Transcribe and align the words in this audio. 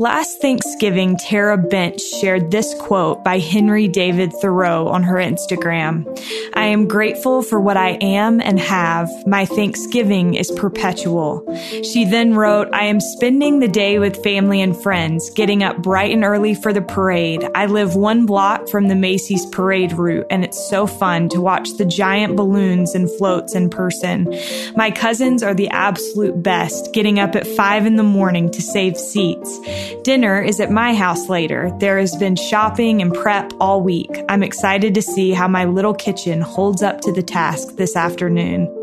Last 0.00 0.40
Thanksgiving, 0.40 1.18
Tara 1.18 1.58
Bench 1.58 2.00
shared 2.00 2.50
this 2.50 2.72
quote 2.80 3.22
by 3.22 3.38
Henry 3.38 3.86
David 3.86 4.32
Thoreau 4.32 4.88
on 4.88 5.02
her 5.02 5.16
Instagram. 5.16 6.06
I 6.54 6.68
am 6.68 6.88
grateful 6.88 7.42
for 7.42 7.60
what 7.60 7.76
I 7.76 7.98
am 8.00 8.40
and 8.40 8.58
have. 8.58 9.10
My 9.26 9.44
Thanksgiving 9.44 10.36
is 10.36 10.50
perpetual. 10.52 11.44
She 11.84 12.06
then 12.06 12.32
wrote, 12.32 12.68
I 12.72 12.86
am 12.86 12.98
spending 12.98 13.60
the 13.60 13.68
day 13.68 13.98
with 13.98 14.24
family 14.24 14.62
and 14.62 14.74
friends, 14.74 15.28
getting 15.28 15.62
up 15.62 15.82
bright 15.82 16.12
and 16.12 16.24
early 16.24 16.54
for 16.54 16.72
the 16.72 16.80
parade. 16.80 17.46
I 17.54 17.66
live 17.66 17.94
one 17.94 18.24
block 18.24 18.70
from 18.70 18.88
the 18.88 18.94
Macy's 18.94 19.44
parade 19.44 19.92
route, 19.92 20.26
and 20.30 20.44
it's 20.44 20.66
so 20.70 20.86
fun 20.86 21.28
to 21.28 21.42
watch 21.42 21.76
the 21.76 21.84
giant 21.84 22.36
balloons 22.36 22.94
and 22.94 23.10
floats 23.18 23.54
in 23.54 23.68
person. 23.68 24.34
My 24.74 24.90
cousins 24.90 25.42
are 25.42 25.54
the 25.54 25.68
absolute 25.68 26.42
best, 26.42 26.94
getting 26.94 27.18
up 27.18 27.36
at 27.36 27.46
five 27.46 27.84
in 27.84 27.96
the 27.96 28.02
morning 28.02 28.50
to 28.52 28.62
save 28.62 28.96
seats. 28.96 29.60
Dinner 30.02 30.40
is 30.40 30.60
at 30.60 30.70
my 30.70 30.94
house 30.94 31.28
later. 31.28 31.70
There 31.78 31.98
has 31.98 32.16
been 32.16 32.36
shopping 32.36 33.02
and 33.02 33.12
prep 33.12 33.52
all 33.60 33.82
week. 33.82 34.10
I'm 34.28 34.42
excited 34.42 34.94
to 34.94 35.02
see 35.02 35.32
how 35.32 35.48
my 35.48 35.64
little 35.64 35.94
kitchen 35.94 36.40
holds 36.40 36.82
up 36.82 37.00
to 37.02 37.12
the 37.12 37.22
task 37.22 37.76
this 37.76 37.96
afternoon. 37.96 38.79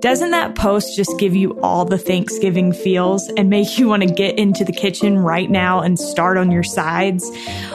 Doesn't 0.00 0.30
that 0.30 0.54
post 0.54 0.96
just 0.96 1.18
give 1.18 1.36
you 1.36 1.60
all 1.60 1.84
the 1.84 1.98
Thanksgiving 1.98 2.72
feels 2.72 3.28
and 3.36 3.50
make 3.50 3.78
you 3.78 3.86
want 3.86 4.02
to 4.02 4.08
get 4.08 4.38
into 4.38 4.64
the 4.64 4.72
kitchen 4.72 5.18
right 5.18 5.50
now 5.50 5.80
and 5.80 5.98
start 5.98 6.38
on 6.38 6.50
your 6.50 6.62
sides? 6.62 7.30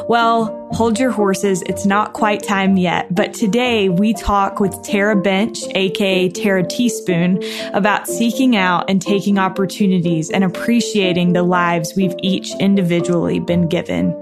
Well, 0.09 0.67
hold 0.71 0.99
your 0.99 1.11
horses. 1.11 1.61
It's 1.67 1.85
not 1.85 2.13
quite 2.13 2.41
time 2.41 2.77
yet, 2.77 3.13
but 3.13 3.35
today 3.35 3.89
we 3.89 4.15
talk 4.15 4.59
with 4.59 4.75
Tara 4.81 5.15
Bench, 5.15 5.59
aka 5.75 6.29
Tara 6.29 6.65
Teaspoon, 6.65 7.43
about 7.73 8.07
seeking 8.07 8.55
out 8.55 8.89
and 8.89 8.99
taking 8.99 9.37
opportunities 9.37 10.31
and 10.31 10.43
appreciating 10.43 11.33
the 11.33 11.43
lives 11.43 11.93
we've 11.95 12.15
each 12.23 12.49
individually 12.59 13.39
been 13.39 13.67
given. 13.67 14.19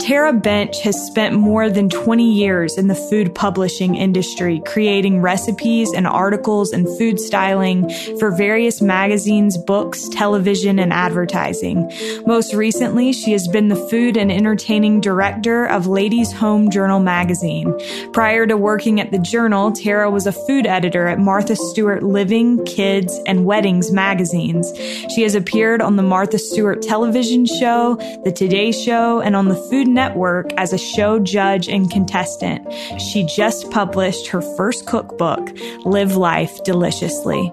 Tara 0.00 0.32
Bench 0.32 0.82
has 0.82 1.00
spent 1.06 1.36
more 1.36 1.70
than 1.70 1.88
20 1.88 2.28
years 2.32 2.76
in 2.76 2.88
the 2.88 2.96
food 2.96 3.32
publishing 3.32 3.94
industry, 3.94 4.60
creating 4.66 5.22
recipes 5.22 5.92
and 5.92 6.06
articles 6.06 6.72
and 6.72 6.86
food 6.98 7.20
styling 7.20 7.88
for 8.18 8.32
various 8.32 8.82
magazines, 8.82 9.56
books, 9.56 10.08
television, 10.08 10.80
and 10.80 10.92
advertising. 10.92 11.90
Most 12.26 12.54
recently, 12.54 13.12
she 13.12 13.30
has 13.32 13.46
been 13.46 13.68
the 13.68 13.76
food 13.88 14.16
and 14.16 14.32
entertaining 14.32 15.00
director 15.00 15.64
of 15.64 15.86
Ladies 15.86 16.32
Home 16.32 16.70
Journal 16.70 16.98
magazine. 16.98 17.72
Prior 18.12 18.46
to 18.48 18.56
working 18.56 19.00
at 19.00 19.12
the 19.12 19.18
Journal, 19.18 19.70
Tara 19.70 20.10
was 20.10 20.26
a 20.26 20.32
food 20.32 20.66
editor 20.66 21.06
at 21.06 21.20
Martha 21.20 21.54
Stewart 21.54 22.02
Living, 22.02 22.64
Kids, 22.64 23.20
and 23.26 23.44
Weddings 23.44 23.92
magazines. 23.92 24.72
She 25.14 25.22
has 25.22 25.36
appeared 25.36 25.80
on 25.80 25.96
the 25.96 26.02
Martha 26.02 26.38
Stewart 26.38 26.82
television 26.82 27.46
show, 27.46 27.94
The 28.24 28.32
Today 28.32 28.72
Show, 28.72 29.20
and 29.20 29.36
on 29.36 29.48
the 29.48 29.54
Food 29.54 29.83
Food 29.84 29.92
Network 29.92 30.52
as 30.54 30.72
a 30.72 30.78
show 30.78 31.18
judge 31.18 31.68
and 31.68 31.90
contestant. 31.90 32.72
She 33.00 33.26
just 33.26 33.70
published 33.70 34.28
her 34.28 34.40
first 34.40 34.86
cookbook, 34.86 35.50
Live 35.84 36.16
Life 36.16 36.64
Deliciously. 36.64 37.52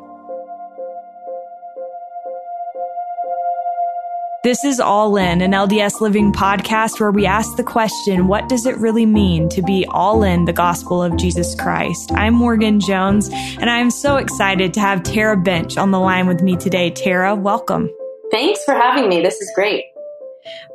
This 4.44 4.64
is 4.64 4.80
All 4.80 5.18
In, 5.18 5.42
an 5.42 5.52
LDS 5.52 6.02
Living 6.02 6.32
podcast 6.32 7.00
where 7.00 7.12
we 7.12 7.26
ask 7.26 7.58
the 7.58 7.64
question, 7.64 8.28
what 8.28 8.48
does 8.50 8.66
it 8.66 8.78
really 8.78 9.06
mean 9.06 9.50
to 9.50 9.62
be 9.62 9.86
all 9.90 10.24
in 10.24 10.46
the 10.46 10.54
gospel 10.54 11.04
of 11.04 11.18
Jesus 11.18 11.54
Christ? 11.54 12.12
I'm 12.14 12.34
Morgan 12.34 12.80
Jones, 12.80 13.30
and 13.60 13.70
I 13.70 13.80
am 13.80 13.92
so 13.92 14.16
excited 14.16 14.74
to 14.76 14.80
have 14.80 15.04
Tara 15.04 15.38
Bench 15.38 15.78
on 15.78 15.92
the 15.92 16.00
line 16.00 16.28
with 16.28 16.42
me 16.42 16.56
today. 16.56 16.92
Tara, 16.92 17.36
welcome. 17.36 17.90
Thanks 18.32 18.64
for 18.64 18.74
having 18.74 19.10
me. 19.10 19.22
This 19.22 19.36
is 19.42 19.52
great. 19.54 19.84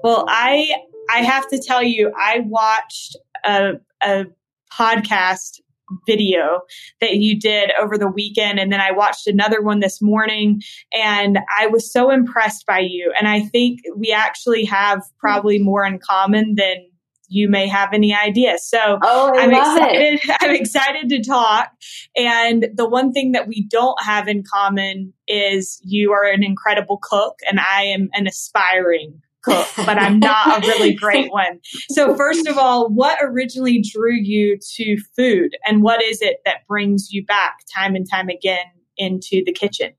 Well, 0.05 0.27
I 0.29 0.71
I 1.11 1.19
have 1.19 1.49
to 1.49 1.59
tell 1.59 1.83
you, 1.83 2.13
I 2.19 2.41
watched 2.41 3.17
a, 3.45 3.75
a 4.03 4.27
podcast 4.73 5.61
video 6.07 6.61
that 7.01 7.15
you 7.15 7.39
did 7.39 7.71
over 7.81 7.97
the 7.97 8.09
weekend 8.09 8.59
and 8.59 8.73
then 8.73 8.81
I 8.81 8.91
watched 8.91 9.27
another 9.27 9.63
one 9.63 9.81
this 9.81 10.03
morning 10.03 10.61
and 10.93 11.39
I 11.57 11.69
was 11.69 11.91
so 11.93 12.11
impressed 12.11 12.67
by 12.67 12.81
you 12.81 13.13
and 13.17 13.29
I 13.29 13.41
think 13.41 13.81
we 13.97 14.11
actually 14.11 14.65
have 14.65 15.03
probably 15.19 15.59
more 15.59 15.85
in 15.85 15.99
common 15.99 16.57
than 16.57 16.89
you 17.29 17.49
may 17.49 17.67
have 17.67 17.93
any 17.93 18.15
idea. 18.15 18.57
So 18.59 18.99
oh, 19.03 19.33
I 19.37 19.43
am 19.43 19.51
excited. 19.51 20.21
It. 20.23 20.37
I'm 20.41 20.55
excited 20.55 21.09
to 21.09 21.23
talk. 21.23 21.73
And 22.17 22.69
the 22.75 22.89
one 22.89 23.13
thing 23.13 23.33
that 23.33 23.49
we 23.49 23.67
don't 23.69 24.01
have 24.03 24.29
in 24.29 24.45
common 24.45 25.13
is 25.27 25.81
you 25.83 26.13
are 26.13 26.25
an 26.25 26.45
incredible 26.45 26.99
cook 27.03 27.37
and 27.49 27.59
I 27.61 27.83
am 27.83 28.09
an 28.15 28.27
aspiring 28.27 29.21
cook, 29.47 29.67
but 29.77 29.99
I'm 29.99 30.19
not 30.19 30.65
a 30.65 30.67
really 30.67 30.95
great 30.95 31.31
one. 31.33 31.61
So, 31.91 32.17
first 32.17 32.47
of 32.47 32.59
all, 32.59 32.89
what 32.89 33.19
originally 33.23 33.81
drew 33.83 34.15
you 34.15 34.59
to 34.77 34.97
food, 35.17 35.57
and 35.65 35.83
what 35.83 36.03
is 36.03 36.21
it 36.23 36.39
that 36.45 36.67
brings 36.69 37.13
you 37.13 37.25
back 37.25 37.59
time 37.75 37.95
and 37.95 38.09
time 38.09 38.29
again 38.29 38.67
into 38.97 39.43
the 39.45 39.53
kitchen? 39.53 39.93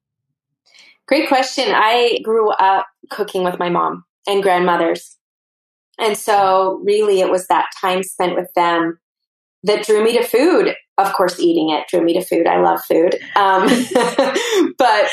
Great 1.07 1.27
question. 1.27 1.65
I 1.69 2.19
grew 2.23 2.49
up 2.51 2.87
cooking 3.09 3.43
with 3.43 3.59
my 3.59 3.69
mom 3.69 4.03
and 4.27 4.43
grandmothers. 4.43 5.17
And 5.99 6.17
so, 6.17 6.81
really, 6.83 7.21
it 7.21 7.31
was 7.31 7.47
that 7.47 7.67
time 7.81 8.03
spent 8.03 8.35
with 8.35 8.53
them 8.55 8.99
that 9.63 9.85
drew 9.85 10.03
me 10.03 10.17
to 10.17 10.23
food. 10.23 10.75
Of 10.97 11.13
course, 11.13 11.39
eating 11.39 11.69
it 11.69 11.87
drew 11.89 12.03
me 12.03 12.13
to 12.13 12.23
food. 12.23 12.47
I 12.47 12.59
love 12.61 12.83
food. 12.85 13.15
Um, 13.35 13.67
but 14.77 15.09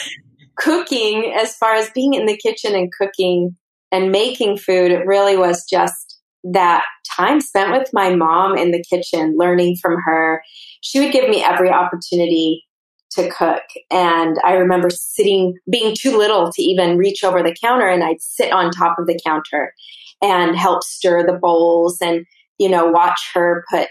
cooking, 0.56 1.33
as 1.37 1.56
far 1.56 1.75
as 1.75 1.91
being 1.91 2.15
in 2.15 2.27
the 2.27 2.37
kitchen 2.37 2.75
and 2.75 2.93
cooking, 2.93 3.56
and 3.94 4.10
making 4.10 4.59
food, 4.59 4.91
it 4.91 5.06
really 5.06 5.37
was 5.37 5.65
just 5.71 6.19
that 6.43 6.82
time 7.16 7.41
spent 7.41 7.71
with 7.71 7.88
my 7.93 8.12
mom 8.12 8.59
in 8.59 8.72
the 8.72 8.82
kitchen, 8.82 9.37
learning 9.38 9.77
from 9.81 9.97
her. 10.05 10.43
She 10.81 10.99
would 10.99 11.12
give 11.12 11.28
me 11.28 11.44
every 11.44 11.71
opportunity 11.71 12.65
to 13.12 13.31
cook. 13.31 13.62
And 13.93 14.37
I 14.44 14.54
remember 14.54 14.91
sitting, 14.91 15.54
being 15.71 15.94
too 15.97 16.19
little 16.19 16.50
to 16.50 16.62
even 16.62 16.99
reach 16.99 17.22
over 17.22 17.41
the 17.41 17.56
counter, 17.62 17.88
and 17.88 18.03
I'd 18.03 18.21
sit 18.21 18.53
on 18.53 18.72
top 18.72 18.99
of 18.99 19.06
the 19.06 19.19
counter 19.25 19.72
and 20.21 20.56
help 20.56 20.83
stir 20.83 21.25
the 21.25 21.38
bowls 21.41 21.99
and, 22.00 22.27
you 22.59 22.69
know, 22.69 22.87
watch 22.87 23.31
her 23.33 23.65
put 23.71 23.87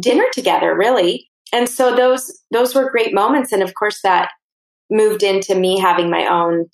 dinner 0.00 0.24
together, 0.32 0.76
really. 0.76 1.28
And 1.52 1.68
so 1.68 1.94
those 1.94 2.36
those 2.50 2.74
were 2.74 2.90
great 2.90 3.14
moments. 3.14 3.52
And 3.52 3.62
of 3.62 3.74
course 3.74 4.00
that 4.02 4.30
moved 4.90 5.22
into 5.22 5.54
me 5.54 5.78
having 5.78 6.10
my 6.10 6.26
own 6.26 6.66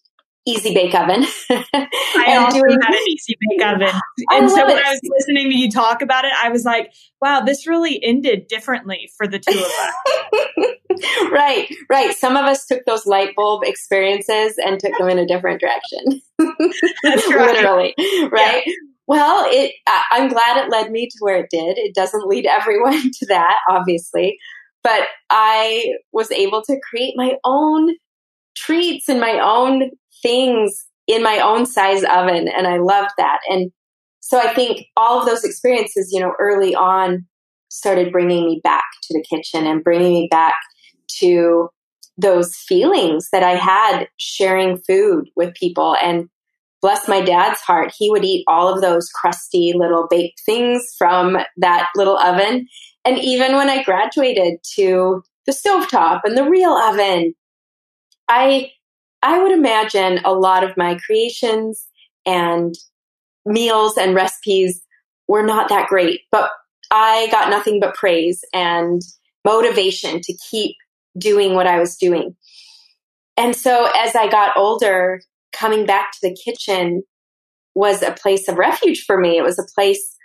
easy 0.46 0.72
bake 0.72 0.94
oven. 0.94 1.24
I 1.50 2.36
also 2.36 2.60
doing, 2.60 2.78
had 2.80 2.94
an 2.94 3.00
easy 3.08 3.36
bake 3.50 3.66
oven. 3.66 4.00
And 4.30 4.50
so 4.50 4.66
when 4.66 4.78
it. 4.78 4.86
I 4.86 4.90
was 4.90 5.00
listening 5.18 5.50
to 5.50 5.56
you 5.56 5.70
talk 5.70 6.00
about 6.00 6.24
it, 6.24 6.32
I 6.42 6.48
was 6.48 6.64
like, 6.64 6.92
wow, 7.20 7.40
this 7.40 7.66
really 7.66 8.02
ended 8.02 8.46
differently 8.46 9.10
for 9.16 9.26
the 9.26 9.38
two 9.38 9.58
of 9.58 9.64
us. 9.64 11.30
right, 11.32 11.68
right. 11.90 12.16
Some 12.16 12.36
of 12.36 12.44
us 12.44 12.64
took 12.64 12.84
those 12.86 13.06
light 13.06 13.34
bulb 13.34 13.64
experiences 13.64 14.54
and 14.64 14.78
took 14.78 14.96
them 14.98 15.08
in 15.08 15.18
a 15.18 15.26
different 15.26 15.60
direction. 15.60 16.22
That's 17.02 17.32
right. 17.32 17.54
Literally, 17.54 17.94
right? 18.30 18.62
Yeah. 18.64 18.72
Well, 19.08 19.46
it. 19.48 19.72
I'm 20.10 20.28
glad 20.28 20.64
it 20.64 20.70
led 20.70 20.90
me 20.90 21.06
to 21.06 21.16
where 21.20 21.36
it 21.36 21.50
did. 21.50 21.78
It 21.78 21.94
doesn't 21.94 22.26
lead 22.26 22.46
everyone 22.46 23.02
to 23.02 23.26
that, 23.26 23.58
obviously, 23.68 24.36
but 24.82 25.08
I 25.30 25.94
was 26.12 26.30
able 26.30 26.62
to 26.62 26.80
create 26.90 27.14
my 27.16 27.36
own 27.44 27.94
treats 28.56 29.08
and 29.08 29.20
my 29.20 29.38
own 29.38 29.90
things 30.22 30.86
in 31.06 31.22
my 31.22 31.38
own 31.38 31.66
size 31.66 32.02
oven. 32.04 32.48
And 32.48 32.66
I 32.66 32.78
loved 32.78 33.10
that. 33.18 33.40
And 33.48 33.70
so 34.20 34.38
I 34.38 34.52
think 34.54 34.86
all 34.96 35.20
of 35.20 35.26
those 35.26 35.44
experiences, 35.44 36.10
you 36.12 36.20
know, 36.20 36.32
early 36.40 36.74
on 36.74 37.26
started 37.68 38.12
bringing 38.12 38.44
me 38.44 38.60
back 38.64 38.84
to 39.04 39.14
the 39.14 39.24
kitchen 39.28 39.66
and 39.66 39.84
bringing 39.84 40.12
me 40.12 40.28
back 40.30 40.54
to 41.20 41.68
those 42.18 42.54
feelings 42.56 43.28
that 43.30 43.42
I 43.42 43.54
had 43.54 44.08
sharing 44.16 44.78
food 44.78 45.28
with 45.36 45.54
people. 45.54 45.96
And 46.02 46.28
bless 46.80 47.08
my 47.08 47.20
dad's 47.20 47.60
heart, 47.60 47.92
he 47.96 48.10
would 48.10 48.24
eat 48.24 48.44
all 48.48 48.72
of 48.72 48.80
those 48.80 49.08
crusty 49.10 49.72
little 49.74 50.06
baked 50.08 50.40
things 50.44 50.82
from 50.98 51.38
that 51.58 51.88
little 51.94 52.18
oven. 52.18 52.66
And 53.04 53.18
even 53.18 53.54
when 53.54 53.68
I 53.68 53.82
graduated 53.82 54.58
to 54.74 55.22
the 55.46 55.52
stovetop 55.52 56.22
and 56.24 56.36
the 56.36 56.48
real 56.48 56.72
oven, 56.72 57.34
I 58.28 58.72
I 59.22 59.42
would 59.42 59.52
imagine 59.52 60.20
a 60.24 60.32
lot 60.32 60.64
of 60.64 60.76
my 60.76 60.96
creations 61.04 61.86
and 62.24 62.74
meals 63.44 63.96
and 63.96 64.14
recipes 64.14 64.82
were 65.28 65.44
not 65.44 65.68
that 65.68 65.88
great, 65.88 66.20
but 66.30 66.50
I 66.90 67.28
got 67.30 67.50
nothing 67.50 67.80
but 67.80 67.94
praise 67.94 68.44
and 68.52 69.02
motivation 69.44 70.20
to 70.22 70.36
keep 70.50 70.76
doing 71.18 71.54
what 71.54 71.66
I 71.66 71.78
was 71.78 71.96
doing. 71.96 72.36
And 73.36 73.54
so 73.54 73.88
as 73.96 74.14
I 74.14 74.28
got 74.28 74.56
older, 74.56 75.20
coming 75.52 75.86
back 75.86 76.12
to 76.12 76.18
the 76.22 76.36
kitchen 76.44 77.02
was 77.74 78.02
a 78.02 78.12
place 78.12 78.48
of 78.48 78.56
refuge 78.56 79.04
for 79.06 79.18
me. 79.18 79.36
It 79.36 79.42
was 79.42 79.58
a 79.58 79.66
place 79.74 80.16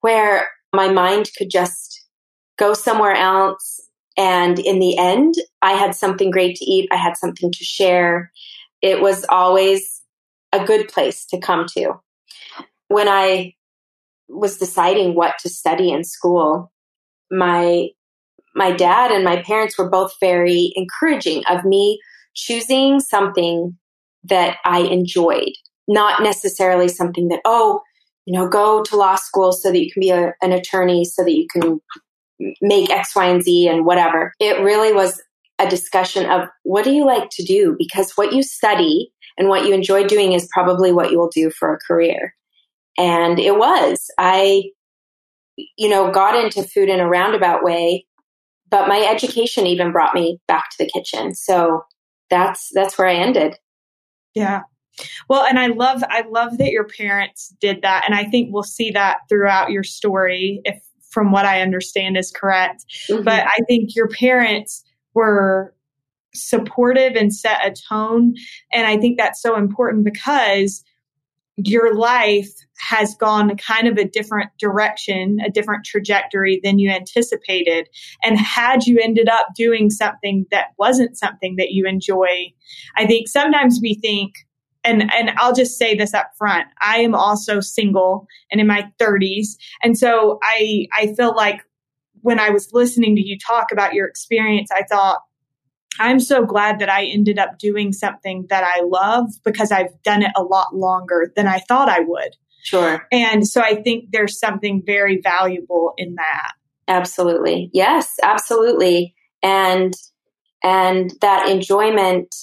where 0.00 0.48
my 0.74 0.88
mind 0.88 1.30
could 1.36 1.50
just 1.50 2.04
go 2.58 2.74
somewhere 2.74 3.14
else 3.14 3.80
and 4.16 4.58
in 4.58 4.78
the 4.78 4.96
end, 4.98 5.34
I 5.62 5.72
had 5.72 5.94
something 5.94 6.30
great 6.30 6.56
to 6.56 6.64
eat. 6.64 6.88
I 6.90 6.96
had 6.96 7.16
something 7.16 7.52
to 7.52 7.64
share. 7.64 8.32
It 8.80 9.00
was 9.00 9.26
always 9.28 10.02
a 10.52 10.64
good 10.64 10.88
place 10.88 11.26
to 11.26 11.38
come 11.38 11.66
to. 11.76 11.94
When 12.88 13.08
I 13.08 13.54
was 14.28 14.58
deciding 14.58 15.14
what 15.14 15.38
to 15.40 15.48
study 15.48 15.90
in 15.90 16.04
school, 16.04 16.72
my 17.30 17.88
my 18.54 18.72
dad 18.72 19.12
and 19.12 19.22
my 19.22 19.42
parents 19.42 19.76
were 19.76 19.90
both 19.90 20.14
very 20.18 20.72
encouraging 20.76 21.44
of 21.46 21.64
me 21.64 22.00
choosing 22.34 23.00
something 23.00 23.76
that 24.24 24.56
I 24.64 24.80
enjoyed, 24.80 25.52
not 25.86 26.22
necessarily 26.22 26.88
something 26.88 27.28
that, 27.28 27.40
oh, 27.44 27.82
you 28.24 28.32
know, 28.32 28.48
go 28.48 28.82
to 28.82 28.96
law 28.96 29.16
school 29.16 29.52
so 29.52 29.70
that 29.70 29.78
you 29.78 29.92
can 29.92 30.00
be 30.00 30.10
a, 30.10 30.34
an 30.40 30.52
attorney, 30.52 31.04
so 31.04 31.22
that 31.22 31.34
you 31.34 31.46
can 31.52 31.80
make 32.60 32.90
X, 32.90 33.14
Y, 33.14 33.26
and 33.26 33.42
Z 33.42 33.68
and 33.68 33.84
whatever. 33.86 34.32
It 34.40 34.60
really 34.60 34.92
was 34.92 35.22
a 35.58 35.68
discussion 35.68 36.28
of 36.30 36.48
what 36.64 36.84
do 36.84 36.92
you 36.92 37.06
like 37.06 37.30
to 37.32 37.44
do? 37.44 37.76
Because 37.78 38.12
what 38.12 38.32
you 38.32 38.42
study 38.42 39.10
and 39.38 39.48
what 39.48 39.66
you 39.66 39.74
enjoy 39.74 40.06
doing 40.06 40.32
is 40.32 40.48
probably 40.52 40.92
what 40.92 41.10
you 41.10 41.18
will 41.18 41.30
do 41.34 41.50
for 41.50 41.74
a 41.74 41.78
career. 41.78 42.34
And 42.98 43.38
it 43.38 43.56
was. 43.56 44.10
I, 44.18 44.64
you 45.56 45.88
know, 45.88 46.10
got 46.10 46.42
into 46.42 46.62
food 46.62 46.88
in 46.88 47.00
a 47.00 47.08
roundabout 47.08 47.62
way, 47.62 48.06
but 48.70 48.88
my 48.88 49.00
education 49.00 49.66
even 49.66 49.92
brought 49.92 50.14
me 50.14 50.38
back 50.48 50.70
to 50.70 50.76
the 50.78 50.90
kitchen. 50.90 51.34
So 51.34 51.84
that's 52.30 52.70
that's 52.74 52.98
where 52.98 53.08
I 53.08 53.14
ended. 53.14 53.56
Yeah. 54.34 54.62
Well, 55.28 55.44
and 55.44 55.58
I 55.58 55.68
love 55.68 56.02
I 56.08 56.24
love 56.28 56.58
that 56.58 56.70
your 56.70 56.86
parents 56.86 57.54
did 57.60 57.82
that 57.82 58.04
and 58.06 58.14
I 58.14 58.24
think 58.24 58.48
we'll 58.50 58.62
see 58.62 58.90
that 58.92 59.18
throughout 59.28 59.70
your 59.70 59.84
story 59.84 60.60
if 60.64 60.82
from 61.16 61.32
what 61.32 61.46
I 61.46 61.62
understand 61.62 62.18
is 62.18 62.30
correct. 62.30 62.84
Mm-hmm. 63.10 63.24
But 63.24 63.46
I 63.46 63.56
think 63.66 63.96
your 63.96 64.06
parents 64.06 64.84
were 65.14 65.74
supportive 66.34 67.14
and 67.14 67.34
set 67.34 67.64
a 67.64 67.74
tone 67.88 68.34
and 68.70 68.86
I 68.86 68.98
think 68.98 69.16
that's 69.16 69.40
so 69.40 69.56
important 69.56 70.04
because 70.04 70.84
your 71.56 71.94
life 71.94 72.50
has 72.78 73.14
gone 73.14 73.56
kind 73.56 73.88
of 73.88 73.96
a 73.96 74.04
different 74.04 74.50
direction, 74.58 75.38
a 75.42 75.50
different 75.50 75.86
trajectory 75.86 76.60
than 76.62 76.78
you 76.78 76.90
anticipated. 76.90 77.88
And 78.22 78.38
had 78.38 78.84
you 78.84 78.98
ended 79.02 79.30
up 79.30 79.46
doing 79.56 79.88
something 79.88 80.44
that 80.50 80.66
wasn't 80.78 81.16
something 81.16 81.56
that 81.56 81.70
you 81.70 81.86
enjoy, 81.86 82.52
I 82.94 83.06
think 83.06 83.28
sometimes 83.28 83.78
we 83.80 83.94
think, 83.94 84.34
and, 84.86 85.12
and 85.12 85.30
I'll 85.36 85.54
just 85.54 85.78
say 85.78 85.94
this 85.94 86.14
up 86.14 86.30
front. 86.38 86.66
I 86.80 86.98
am 86.98 87.14
also 87.14 87.60
single 87.60 88.26
and 88.50 88.60
in 88.60 88.66
my 88.66 88.90
30s. 89.00 89.56
And 89.82 89.98
so 89.98 90.38
I, 90.42 90.86
I 90.96 91.14
feel 91.14 91.34
like 91.34 91.62
when 92.22 92.38
I 92.38 92.50
was 92.50 92.72
listening 92.72 93.16
to 93.16 93.22
you 93.22 93.36
talk 93.38 93.72
about 93.72 93.94
your 93.94 94.06
experience, 94.06 94.70
I 94.72 94.84
thought, 94.84 95.20
I'm 95.98 96.20
so 96.20 96.44
glad 96.44 96.78
that 96.80 96.90
I 96.90 97.04
ended 97.04 97.38
up 97.38 97.58
doing 97.58 97.92
something 97.92 98.46
that 98.50 98.64
I 98.64 98.82
love 98.82 99.30
because 99.44 99.72
I've 99.72 100.02
done 100.02 100.22
it 100.22 100.32
a 100.36 100.42
lot 100.42 100.74
longer 100.74 101.32
than 101.34 101.46
I 101.46 101.58
thought 101.60 101.88
I 101.88 102.00
would. 102.00 102.36
Sure. 102.62 103.06
And 103.12 103.46
so 103.46 103.60
I 103.60 103.80
think 103.80 104.10
there's 104.10 104.38
something 104.38 104.82
very 104.84 105.20
valuable 105.22 105.94
in 105.96 106.16
that. 106.16 106.52
Absolutely. 106.88 107.70
Yes, 107.72 108.12
absolutely. 108.22 109.14
And 109.42 109.94
and 110.62 111.12
that 111.20 111.48
enjoyment 111.48 112.34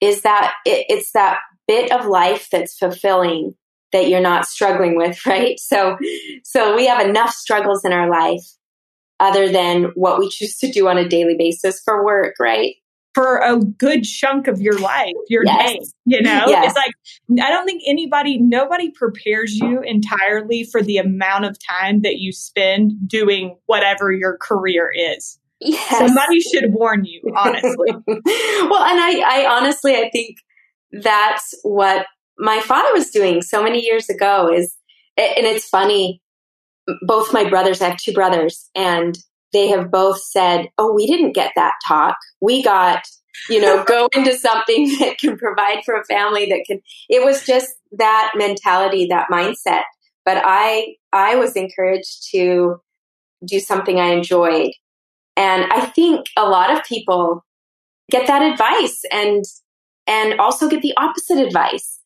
is 0.00 0.22
that 0.22 0.54
it, 0.64 0.86
it's 0.88 1.12
that 1.12 1.38
bit 1.68 1.92
of 1.92 2.06
life 2.06 2.48
that's 2.50 2.76
fulfilling 2.76 3.54
that 3.92 4.08
you're 4.08 4.20
not 4.20 4.46
struggling 4.46 4.96
with, 4.96 5.20
right? 5.26 5.58
So 5.60 5.96
so 6.44 6.74
we 6.74 6.86
have 6.86 7.06
enough 7.06 7.30
struggles 7.30 7.84
in 7.84 7.92
our 7.92 8.10
life 8.10 8.44
other 9.20 9.48
than 9.48 9.84
what 9.94 10.18
we 10.18 10.28
choose 10.28 10.56
to 10.58 10.70
do 10.70 10.88
on 10.88 10.98
a 10.98 11.08
daily 11.08 11.36
basis 11.36 11.80
for 11.84 12.04
work, 12.04 12.34
right? 12.40 12.74
for 13.18 13.38
a 13.38 13.58
good 13.58 14.04
chunk 14.04 14.46
of 14.46 14.60
your 14.60 14.78
life, 14.78 15.14
your 15.28 15.44
yes. 15.44 15.72
day. 15.72 15.80
You 16.04 16.22
know, 16.22 16.44
yes. 16.46 16.66
it's 16.66 16.76
like, 16.76 17.44
I 17.44 17.50
don't 17.50 17.66
think 17.66 17.82
anybody, 17.84 18.38
nobody 18.38 18.92
prepares 18.92 19.56
you 19.56 19.82
entirely 19.82 20.62
for 20.62 20.82
the 20.82 20.98
amount 20.98 21.44
of 21.44 21.56
time 21.58 22.02
that 22.02 22.18
you 22.18 22.30
spend 22.30 22.92
doing 23.08 23.58
whatever 23.66 24.12
your 24.12 24.36
career 24.36 24.92
is. 24.96 25.36
Yes. 25.60 25.98
Somebody 25.98 26.40
should 26.40 26.72
warn 26.72 27.04
you, 27.04 27.20
honestly. 27.36 27.90
well, 28.06 28.84
and 28.84 29.00
I, 29.00 29.22
I 29.26 29.46
honestly, 29.50 29.96
I 29.96 30.10
think 30.10 30.36
that's 30.92 31.54
what 31.62 32.06
my 32.38 32.60
father 32.60 32.92
was 32.92 33.10
doing 33.10 33.42
so 33.42 33.62
many 33.62 33.80
years 33.80 34.08
ago 34.08 34.50
is, 34.52 34.74
and 35.16 35.46
it's 35.46 35.68
funny, 35.68 36.22
both 37.02 37.32
my 37.32 37.48
brothers, 37.48 37.82
I 37.82 37.90
have 37.90 37.98
two 37.98 38.12
brothers, 38.12 38.70
and 38.74 39.18
they 39.52 39.68
have 39.68 39.90
both 39.90 40.22
said, 40.22 40.68
Oh, 40.78 40.92
we 40.92 41.06
didn't 41.06 41.32
get 41.32 41.52
that 41.56 41.74
talk. 41.86 42.16
We 42.40 42.62
got, 42.62 43.02
you 43.48 43.60
know, 43.60 43.84
go 43.88 44.08
into 44.14 44.36
something 44.36 44.88
that 45.00 45.18
can 45.18 45.36
provide 45.36 45.82
for 45.84 45.94
a 45.94 46.04
family 46.04 46.46
that 46.46 46.64
can, 46.66 46.80
it 47.08 47.24
was 47.24 47.44
just 47.44 47.68
that 47.92 48.32
mentality, 48.36 49.06
that 49.06 49.28
mindset. 49.30 49.82
But 50.24 50.42
I, 50.44 50.94
I 51.12 51.36
was 51.36 51.56
encouraged 51.56 52.28
to 52.32 52.80
do 53.44 53.60
something 53.60 53.98
I 53.98 54.08
enjoyed. 54.08 54.72
And 55.36 55.72
I 55.72 55.86
think 55.86 56.26
a 56.36 56.48
lot 56.48 56.76
of 56.76 56.84
people 56.84 57.44
get 58.10 58.26
that 58.26 58.42
advice 58.42 59.00
and, 59.12 59.44
and 60.08 60.40
also 60.40 60.68
get 60.68 60.82
the 60.82 60.94
opposite 60.96 61.38
advice. 61.38 62.00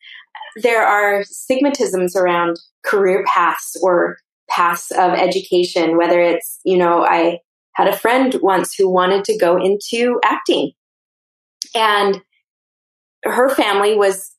There 0.57 0.85
are 0.85 1.23
stigmatisms 1.23 2.15
around 2.15 2.59
career 2.85 3.25
paths 3.27 3.77
or 3.83 4.19
paths 4.51 4.91
of 4.91 5.13
education, 5.13 5.97
whether 5.97 6.21
it's, 6.21 6.61
you 6.65 6.77
know, 6.77 7.07
I 7.07 7.39
had 7.75 7.89
a 7.89 7.97
friend 7.97 8.37
once 8.43 8.75
who 8.75 8.91
wanted 8.91 9.25
to 9.25 9.39
go 9.39 9.57
into 9.57 10.21
acting 10.23 10.73
and 11.75 12.21
her 13.25 13.49
family 13.49 13.95
was 13.95 14.33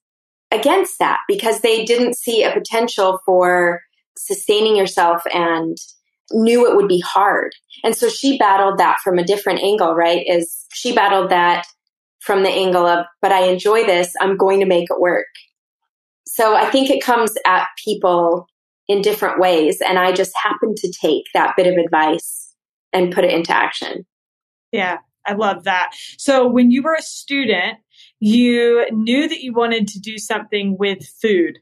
against 0.51 0.99
that 0.99 1.21
because 1.27 1.61
they 1.61 1.83
didn't 1.83 2.15
see 2.15 2.43
a 2.43 2.53
potential 2.53 3.19
for 3.25 3.81
sustaining 4.17 4.75
yourself 4.75 5.23
and 5.33 5.77
knew 6.31 6.69
it 6.69 6.75
would 6.75 6.87
be 6.87 6.99
hard. 6.99 7.51
And 7.83 7.95
so 7.95 8.09
she 8.09 8.37
battled 8.37 8.77
that 8.77 8.97
from 9.03 9.17
a 9.17 9.23
different 9.23 9.61
angle, 9.61 9.95
right? 9.95 10.23
Is 10.27 10.65
she 10.73 10.93
battled 10.93 11.31
that 11.31 11.65
from 12.23 12.43
the 12.43 12.49
angle 12.49 12.85
of, 12.85 13.05
but 13.21 13.31
I 13.31 13.43
enjoy 13.47 13.85
this, 13.85 14.13
I'm 14.21 14.37
going 14.37 14.59
to 14.61 14.65
make 14.65 14.89
it 14.89 14.99
work. 14.99 15.27
So 16.25 16.55
I 16.55 16.69
think 16.69 16.89
it 16.89 17.03
comes 17.03 17.33
at 17.45 17.67
people 17.83 18.47
in 18.87 19.01
different 19.01 19.39
ways. 19.39 19.81
And 19.81 19.99
I 19.99 20.13
just 20.13 20.33
happened 20.41 20.77
to 20.77 20.91
take 21.01 21.25
that 21.33 21.53
bit 21.57 21.67
of 21.67 21.77
advice 21.77 22.53
and 22.93 23.13
put 23.13 23.25
it 23.25 23.31
into 23.31 23.51
action. 23.53 24.05
Yeah, 24.71 24.97
I 25.27 25.33
love 25.33 25.65
that. 25.65 25.91
So 26.17 26.47
when 26.47 26.71
you 26.71 26.81
were 26.81 26.95
a 26.95 27.01
student, 27.01 27.77
you 28.19 28.85
knew 28.91 29.27
that 29.27 29.41
you 29.41 29.53
wanted 29.53 29.87
to 29.89 29.99
do 29.99 30.17
something 30.17 30.77
with 30.79 31.05
food, 31.21 31.59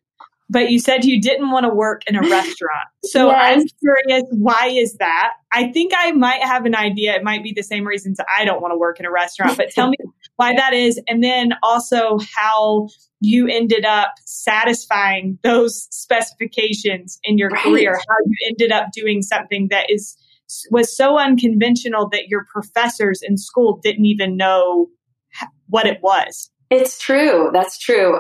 but 0.50 0.70
you 0.70 0.80
said 0.80 1.06
you 1.06 1.20
didn't 1.20 1.50
want 1.52 1.66
to 1.66 1.74
work 1.74 2.04
in 2.08 2.16
a 2.16 2.22
restaurant. 2.30 2.88
So 3.06 3.30
yes. 3.30 3.38
I'm 3.42 3.66
curious, 3.80 4.24
why 4.32 4.68
is 4.68 4.96
that? 5.00 5.34
I 5.52 5.72
think 5.72 5.92
I 5.96 6.12
might 6.12 6.44
have 6.44 6.66
an 6.66 6.76
idea. 6.76 7.16
It 7.16 7.24
might 7.24 7.44
be 7.44 7.52
the 7.52 7.64
same 7.64 7.86
reasons 7.86 8.20
I 8.38 8.46
don't 8.46 8.62
want 8.62 8.74
to 8.74 8.78
work 8.78 9.00
in 9.00 9.06
a 9.06 9.12
restaurant, 9.12 9.58
but 9.58 9.72
tell 9.72 9.90
me 9.90 9.98
why 10.42 10.56
that 10.56 10.74
is. 10.74 11.00
And 11.08 11.24
then 11.24 11.54
also 11.62 12.18
how 12.36 12.90
you 13.20 13.48
ended 13.48 13.86
up 13.86 14.16
satisfying 14.26 15.38
those 15.44 15.88
specifications 15.92 17.20
in 17.24 17.38
your 17.38 17.50
right. 17.50 17.64
career, 17.64 17.94
how 17.94 18.16
you 18.26 18.48
ended 18.50 18.72
up 18.72 18.88
doing 18.92 19.22
something 19.22 19.68
that 19.70 19.92
is 19.92 20.18
was 20.72 20.98
so 20.98 21.18
unconventional 21.18 22.10
that 22.10 22.28
your 22.28 22.46
professors 22.52 23.22
in 23.22 23.38
school 23.38 23.80
didn't 23.84 24.06
even 24.06 24.36
know 24.36 24.90
what 25.68 25.86
it 25.86 26.00
was. 26.02 26.50
It's 26.72 26.98
true. 27.00 27.52
That's 27.54 27.78
true. 27.78 28.20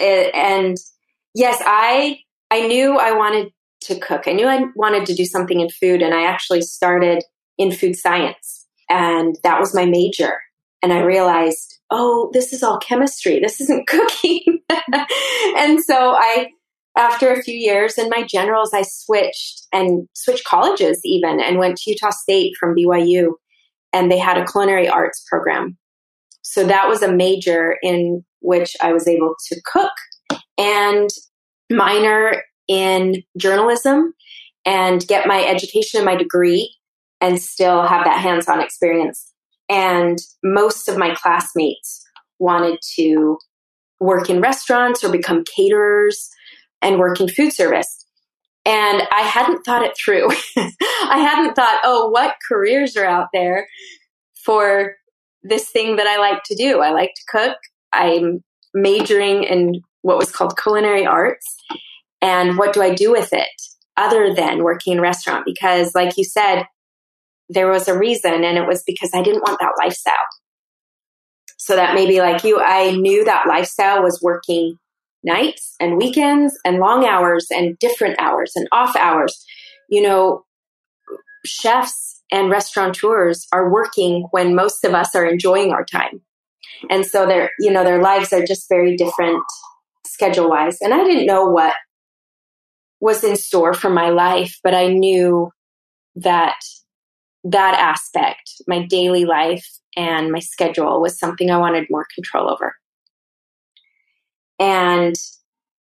And 0.00 0.76
yes, 1.34 1.62
I 1.66 2.18
I 2.50 2.66
knew 2.66 2.96
I 2.96 3.12
wanted 3.12 3.52
to 3.82 4.00
cook. 4.00 4.26
I 4.26 4.32
knew 4.32 4.48
I 4.48 4.64
wanted 4.74 5.04
to 5.06 5.14
do 5.14 5.26
something 5.26 5.60
in 5.60 5.68
food 5.68 6.00
and 6.00 6.14
I 6.14 6.24
actually 6.24 6.62
started 6.62 7.22
in 7.58 7.72
food 7.72 7.94
science 7.94 8.66
and 8.88 9.36
that 9.44 9.60
was 9.60 9.74
my 9.74 9.84
major. 9.84 10.32
And 10.82 10.92
I 10.92 11.00
realized 11.00 11.78
oh, 11.90 12.30
this 12.32 12.52
is 12.52 12.62
all 12.62 12.78
chemistry. 12.78 13.40
This 13.40 13.60
isn't 13.60 13.86
cooking. 13.88 14.60
and 15.56 15.82
so 15.82 16.14
I, 16.16 16.48
after 16.96 17.32
a 17.32 17.42
few 17.42 17.54
years 17.54 17.96
in 17.98 18.08
my 18.08 18.24
generals, 18.24 18.72
I 18.74 18.82
switched 18.82 19.66
and 19.72 20.08
switched 20.14 20.44
colleges 20.44 21.00
even 21.04 21.40
and 21.40 21.58
went 21.58 21.78
to 21.78 21.90
Utah 21.90 22.10
State 22.10 22.54
from 22.58 22.74
BYU. 22.74 23.32
And 23.92 24.10
they 24.10 24.18
had 24.18 24.36
a 24.36 24.44
culinary 24.44 24.88
arts 24.88 25.24
program. 25.28 25.78
So 26.42 26.64
that 26.66 26.88
was 26.88 27.02
a 27.02 27.12
major 27.12 27.76
in 27.82 28.24
which 28.40 28.76
I 28.82 28.92
was 28.92 29.08
able 29.08 29.34
to 29.48 29.60
cook 29.64 29.92
and 30.58 31.08
minor 31.70 32.42
in 32.68 33.22
journalism 33.36 34.12
and 34.64 35.06
get 35.06 35.26
my 35.26 35.44
education 35.44 35.98
and 35.98 36.06
my 36.06 36.16
degree 36.16 36.74
and 37.20 37.40
still 37.40 37.82
have 37.82 38.04
that 38.04 38.20
hands 38.20 38.46
on 38.48 38.60
experience 38.60 39.32
and 39.68 40.18
most 40.42 40.88
of 40.88 40.96
my 40.96 41.14
classmates 41.14 42.04
wanted 42.38 42.78
to 42.96 43.38
work 44.00 44.30
in 44.30 44.40
restaurants 44.40 45.02
or 45.02 45.10
become 45.10 45.44
caterers 45.56 46.30
and 46.80 46.98
work 46.98 47.20
in 47.20 47.28
food 47.28 47.52
service. 47.52 48.06
And 48.64 49.02
I 49.10 49.22
hadn't 49.22 49.64
thought 49.64 49.82
it 49.82 49.96
through. 49.96 50.28
I 50.56 51.18
hadn't 51.18 51.54
thought, 51.54 51.80
oh, 51.84 52.08
what 52.10 52.36
careers 52.46 52.96
are 52.96 53.04
out 53.04 53.28
there 53.32 53.66
for 54.44 54.94
this 55.42 55.70
thing 55.70 55.96
that 55.96 56.06
I 56.06 56.18
like 56.18 56.42
to 56.44 56.54
do? 56.54 56.80
I 56.80 56.90
like 56.90 57.12
to 57.14 57.22
cook. 57.28 57.56
I'm 57.92 58.44
majoring 58.74 59.44
in 59.44 59.80
what 60.02 60.18
was 60.18 60.30
called 60.30 60.58
culinary 60.58 61.06
arts. 61.06 61.46
And 62.20 62.58
what 62.58 62.72
do 62.72 62.82
I 62.82 62.94
do 62.94 63.10
with 63.10 63.32
it 63.32 63.48
other 63.96 64.34
than 64.34 64.62
working 64.62 64.94
in 64.94 65.00
restaurant? 65.00 65.44
Because, 65.44 65.94
like 65.94 66.16
you 66.16 66.24
said, 66.24 66.64
there 67.48 67.70
was 67.70 67.88
a 67.88 67.98
reason, 67.98 68.44
and 68.44 68.58
it 68.58 68.66
was 68.66 68.82
because 68.86 69.10
I 69.14 69.22
didn't 69.22 69.42
want 69.42 69.58
that 69.60 69.74
lifestyle. 69.78 70.14
So 71.58 71.76
that 71.76 71.94
maybe 71.94 72.20
like 72.20 72.44
you, 72.44 72.60
I 72.60 72.92
knew 72.92 73.24
that 73.24 73.46
lifestyle 73.46 74.02
was 74.02 74.20
working 74.22 74.76
nights 75.24 75.74
and 75.80 75.96
weekends 75.96 76.56
and 76.64 76.78
long 76.78 77.04
hours 77.04 77.46
and 77.50 77.78
different 77.78 78.20
hours 78.20 78.52
and 78.54 78.68
off 78.72 78.94
hours. 78.96 79.44
You 79.90 80.02
know, 80.02 80.44
chefs 81.44 82.22
and 82.30 82.50
restaurateurs 82.50 83.46
are 83.52 83.72
working 83.72 84.28
when 84.30 84.54
most 84.54 84.84
of 84.84 84.94
us 84.94 85.14
are 85.14 85.26
enjoying 85.26 85.72
our 85.72 85.84
time. 85.84 86.20
And 86.90 87.04
so 87.04 87.26
their, 87.26 87.50
you 87.58 87.72
know, 87.72 87.84
their 87.84 88.00
lives 88.00 88.32
are 88.32 88.44
just 88.44 88.68
very 88.68 88.96
different 88.96 89.42
schedule 90.06 90.48
wise. 90.48 90.78
And 90.80 90.94
I 90.94 91.04
didn't 91.04 91.26
know 91.26 91.46
what 91.46 91.74
was 93.00 93.24
in 93.24 93.36
store 93.36 93.74
for 93.74 93.90
my 93.90 94.10
life, 94.10 94.58
but 94.62 94.74
I 94.74 94.88
knew 94.88 95.50
that 96.16 96.56
that 97.44 97.74
aspect, 97.74 98.62
my 98.66 98.84
daily 98.86 99.24
life 99.24 99.66
and 99.96 100.30
my 100.30 100.40
schedule 100.40 101.00
was 101.00 101.18
something 101.18 101.50
I 101.50 101.58
wanted 101.58 101.86
more 101.90 102.06
control 102.14 102.50
over. 102.50 102.74
And 104.58 105.14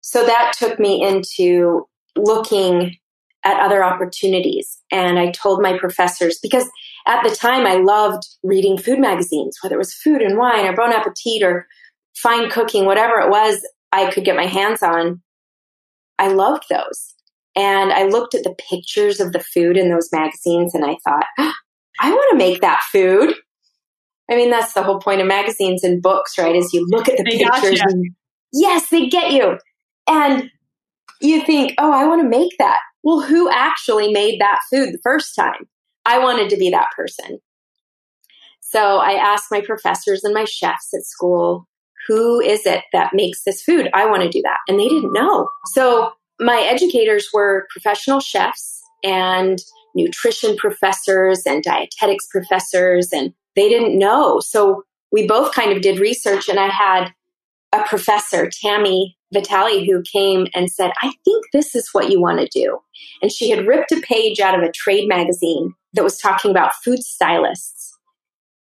so 0.00 0.24
that 0.24 0.54
took 0.56 0.78
me 0.78 1.02
into 1.02 1.86
looking 2.16 2.96
at 3.44 3.60
other 3.60 3.82
opportunities. 3.82 4.78
And 4.90 5.18
I 5.18 5.30
told 5.30 5.62
my 5.62 5.78
professors, 5.78 6.38
because 6.42 6.68
at 7.06 7.22
the 7.22 7.34
time 7.34 7.66
I 7.66 7.76
loved 7.76 8.22
reading 8.42 8.76
food 8.76 8.98
magazines, 8.98 9.58
whether 9.62 9.76
it 9.76 9.78
was 9.78 9.94
food 9.94 10.20
and 10.20 10.36
wine 10.36 10.66
or 10.66 10.76
Bon 10.76 10.92
Appetit 10.92 11.42
or 11.42 11.66
fine 12.14 12.50
cooking, 12.50 12.84
whatever 12.84 13.18
it 13.20 13.30
was 13.30 13.66
I 13.92 14.10
could 14.10 14.24
get 14.24 14.36
my 14.36 14.46
hands 14.46 14.82
on. 14.82 15.22
I 16.18 16.28
loved 16.28 16.64
those. 16.68 17.14
And 17.60 17.92
I 17.92 18.04
looked 18.04 18.34
at 18.34 18.42
the 18.42 18.54
pictures 18.70 19.20
of 19.20 19.32
the 19.32 19.40
food 19.40 19.76
in 19.76 19.90
those 19.90 20.08
magazines 20.10 20.74
and 20.74 20.82
I 20.82 20.96
thought, 21.04 21.26
oh, 21.38 21.52
I 22.00 22.10
want 22.10 22.30
to 22.30 22.38
make 22.38 22.62
that 22.62 22.80
food. 22.90 23.34
I 24.30 24.34
mean, 24.34 24.48
that's 24.48 24.72
the 24.72 24.82
whole 24.82 24.98
point 24.98 25.20
of 25.20 25.26
magazines 25.26 25.84
and 25.84 26.00
books, 26.00 26.38
right? 26.38 26.56
Is 26.56 26.72
you 26.72 26.86
look 26.88 27.06
at 27.06 27.18
the 27.18 27.24
they 27.24 27.44
pictures 27.44 27.82
and 27.82 28.06
yes, 28.54 28.88
they 28.88 29.08
get 29.08 29.32
you. 29.32 29.58
And 30.08 30.50
you 31.20 31.44
think, 31.44 31.74
oh, 31.76 31.92
I 31.92 32.06
want 32.06 32.22
to 32.22 32.28
make 32.28 32.56
that. 32.58 32.78
Well, 33.02 33.20
who 33.20 33.50
actually 33.50 34.10
made 34.10 34.40
that 34.40 34.60
food 34.70 34.94
the 34.94 35.00
first 35.02 35.34
time? 35.34 35.68
I 36.06 36.18
wanted 36.20 36.48
to 36.50 36.56
be 36.56 36.70
that 36.70 36.88
person. 36.96 37.40
So 38.60 38.98
I 38.98 39.12
asked 39.12 39.48
my 39.50 39.60
professors 39.60 40.24
and 40.24 40.32
my 40.32 40.46
chefs 40.46 40.94
at 40.94 41.04
school, 41.04 41.68
who 42.08 42.40
is 42.40 42.64
it 42.64 42.84
that 42.94 43.12
makes 43.12 43.44
this 43.44 43.62
food? 43.62 43.90
I 43.92 44.06
want 44.06 44.22
to 44.22 44.30
do 44.30 44.40
that. 44.42 44.58
And 44.66 44.80
they 44.80 44.88
didn't 44.88 45.12
know. 45.12 45.50
So 45.66 46.12
my 46.40 46.60
educators 46.60 47.28
were 47.32 47.66
professional 47.70 48.20
chefs 48.20 48.82
and 49.04 49.58
nutrition 49.94 50.56
professors 50.56 51.42
and 51.46 51.62
dietetics 51.62 52.26
professors, 52.30 53.12
and 53.12 53.32
they 53.56 53.68
didn't 53.68 53.98
know. 53.98 54.40
So 54.40 54.82
we 55.12 55.26
both 55.26 55.54
kind 55.54 55.72
of 55.72 55.82
did 55.82 55.98
research, 55.98 56.48
and 56.48 56.58
I 56.58 56.68
had 56.68 57.12
a 57.72 57.82
professor, 57.84 58.50
Tammy 58.62 59.16
Vitale, 59.32 59.84
who 59.84 60.02
came 60.02 60.46
and 60.54 60.70
said, 60.70 60.90
I 61.02 61.12
think 61.24 61.44
this 61.52 61.74
is 61.74 61.90
what 61.92 62.10
you 62.10 62.20
want 62.20 62.40
to 62.40 62.48
do. 62.48 62.78
And 63.22 63.30
she 63.30 63.50
had 63.50 63.66
ripped 63.66 63.92
a 63.92 64.00
page 64.00 64.40
out 64.40 64.58
of 64.58 64.64
a 64.64 64.72
trade 64.72 65.08
magazine 65.08 65.74
that 65.92 66.04
was 66.04 66.18
talking 66.18 66.50
about 66.50 66.74
food 66.84 67.00
stylists. 67.00 67.96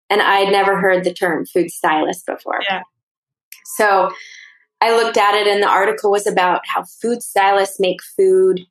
And 0.09 0.21
I 0.21 0.39
had 0.39 0.51
never 0.51 0.79
heard 0.79 1.03
the 1.03 1.13
term 1.13 1.45
food 1.45 1.69
stylist 1.69 2.25
before. 2.25 2.59
Yeah. 2.69 2.81
So 3.77 4.09
I 4.81 4.95
looked 4.95 5.17
at 5.17 5.35
it, 5.35 5.47
and 5.47 5.61
the 5.61 5.67
article 5.67 6.11
was 6.11 6.27
about 6.27 6.61
how 6.65 6.83
food 7.01 7.23
stylists 7.23 7.79
make 7.79 7.97
food 8.15 8.61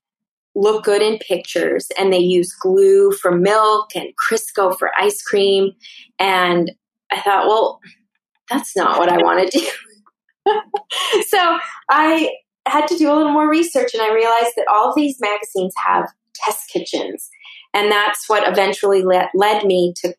look 0.54 0.84
good 0.84 1.02
in 1.02 1.18
pictures, 1.18 1.88
and 1.98 2.12
they 2.12 2.18
use 2.18 2.52
glue 2.52 3.12
for 3.12 3.32
milk 3.32 3.94
and 3.94 4.08
Crisco 4.16 4.76
for 4.76 4.90
ice 4.96 5.22
cream. 5.22 5.72
And 6.18 6.72
I 7.10 7.20
thought, 7.20 7.46
well, 7.46 7.80
that's 8.50 8.76
not 8.76 8.98
what 8.98 9.08
I 9.08 9.18
want 9.18 9.50
to 9.50 9.58
do. 9.58 9.66
so 11.28 11.58
I 11.90 12.30
had 12.66 12.86
to 12.88 12.96
do 12.96 13.12
a 13.12 13.14
little 13.14 13.32
more 13.32 13.48
research, 13.48 13.92
and 13.94 14.02
I 14.02 14.12
realized 14.12 14.52
that 14.56 14.66
all 14.70 14.94
these 14.94 15.20
magazines 15.20 15.74
have 15.84 16.08
test 16.34 16.68
kitchens. 16.72 17.28
And 17.76 17.92
that's 17.92 18.26
what 18.26 18.48
eventually 18.48 19.02
led, 19.02 19.28
led 19.34 19.66
me 19.66 19.92
to 19.98 20.14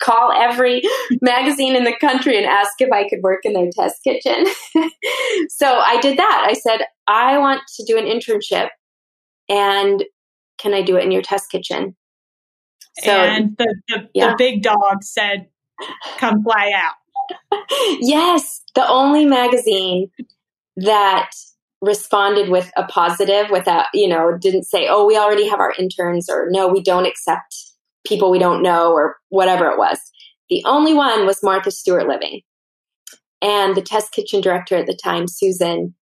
call 0.00 0.30
every 0.30 0.80
magazine 1.20 1.74
in 1.74 1.82
the 1.82 1.96
country 2.00 2.36
and 2.36 2.46
ask 2.46 2.70
if 2.78 2.92
I 2.92 3.08
could 3.08 3.18
work 3.20 3.40
in 3.42 3.52
their 3.52 3.68
test 3.72 3.96
kitchen. 4.04 4.46
so 5.48 5.66
I 5.66 5.98
did 6.00 6.18
that. 6.18 6.46
I 6.48 6.52
said, 6.52 6.82
I 7.08 7.38
want 7.38 7.62
to 7.78 7.84
do 7.84 7.98
an 7.98 8.04
internship 8.04 8.68
and 9.48 10.04
can 10.58 10.72
I 10.72 10.82
do 10.82 10.96
it 10.96 11.02
in 11.02 11.10
your 11.10 11.22
test 11.22 11.50
kitchen? 11.50 11.96
So, 13.02 13.10
and 13.10 13.56
the, 13.58 13.74
the, 13.88 14.08
yeah. 14.14 14.30
the 14.30 14.36
big 14.38 14.62
dog 14.62 15.02
said, 15.02 15.48
come 16.18 16.44
fly 16.44 16.70
out. 16.76 16.94
yes, 18.00 18.62
the 18.76 18.86
only 18.86 19.24
magazine 19.24 20.12
that 20.76 21.30
responded 21.80 22.50
with 22.50 22.70
a 22.76 22.84
positive 22.84 23.50
without, 23.50 23.86
you 23.94 24.08
know, 24.08 24.36
didn't 24.36 24.64
say, 24.64 24.86
oh, 24.88 25.06
we 25.06 25.16
already 25.16 25.48
have 25.48 25.60
our 25.60 25.74
interns 25.78 26.28
or 26.28 26.48
no, 26.50 26.68
we 26.68 26.82
don't 26.82 27.06
accept 27.06 27.56
people 28.06 28.30
we 28.30 28.38
don't 28.38 28.62
know 28.62 28.92
or 28.92 29.16
whatever 29.28 29.66
it 29.66 29.78
was. 29.78 29.98
The 30.48 30.62
only 30.66 30.94
one 30.94 31.26
was 31.26 31.42
Martha 31.42 31.70
Stewart 31.70 32.06
Living. 32.06 32.42
And 33.42 33.74
the 33.74 33.82
test 33.82 34.12
kitchen 34.12 34.40
director 34.40 34.76
at 34.76 34.86
the 34.86 34.98
time, 35.02 35.26
Susan, 35.26 35.94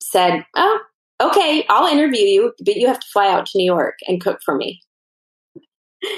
said, 0.00 0.44
oh, 0.56 0.80
okay, 1.20 1.64
I'll 1.68 1.86
interview 1.86 2.24
you, 2.24 2.52
but 2.64 2.74
you 2.74 2.88
have 2.88 2.98
to 2.98 3.06
fly 3.12 3.30
out 3.30 3.46
to 3.46 3.58
New 3.58 3.64
York 3.64 3.98
and 4.08 4.20
cook 4.20 4.40
for 4.44 4.56
me. 4.56 4.82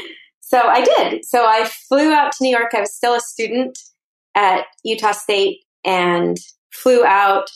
So 0.46 0.60
I 0.60 0.84
did. 0.84 1.24
So 1.24 1.46
I 1.46 1.68
flew 1.88 2.12
out 2.12 2.30
to 2.32 2.38
New 2.42 2.50
York. 2.50 2.74
I 2.74 2.80
was 2.80 2.94
still 2.94 3.14
a 3.14 3.20
student 3.20 3.76
at 4.34 4.66
Utah 4.84 5.12
State 5.12 5.60
and 5.84 6.36
flew 6.70 7.04
out 7.04 7.50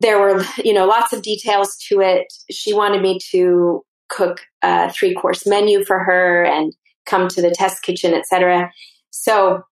there 0.00 0.18
were 0.18 0.44
you 0.64 0.72
know 0.72 0.86
lots 0.86 1.12
of 1.12 1.22
details 1.22 1.76
to 1.88 2.00
it. 2.00 2.32
She 2.50 2.72
wanted 2.72 3.02
me 3.02 3.18
to 3.30 3.82
cook 4.08 4.40
a 4.62 4.92
three 4.92 5.14
course 5.14 5.46
menu 5.46 5.84
for 5.84 6.00
her 6.00 6.44
and 6.44 6.74
come 7.06 7.28
to 7.28 7.40
the 7.40 7.50
test 7.50 7.82
kitchen 7.82 8.12
etc 8.12 8.70
so 9.10 9.62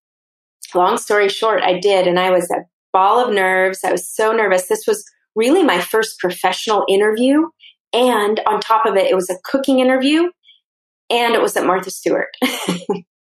long 0.74 0.96
story 0.96 1.28
short 1.28 1.60
i 1.62 1.78
did 1.78 2.06
and 2.06 2.18
i 2.18 2.30
was 2.30 2.50
a 2.50 2.64
ball 2.92 3.24
of 3.24 3.34
nerves. 3.34 3.84
I 3.84 3.92
was 3.92 4.08
so 4.08 4.32
nervous. 4.32 4.66
This 4.66 4.86
was 4.86 5.04
really 5.34 5.62
my 5.62 5.80
first 5.80 6.18
professional 6.18 6.84
interview 6.88 7.44
and 7.92 8.40
on 8.46 8.60
top 8.60 8.86
of 8.86 8.96
it 8.96 9.10
it 9.10 9.14
was 9.14 9.30
a 9.30 9.36
cooking 9.44 9.78
interview 9.78 10.30
and 11.10 11.34
it 11.34 11.40
was 11.40 11.56
at 11.56 11.66
martha 11.66 11.90
stewart. 11.90 12.34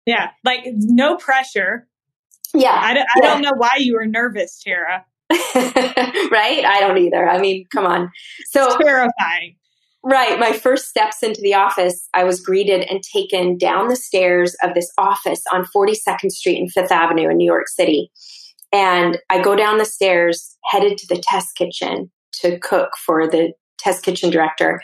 Yeah 0.07 0.29
like 0.43 0.61
no 0.75 1.15
pressure. 1.17 1.87
Yeah 2.53 2.75
I, 2.79 2.91
I 2.91 2.95
yeah. 2.95 3.21
don't 3.21 3.41
know 3.41 3.53
why 3.57 3.71
you 3.79 3.95
were 3.95 4.05
nervous 4.05 4.61
tara 4.61 5.03
right? 5.31 6.63
I 6.65 6.77
don't 6.79 6.97
either. 6.97 7.27
I 7.27 7.39
mean, 7.39 7.65
come 7.73 7.85
on. 7.85 8.11
So 8.49 8.65
it's 8.65 8.77
terrifying. 8.77 9.55
Right. 10.03 10.39
My 10.39 10.53
first 10.53 10.87
steps 10.87 11.23
into 11.23 11.41
the 11.41 11.55
office, 11.55 12.07
I 12.13 12.25
was 12.25 12.39
greeted 12.39 12.81
and 12.81 13.01
taken 13.01 13.57
down 13.57 13.87
the 13.87 13.95
stairs 13.95 14.55
of 14.61 14.75
this 14.75 14.91
office 14.99 15.41
on 15.51 15.65
42nd 15.75 16.29
Street 16.31 16.59
and 16.59 16.71
Fifth 16.71 16.91
Avenue 16.91 17.27
in 17.27 17.37
New 17.37 17.45
York 17.45 17.67
City. 17.67 18.11
And 18.71 19.17
I 19.31 19.41
go 19.41 19.55
down 19.55 19.79
the 19.79 19.85
stairs, 19.85 20.57
headed 20.65 20.99
to 20.99 21.07
the 21.07 21.21
test 21.27 21.55
kitchen 21.55 22.11
to 22.41 22.59
cook 22.59 22.91
for 23.03 23.27
the 23.27 23.53
test 23.79 24.03
kitchen 24.03 24.29
director. 24.29 24.79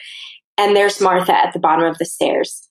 And 0.58 0.76
there's 0.76 1.00
Martha 1.00 1.34
at 1.34 1.54
the 1.54 1.60
bottom 1.60 1.86
of 1.86 2.00
the 2.00 2.06
stairs. 2.06 2.68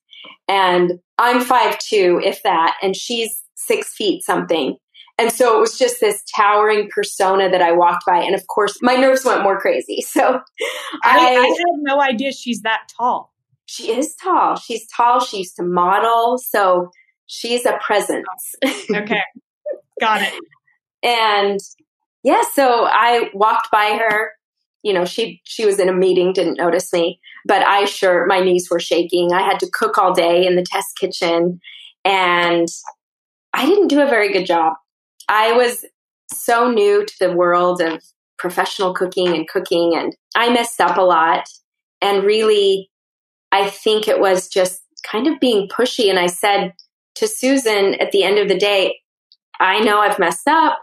And 0.49 0.95
I'm 1.19 1.41
five 1.41 1.79
two, 1.79 2.21
if 2.25 2.43
that, 2.43 2.77
and 2.83 2.97
she's 2.97 3.43
six 3.55 3.95
feet 3.95 4.25
something. 4.25 4.77
And 5.21 5.31
so 5.31 5.55
it 5.55 5.61
was 5.61 5.79
just 5.79 6.00
this 6.00 6.23
towering 6.35 6.89
persona 6.89 7.50
that 7.50 7.61
I 7.61 7.73
walked 7.73 8.07
by. 8.07 8.19
And 8.19 8.35
of 8.35 8.47
course, 8.47 8.79
my 8.81 8.97
nerves 8.97 9.23
went 9.23 9.43
more 9.43 9.61
crazy. 9.61 10.03
So 10.11 10.41
I, 11.05 11.19
I, 11.19 11.39
I 11.39 11.47
had 11.47 11.77
no 11.83 12.00
idea 12.00 12.33
she's 12.33 12.62
that 12.62 12.91
tall. 12.97 13.33
She 13.67 13.93
is 13.93 14.15
tall. 14.17 14.57
She's 14.57 14.87
tall. 14.89 15.21
She 15.21 15.39
used 15.39 15.57
to 15.57 15.62
model. 15.62 16.39
So 16.39 16.91
she's 17.27 17.65
a 17.65 17.79
presence. 17.85 18.27
okay. 18.65 19.23
Got 20.00 20.23
it. 20.23 20.35
and 21.03 21.61
yeah, 22.23 22.43
so 22.53 22.87
I 22.87 23.31
walked 23.35 23.71
by 23.71 23.99
her. 24.00 24.33
You 24.83 24.95
know, 24.95 25.05
she 25.05 25.43
she 25.45 25.67
was 25.67 25.79
in 25.79 25.89
a 25.89 25.93
meeting, 25.93 26.33
didn't 26.33 26.57
notice 26.59 26.93
me, 26.93 27.21
but 27.47 27.62
I 27.62 27.85
sure 27.85 28.27
my 28.27 28.41
knees 28.41 28.69
were 28.71 28.81
shaking. 28.81 29.33
I 29.33 29.43
had 29.43 29.61
to 29.61 29.71
cook 29.71 29.99
all 29.99 30.15
day 30.15 30.47
in 30.47 30.57
the 30.57 30.65
test 30.65 30.99
kitchen 30.99 31.61
and 32.05 32.69
I 33.53 33.67
didn't 33.67 33.89
do 33.89 34.00
a 34.00 34.07
very 34.07 34.33
good 34.33 34.47
job. 34.47 34.75
I 35.30 35.52
was 35.52 35.84
so 36.32 36.70
new 36.70 37.06
to 37.06 37.14
the 37.20 37.32
world 37.32 37.80
of 37.80 38.02
professional 38.37 38.92
cooking 38.92 39.28
and 39.28 39.49
cooking, 39.49 39.94
and 39.94 40.14
I 40.34 40.50
messed 40.50 40.80
up 40.80 40.99
a 40.99 41.02
lot. 41.02 41.44
And 42.02 42.25
really, 42.25 42.90
I 43.52 43.70
think 43.70 44.08
it 44.08 44.20
was 44.20 44.49
just 44.49 44.82
kind 45.08 45.28
of 45.28 45.38
being 45.38 45.68
pushy. 45.68 46.10
And 46.10 46.18
I 46.18 46.26
said 46.26 46.72
to 47.14 47.28
Susan 47.28 47.94
at 48.00 48.10
the 48.10 48.25
end 48.25 48.38
of 48.38 48.49
the 48.49 48.58
day, 48.58 48.99
I 49.60 49.78
know 49.80 50.00
I've 50.00 50.18
messed 50.18 50.49
up, 50.49 50.78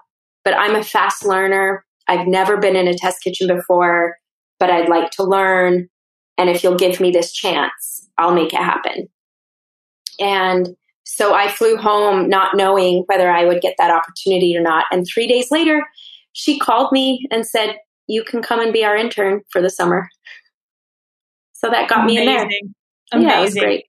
but 0.45 0.53
I'm 0.53 0.75
a 0.75 0.83
fast 0.83 1.25
learner. 1.25 1.83
I've 2.07 2.27
never 2.27 2.57
been 2.57 2.77
in 2.77 2.87
a 2.87 2.93
test 2.93 3.21
kitchen 3.21 3.47
before, 3.47 4.15
but 4.59 4.69
I'd 4.69 4.87
like 4.87 5.11
to 5.11 5.23
learn. 5.23 5.89
And 6.37 6.49
if 6.49 6.63
you'll 6.63 6.77
give 6.77 7.01
me 7.01 7.11
this 7.11 7.33
chance, 7.33 8.07
I'll 8.17 8.33
make 8.33 8.53
it 8.53 8.61
happen. 8.61 9.09
And 10.19 10.69
so 11.09 11.33
I 11.33 11.47
flew 11.47 11.77
home 11.77 12.27
not 12.27 12.57
knowing 12.57 13.05
whether 13.07 13.31
I 13.31 13.45
would 13.45 13.61
get 13.61 13.75
that 13.77 13.89
opportunity 13.89 14.55
or 14.57 14.61
not. 14.61 14.83
And 14.91 15.07
three 15.07 15.25
days 15.25 15.49
later, 15.51 15.81
she 16.33 16.59
called 16.59 16.91
me 16.91 17.25
and 17.31 17.47
said, 17.47 17.77
You 18.07 18.25
can 18.25 18.41
come 18.41 18.59
and 18.59 18.73
be 18.73 18.83
our 18.83 18.95
intern 18.95 19.41
for 19.49 19.61
the 19.61 19.69
summer. 19.69 20.09
So 21.53 21.69
that 21.69 21.89
got 21.89 22.03
Amazing. 22.03 22.25
me 22.25 22.31
in 22.31 22.37
there. 22.37 22.49
Amazing. 23.13 23.29
Yeah, 23.29 23.39
it 23.39 23.41
was 23.41 23.55
great. 23.55 23.85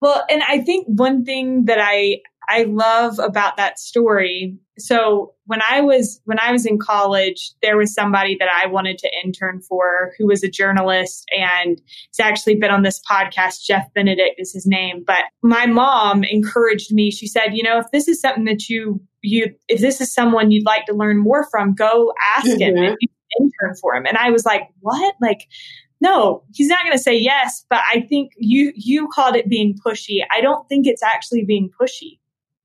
Well, 0.00 0.24
and 0.30 0.42
I 0.48 0.60
think 0.60 0.86
one 0.88 1.26
thing 1.26 1.66
that 1.66 1.78
I 1.78 2.22
I 2.48 2.64
love 2.64 3.18
about 3.18 3.58
that 3.58 3.78
story. 3.78 4.56
So 4.86 5.34
when 5.46 5.60
I 5.68 5.80
was 5.80 6.20
when 6.24 6.38
I 6.38 6.52
was 6.52 6.66
in 6.66 6.78
college, 6.78 7.52
there 7.62 7.76
was 7.76 7.94
somebody 7.94 8.36
that 8.38 8.48
I 8.48 8.66
wanted 8.66 8.98
to 8.98 9.10
intern 9.24 9.60
for 9.60 10.12
who 10.18 10.26
was 10.26 10.42
a 10.42 10.48
journalist 10.48 11.28
and 11.36 11.80
he's 12.10 12.20
actually 12.20 12.56
been 12.56 12.70
on 12.70 12.82
this 12.82 13.00
podcast. 13.08 13.64
Jeff 13.64 13.92
Benedict 13.94 14.36
is 14.38 14.52
his 14.52 14.66
name. 14.66 15.04
But 15.06 15.24
my 15.42 15.66
mom 15.66 16.24
encouraged 16.24 16.92
me. 16.92 17.10
She 17.10 17.26
said, 17.26 17.50
you 17.52 17.62
know, 17.62 17.78
if 17.78 17.86
this 17.92 18.08
is 18.08 18.20
something 18.20 18.44
that 18.44 18.68
you 18.68 19.00
you 19.22 19.54
if 19.68 19.80
this 19.80 20.00
is 20.00 20.12
someone 20.12 20.50
you'd 20.50 20.66
like 20.66 20.86
to 20.86 20.94
learn 20.94 21.18
more 21.18 21.46
from, 21.50 21.74
go 21.74 22.12
ask 22.36 22.46
mm-hmm. 22.46 22.60
him 22.60 22.76
if 22.78 22.96
you 23.00 23.08
intern 23.40 23.76
for 23.80 23.94
him. 23.94 24.06
And 24.06 24.18
I 24.18 24.30
was 24.30 24.44
like, 24.44 24.68
what? 24.80 25.14
Like 25.20 25.48
no, 26.02 26.42
he's 26.52 26.66
not 26.66 26.80
going 26.80 26.96
to 26.96 27.02
say 27.02 27.16
yes, 27.16 27.64
but 27.70 27.78
I 27.88 28.00
think 28.00 28.32
you 28.36 28.72
you 28.74 29.08
called 29.14 29.36
it 29.36 29.48
being 29.48 29.78
pushy. 29.86 30.18
I 30.32 30.40
don't 30.40 30.68
think 30.68 30.88
it's 30.88 31.02
actually 31.02 31.44
being 31.44 31.70
pushy. 31.80 32.18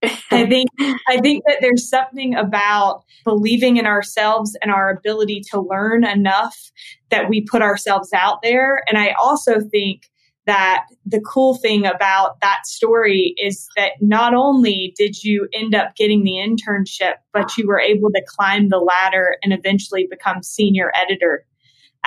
I 0.32 0.46
think 0.46 0.70
I 1.08 1.20
think 1.22 1.44
that 1.48 1.58
there's 1.62 1.90
something 1.90 2.36
about 2.36 3.04
believing 3.24 3.78
in 3.78 3.86
ourselves 3.86 4.58
and 4.62 4.72
our 4.72 4.90
ability 4.90 5.42
to 5.52 5.60
learn 5.60 6.06
enough 6.06 6.72
that 7.10 7.30
we 7.30 7.42
put 7.42 7.62
ourselves 7.62 8.14
out 8.14 8.42
there. 8.42 8.84
And 8.88 8.98
I 8.98 9.16
also 9.20 9.60
think 9.60 10.04
that 10.46 10.86
the 11.06 11.20
cool 11.20 11.56
thing 11.56 11.86
about 11.86 12.40
that 12.42 12.66
story 12.66 13.36
is 13.38 13.68
that 13.76 13.92
not 14.00 14.34
only 14.34 14.94
did 14.98 15.22
you 15.22 15.48
end 15.54 15.76
up 15.76 15.96
getting 15.96 16.24
the 16.24 16.36
internship, 16.36 17.16
but 17.34 17.58
you 17.58 17.68
were 17.68 17.80
able 17.80 18.10
to 18.12 18.24
climb 18.26 18.70
the 18.70 18.78
ladder 18.78 19.36
and 19.44 19.52
eventually 19.52 20.08
become 20.10 20.42
senior 20.42 20.92
editor 20.96 21.46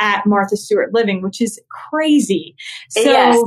at 0.01 0.27
Martha 0.27 0.57
Stewart 0.57 0.93
Living, 0.93 1.23
which 1.23 1.41
is 1.41 1.61
crazy. 1.71 2.57
So, 2.89 3.03
yes. 3.03 3.39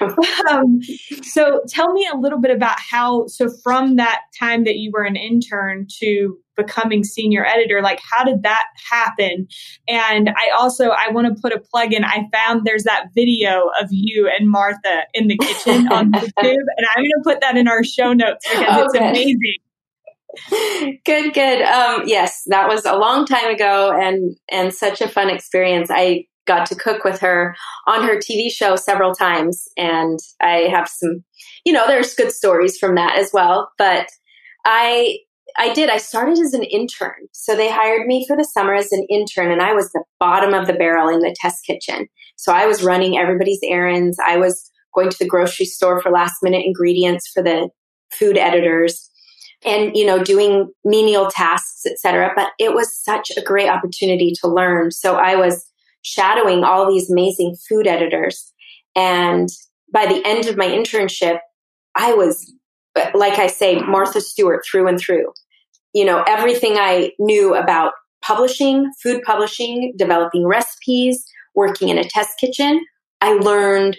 um, 0.50 0.80
so 1.22 1.62
tell 1.68 1.92
me 1.92 2.08
a 2.12 2.16
little 2.16 2.40
bit 2.40 2.50
about 2.50 2.78
how, 2.78 3.26
so 3.28 3.48
from 3.62 3.96
that 3.96 4.20
time 4.38 4.64
that 4.64 4.76
you 4.76 4.90
were 4.92 5.04
an 5.04 5.16
intern 5.16 5.86
to 6.00 6.36
becoming 6.56 7.04
senior 7.04 7.46
editor, 7.46 7.80
like 7.80 8.00
how 8.02 8.24
did 8.24 8.42
that 8.42 8.64
happen? 8.90 9.46
And 9.88 10.30
I 10.30 10.50
also, 10.58 10.90
I 10.90 11.10
want 11.10 11.34
to 11.34 11.40
put 11.40 11.52
a 11.52 11.60
plug 11.60 11.92
in. 11.92 12.04
I 12.04 12.26
found 12.32 12.64
there's 12.64 12.84
that 12.84 13.06
video 13.14 13.70
of 13.80 13.88
you 13.90 14.30
and 14.38 14.50
Martha 14.50 15.04
in 15.14 15.28
the 15.28 15.38
kitchen 15.38 15.88
on 15.92 16.12
YouTube, 16.12 16.34
and 16.42 16.86
I'm 16.94 17.02
going 17.02 17.10
to 17.10 17.22
put 17.24 17.40
that 17.40 17.56
in 17.56 17.68
our 17.68 17.84
show 17.84 18.12
notes 18.12 18.46
because 18.50 18.86
it's 18.86 18.94
amazing 18.94 19.58
good, 21.04 21.34
good. 21.34 21.62
Um, 21.62 22.02
yes, 22.06 22.42
that 22.46 22.68
was 22.68 22.84
a 22.84 22.96
long 22.96 23.26
time 23.26 23.52
ago 23.52 23.92
and, 23.92 24.36
and 24.50 24.72
such 24.72 25.00
a 25.00 25.08
fun 25.08 25.30
experience. 25.30 25.90
I 25.90 26.26
got 26.46 26.66
to 26.66 26.74
cook 26.74 27.04
with 27.04 27.20
her 27.20 27.54
on 27.86 28.02
her 28.02 28.16
TV 28.16 28.50
show 28.50 28.76
several 28.76 29.14
times. 29.14 29.68
And 29.76 30.18
I 30.40 30.68
have 30.70 30.88
some, 30.88 31.24
you 31.64 31.72
know, 31.72 31.86
there's 31.86 32.14
good 32.14 32.32
stories 32.32 32.78
from 32.78 32.94
that 32.94 33.18
as 33.18 33.30
well. 33.32 33.70
But 33.78 34.08
I, 34.64 35.18
I 35.58 35.72
did. 35.74 35.90
I 35.90 35.98
started 35.98 36.38
as 36.38 36.54
an 36.54 36.62
intern. 36.64 37.28
So 37.32 37.56
they 37.56 37.70
hired 37.70 38.06
me 38.06 38.24
for 38.26 38.36
the 38.36 38.44
summer 38.44 38.74
as 38.74 38.92
an 38.92 39.06
intern 39.10 39.50
and 39.50 39.60
I 39.60 39.74
was 39.74 39.90
the 39.92 40.04
bottom 40.18 40.54
of 40.54 40.66
the 40.66 40.72
barrel 40.72 41.08
in 41.08 41.20
the 41.20 41.34
test 41.40 41.64
kitchen. 41.66 42.06
So 42.36 42.52
I 42.52 42.66
was 42.66 42.82
running 42.82 43.18
everybody's 43.18 43.60
errands. 43.64 44.18
I 44.24 44.36
was 44.36 44.70
going 44.94 45.10
to 45.10 45.18
the 45.18 45.28
grocery 45.28 45.66
store 45.66 46.00
for 46.00 46.10
last 46.10 46.36
minute 46.42 46.64
ingredients 46.64 47.28
for 47.28 47.42
the 47.42 47.68
food 48.12 48.36
editors 48.36 49.09
and 49.64 49.96
you 49.96 50.06
know 50.06 50.22
doing 50.22 50.70
menial 50.84 51.30
tasks 51.30 51.84
etc 51.86 52.32
but 52.34 52.48
it 52.58 52.74
was 52.74 52.96
such 52.96 53.30
a 53.36 53.42
great 53.42 53.68
opportunity 53.68 54.32
to 54.40 54.48
learn. 54.48 54.90
So 54.90 55.16
i 55.16 55.36
was 55.36 55.66
shadowing 56.02 56.64
all 56.64 56.90
these 56.90 57.10
amazing 57.10 57.56
food 57.68 57.86
editors. 57.86 58.54
And 58.96 59.50
by 59.92 60.06
the 60.06 60.22
end 60.26 60.46
of 60.46 60.56
my 60.56 60.66
internship 60.66 61.38
i 61.94 62.12
was 62.14 62.52
like 63.14 63.38
i 63.38 63.46
say 63.46 63.76
martha 63.76 64.20
stewart 64.20 64.64
through 64.64 64.88
and 64.88 64.98
through. 64.98 65.32
You 65.92 66.04
know 66.04 66.22
everything 66.26 66.76
i 66.76 67.12
knew 67.18 67.54
about 67.54 67.92
publishing 68.22 68.90
food 69.02 69.22
publishing 69.24 69.94
developing 69.96 70.46
recipes 70.46 71.24
working 71.54 71.88
in 71.88 71.98
a 71.98 72.04
test 72.04 72.30
kitchen 72.38 72.80
i 73.20 73.32
learned 73.32 73.96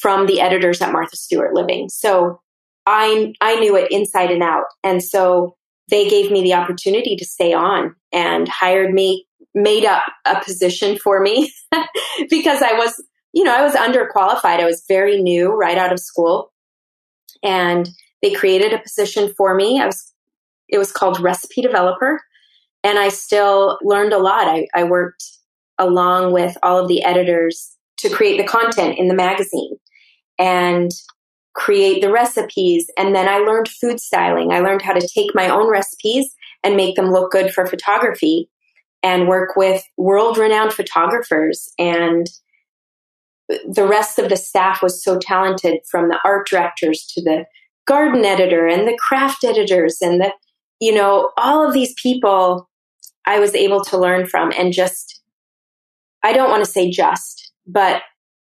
from 0.00 0.26
the 0.26 0.40
editors 0.40 0.80
at 0.80 0.92
martha 0.92 1.16
stewart 1.16 1.54
living. 1.54 1.88
So 1.88 2.40
I, 2.88 3.34
I 3.40 3.56
knew 3.56 3.76
it 3.76 3.90
inside 3.90 4.30
and 4.30 4.42
out. 4.42 4.64
And 4.82 5.02
so 5.02 5.56
they 5.90 6.08
gave 6.08 6.30
me 6.30 6.42
the 6.42 6.54
opportunity 6.54 7.16
to 7.16 7.24
stay 7.24 7.52
on 7.52 7.94
and 8.12 8.48
hired 8.48 8.92
me, 8.92 9.26
made 9.54 9.84
up 9.84 10.02
a 10.24 10.42
position 10.42 10.98
for 10.98 11.20
me 11.20 11.52
because 12.30 12.62
I 12.62 12.72
was, 12.72 12.94
you 13.32 13.44
know, 13.44 13.54
I 13.54 13.62
was 13.62 13.74
underqualified. 13.74 14.60
I 14.60 14.64
was 14.64 14.84
very 14.88 15.20
new 15.22 15.50
right 15.52 15.78
out 15.78 15.92
of 15.92 16.00
school. 16.00 16.52
And 17.42 17.88
they 18.22 18.32
created 18.32 18.72
a 18.72 18.80
position 18.80 19.32
for 19.36 19.54
me. 19.54 19.80
I 19.80 19.86
was, 19.86 20.12
it 20.68 20.78
was 20.78 20.90
called 20.90 21.20
recipe 21.20 21.62
developer. 21.62 22.20
And 22.82 22.98
I 22.98 23.10
still 23.10 23.78
learned 23.82 24.12
a 24.12 24.18
lot. 24.18 24.48
I, 24.48 24.66
I 24.74 24.84
worked 24.84 25.24
along 25.78 26.32
with 26.32 26.56
all 26.62 26.78
of 26.78 26.88
the 26.88 27.04
editors 27.04 27.76
to 27.98 28.08
create 28.08 28.38
the 28.38 28.46
content 28.46 28.98
in 28.98 29.08
the 29.08 29.14
magazine. 29.14 29.76
And 30.38 30.90
create 31.58 32.00
the 32.00 32.10
recipes. 32.10 32.88
And 32.96 33.14
then 33.14 33.28
I 33.28 33.38
learned 33.38 33.68
food 33.68 33.98
styling. 33.98 34.52
I 34.52 34.60
learned 34.60 34.82
how 34.82 34.92
to 34.92 35.08
take 35.08 35.34
my 35.34 35.48
own 35.48 35.68
recipes 35.68 36.32
and 36.62 36.76
make 36.76 36.94
them 36.94 37.10
look 37.10 37.32
good 37.32 37.52
for 37.52 37.66
photography 37.66 38.48
and 39.02 39.28
work 39.28 39.56
with 39.56 39.82
world 39.96 40.38
renowned 40.38 40.72
photographers. 40.72 41.68
And 41.76 42.28
the 43.48 43.86
rest 43.86 44.20
of 44.20 44.28
the 44.28 44.36
staff 44.36 44.82
was 44.82 45.02
so 45.02 45.18
talented 45.18 45.80
from 45.90 46.08
the 46.08 46.18
art 46.24 46.46
directors 46.48 47.06
to 47.14 47.22
the 47.22 47.44
garden 47.86 48.24
editor 48.24 48.66
and 48.66 48.86
the 48.86 48.98
craft 48.98 49.42
editors 49.42 49.98
and 50.00 50.20
the, 50.20 50.32
you 50.78 50.94
know, 50.94 51.32
all 51.36 51.66
of 51.66 51.74
these 51.74 51.94
people 52.00 52.68
I 53.26 53.40
was 53.40 53.54
able 53.54 53.82
to 53.86 53.98
learn 53.98 54.26
from 54.28 54.52
and 54.56 54.72
just, 54.72 55.22
I 56.22 56.32
don't 56.32 56.50
want 56.50 56.64
to 56.64 56.70
say 56.70 56.88
just, 56.88 57.52
but 57.66 58.02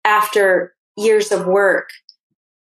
after 0.04 0.74
years 0.96 1.30
of 1.30 1.46
work, 1.46 1.88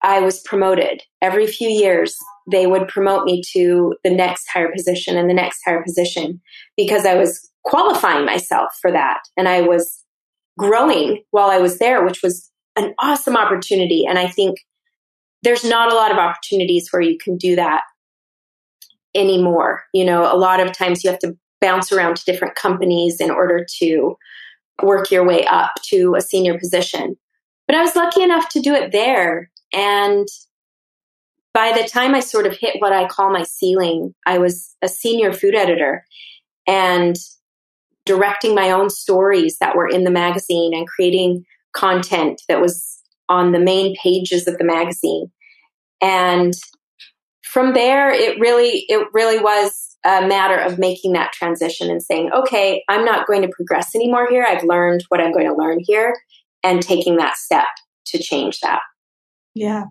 I 0.02 0.20
was 0.20 0.40
promoted 0.40 1.02
every 1.20 1.46
few 1.46 1.68
years. 1.68 2.16
They 2.50 2.66
would 2.66 2.88
promote 2.88 3.24
me 3.24 3.42
to 3.52 3.94
the 4.02 4.10
next 4.10 4.46
higher 4.52 4.72
position 4.72 5.16
and 5.16 5.30
the 5.30 5.34
next 5.34 5.60
higher 5.64 5.82
position 5.82 6.40
because 6.76 7.06
I 7.06 7.14
was 7.14 7.48
qualifying 7.64 8.26
myself 8.26 8.76
for 8.80 8.90
that. 8.90 9.20
And 9.36 9.48
I 9.48 9.62
was 9.62 10.04
growing 10.58 11.22
while 11.30 11.50
I 11.50 11.58
was 11.58 11.78
there, 11.78 12.04
which 12.04 12.22
was 12.22 12.50
an 12.76 12.94
awesome 12.98 13.36
opportunity. 13.36 14.04
And 14.04 14.18
I 14.18 14.26
think 14.26 14.58
there's 15.42 15.64
not 15.64 15.92
a 15.92 15.94
lot 15.94 16.10
of 16.10 16.18
opportunities 16.18 16.88
where 16.90 17.02
you 17.02 17.16
can 17.18 17.36
do 17.36 17.56
that 17.56 17.82
anymore. 19.14 19.84
You 19.92 20.04
know, 20.04 20.22
a 20.22 20.36
lot 20.36 20.60
of 20.60 20.72
times 20.72 21.04
you 21.04 21.10
have 21.10 21.18
to 21.20 21.36
bounce 21.60 21.92
around 21.92 22.16
to 22.16 22.24
different 22.24 22.56
companies 22.56 23.20
in 23.20 23.30
order 23.30 23.64
to 23.78 24.16
work 24.82 25.10
your 25.10 25.24
way 25.24 25.44
up 25.46 25.70
to 25.84 26.14
a 26.16 26.20
senior 26.20 26.58
position. 26.58 27.16
But 27.68 27.76
I 27.76 27.82
was 27.82 27.94
lucky 27.94 28.22
enough 28.22 28.48
to 28.50 28.60
do 28.60 28.74
it 28.74 28.90
there 28.90 29.51
and 29.72 30.28
by 31.54 31.72
the 31.72 31.86
time 31.88 32.14
I 32.14 32.20
sort 32.20 32.46
of 32.46 32.56
hit 32.56 32.76
what 32.80 32.92
I 32.92 33.06
call 33.06 33.30
my 33.30 33.42
ceiling, 33.42 34.14
I 34.26 34.38
was 34.38 34.74
a 34.82 34.88
senior 34.88 35.32
food 35.32 35.54
editor 35.54 36.04
and 36.66 37.16
directing 38.06 38.54
my 38.54 38.70
own 38.70 38.90
stories 38.90 39.58
that 39.58 39.76
were 39.76 39.88
in 39.88 40.04
the 40.04 40.10
magazine 40.10 40.74
and 40.74 40.88
creating 40.88 41.44
content 41.72 42.42
that 42.48 42.60
was 42.60 43.00
on 43.28 43.52
the 43.52 43.58
main 43.58 43.94
pages 44.02 44.48
of 44.48 44.58
the 44.58 44.64
magazine. 44.64 45.30
And 46.00 46.54
from 47.44 47.74
there, 47.74 48.10
it 48.10 48.40
really, 48.40 48.84
it 48.88 49.06
really 49.12 49.38
was 49.38 49.96
a 50.04 50.26
matter 50.26 50.56
of 50.58 50.78
making 50.78 51.12
that 51.12 51.32
transition 51.32 51.90
and 51.90 52.02
saying, 52.02 52.30
okay, 52.32 52.82
I'm 52.88 53.04
not 53.04 53.26
going 53.26 53.42
to 53.42 53.48
progress 53.48 53.94
anymore 53.94 54.28
here. 54.28 54.44
I've 54.46 54.64
learned 54.64 55.04
what 55.08 55.20
I'm 55.20 55.32
going 55.32 55.46
to 55.46 55.54
learn 55.54 55.78
here 55.80 56.14
and 56.64 56.82
taking 56.82 57.16
that 57.16 57.36
step 57.36 57.68
to 58.06 58.18
change 58.18 58.60
that. 58.60 58.80
Yeah. 59.54 59.84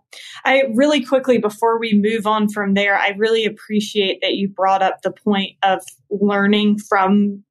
I 0.44 0.64
really 0.74 1.06
quickly, 1.06 1.38
before 1.38 1.80
we 1.80 1.94
move 1.94 2.26
on 2.26 2.50
from 2.50 2.74
there, 2.74 2.98
I 2.98 3.10
really 3.18 3.46
appreciate 3.46 4.20
that 4.22 4.34
you 4.34 4.48
brought 4.48 4.82
up 4.82 5.02
the 5.02 5.12
point 5.12 5.56
of 5.62 5.84
learning 6.10 6.80
from 6.80 7.44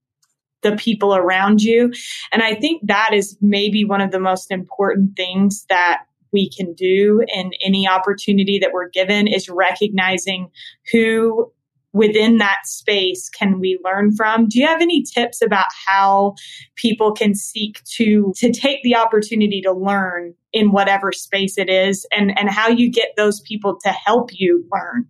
the 0.63 0.77
people 0.77 1.15
around 1.15 1.63
you. 1.63 1.93
And 2.33 2.43
I 2.43 2.55
think 2.55 2.83
that 2.87 3.11
is 3.15 3.37
maybe 3.41 3.85
one 3.85 4.01
of 4.01 4.11
the 4.11 4.21
most 4.21 4.51
important 4.51 5.17
things 5.17 5.65
that 5.69 6.03
we 6.33 6.51
can 6.51 6.75
do 6.75 7.23
in 7.33 7.53
any 7.65 7.89
opportunity 7.89 8.59
that 8.59 8.73
we're 8.73 8.89
given 8.89 9.27
is 9.27 9.49
recognizing 9.49 10.51
who 10.93 11.53
within 11.93 12.39
that 12.39 12.61
space 12.65 13.29
can 13.29 13.59
we 13.59 13.79
learn 13.85 14.15
from? 14.15 14.49
Do 14.49 14.59
you 14.61 14.67
have 14.67 14.81
any 14.81 15.03
tips 15.03 15.43
about 15.43 15.67
how 15.87 16.35
people 16.77 17.13
can 17.13 17.35
seek 17.35 17.83
to 17.97 18.33
to 18.37 18.53
take 18.53 18.83
the 18.83 18.97
opportunity 18.97 19.61
to 19.63 19.73
learn 19.73 20.35
in 20.53 20.73
whatever 20.73 21.13
space 21.13 21.59
it 21.59 21.69
is 21.69 22.07
and 22.17 22.37
and 22.39 22.51
how 22.51 22.69
you 22.69 22.91
get 22.91 23.11
those 23.17 23.41
people 23.41 23.79
to 23.83 23.91
help 23.91 24.31
you 24.33 24.65
learn? 24.73 25.07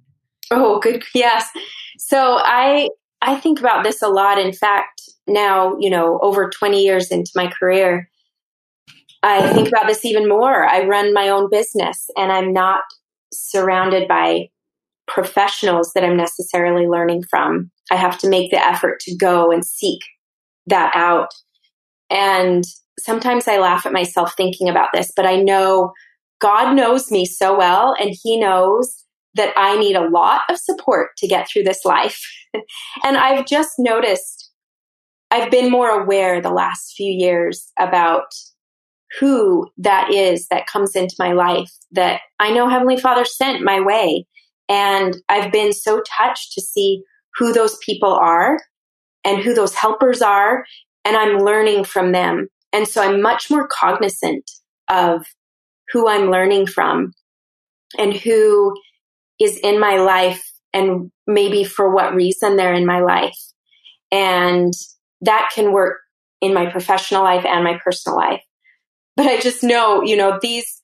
Oh 0.50 0.80
good 0.80 1.04
yes. 1.14 1.48
So 1.98 2.38
i 2.40 2.88
i 3.22 3.36
think 3.36 3.60
about 3.60 3.84
this 3.84 4.02
a 4.02 4.08
lot. 4.08 4.38
In 4.38 4.52
fact 4.52 5.02
now 5.26 5.76
you 5.78 5.90
know 5.90 6.18
over 6.22 6.48
20 6.48 6.82
years 6.82 7.10
into 7.10 7.30
my 7.36 7.46
career 7.46 8.08
i 9.22 9.52
think 9.52 9.68
about 9.68 9.86
this 9.86 10.04
even 10.04 10.28
more. 10.28 10.64
I 10.66 10.84
run 10.86 11.12
my 11.12 11.28
own 11.28 11.50
business 11.50 12.08
and 12.16 12.32
i'm 12.32 12.52
not 12.52 12.82
surrounded 13.32 14.08
by 14.08 14.48
professionals 15.10 15.92
that 15.94 16.04
I'm 16.04 16.16
necessarily 16.16 16.86
learning 16.86 17.24
from. 17.28 17.70
I 17.90 17.96
have 17.96 18.16
to 18.18 18.28
make 18.28 18.50
the 18.50 18.64
effort 18.64 19.00
to 19.00 19.16
go 19.16 19.50
and 19.50 19.64
seek 19.64 20.00
that 20.66 20.92
out. 20.94 21.34
And 22.08 22.64
sometimes 22.98 23.48
I 23.48 23.58
laugh 23.58 23.84
at 23.84 23.92
myself 23.92 24.34
thinking 24.36 24.68
about 24.68 24.88
this, 24.94 25.12
but 25.14 25.26
I 25.26 25.36
know 25.36 25.92
God 26.40 26.74
knows 26.74 27.10
me 27.10 27.26
so 27.26 27.56
well 27.56 27.94
and 28.00 28.16
He 28.22 28.38
knows 28.38 29.04
that 29.34 29.52
I 29.56 29.76
need 29.78 29.96
a 29.96 30.08
lot 30.08 30.42
of 30.48 30.58
support 30.58 31.10
to 31.18 31.28
get 31.28 31.48
through 31.48 31.64
this 31.64 31.84
life. 31.84 32.20
and 33.04 33.16
I've 33.16 33.46
just 33.46 33.72
noticed, 33.78 34.50
I've 35.30 35.50
been 35.50 35.70
more 35.70 36.02
aware 36.02 36.40
the 36.40 36.50
last 36.50 36.94
few 36.96 37.10
years 37.10 37.72
about 37.78 38.26
who 39.18 39.68
that 39.76 40.12
is 40.12 40.46
that 40.48 40.68
comes 40.68 40.94
into 40.94 41.14
my 41.18 41.32
life 41.32 41.70
that 41.92 42.20
I 42.38 42.52
know 42.52 42.68
Heavenly 42.68 42.96
Father 42.96 43.24
sent 43.24 43.62
my 43.62 43.80
way 43.80 44.26
and 44.70 45.16
I've 45.28 45.50
been 45.50 45.72
so 45.72 46.00
touched 46.16 46.52
to 46.52 46.62
see 46.62 47.02
who 47.34 47.52
those 47.52 47.76
people 47.84 48.12
are 48.12 48.58
and 49.24 49.42
who 49.42 49.52
those 49.52 49.74
helpers 49.74 50.22
are. 50.22 50.64
And 51.04 51.16
I'm 51.16 51.38
learning 51.38 51.84
from 51.84 52.12
them. 52.12 52.48
And 52.72 52.86
so 52.86 53.02
I'm 53.02 53.20
much 53.20 53.50
more 53.50 53.66
cognizant 53.66 54.48
of 54.88 55.26
who 55.90 56.08
I'm 56.08 56.30
learning 56.30 56.68
from 56.68 57.12
and 57.98 58.14
who 58.14 58.74
is 59.40 59.58
in 59.58 59.80
my 59.80 59.96
life 59.96 60.42
and 60.72 61.10
maybe 61.26 61.64
for 61.64 61.92
what 61.92 62.14
reason 62.14 62.56
they're 62.56 62.74
in 62.74 62.86
my 62.86 63.00
life. 63.00 63.38
And 64.12 64.72
that 65.22 65.50
can 65.52 65.72
work 65.72 65.98
in 66.40 66.54
my 66.54 66.70
professional 66.70 67.24
life 67.24 67.44
and 67.44 67.64
my 67.64 67.78
personal 67.82 68.16
life. 68.16 68.42
But 69.16 69.26
I 69.26 69.40
just 69.40 69.64
know, 69.64 70.02
you 70.02 70.16
know, 70.16 70.38
these 70.40 70.79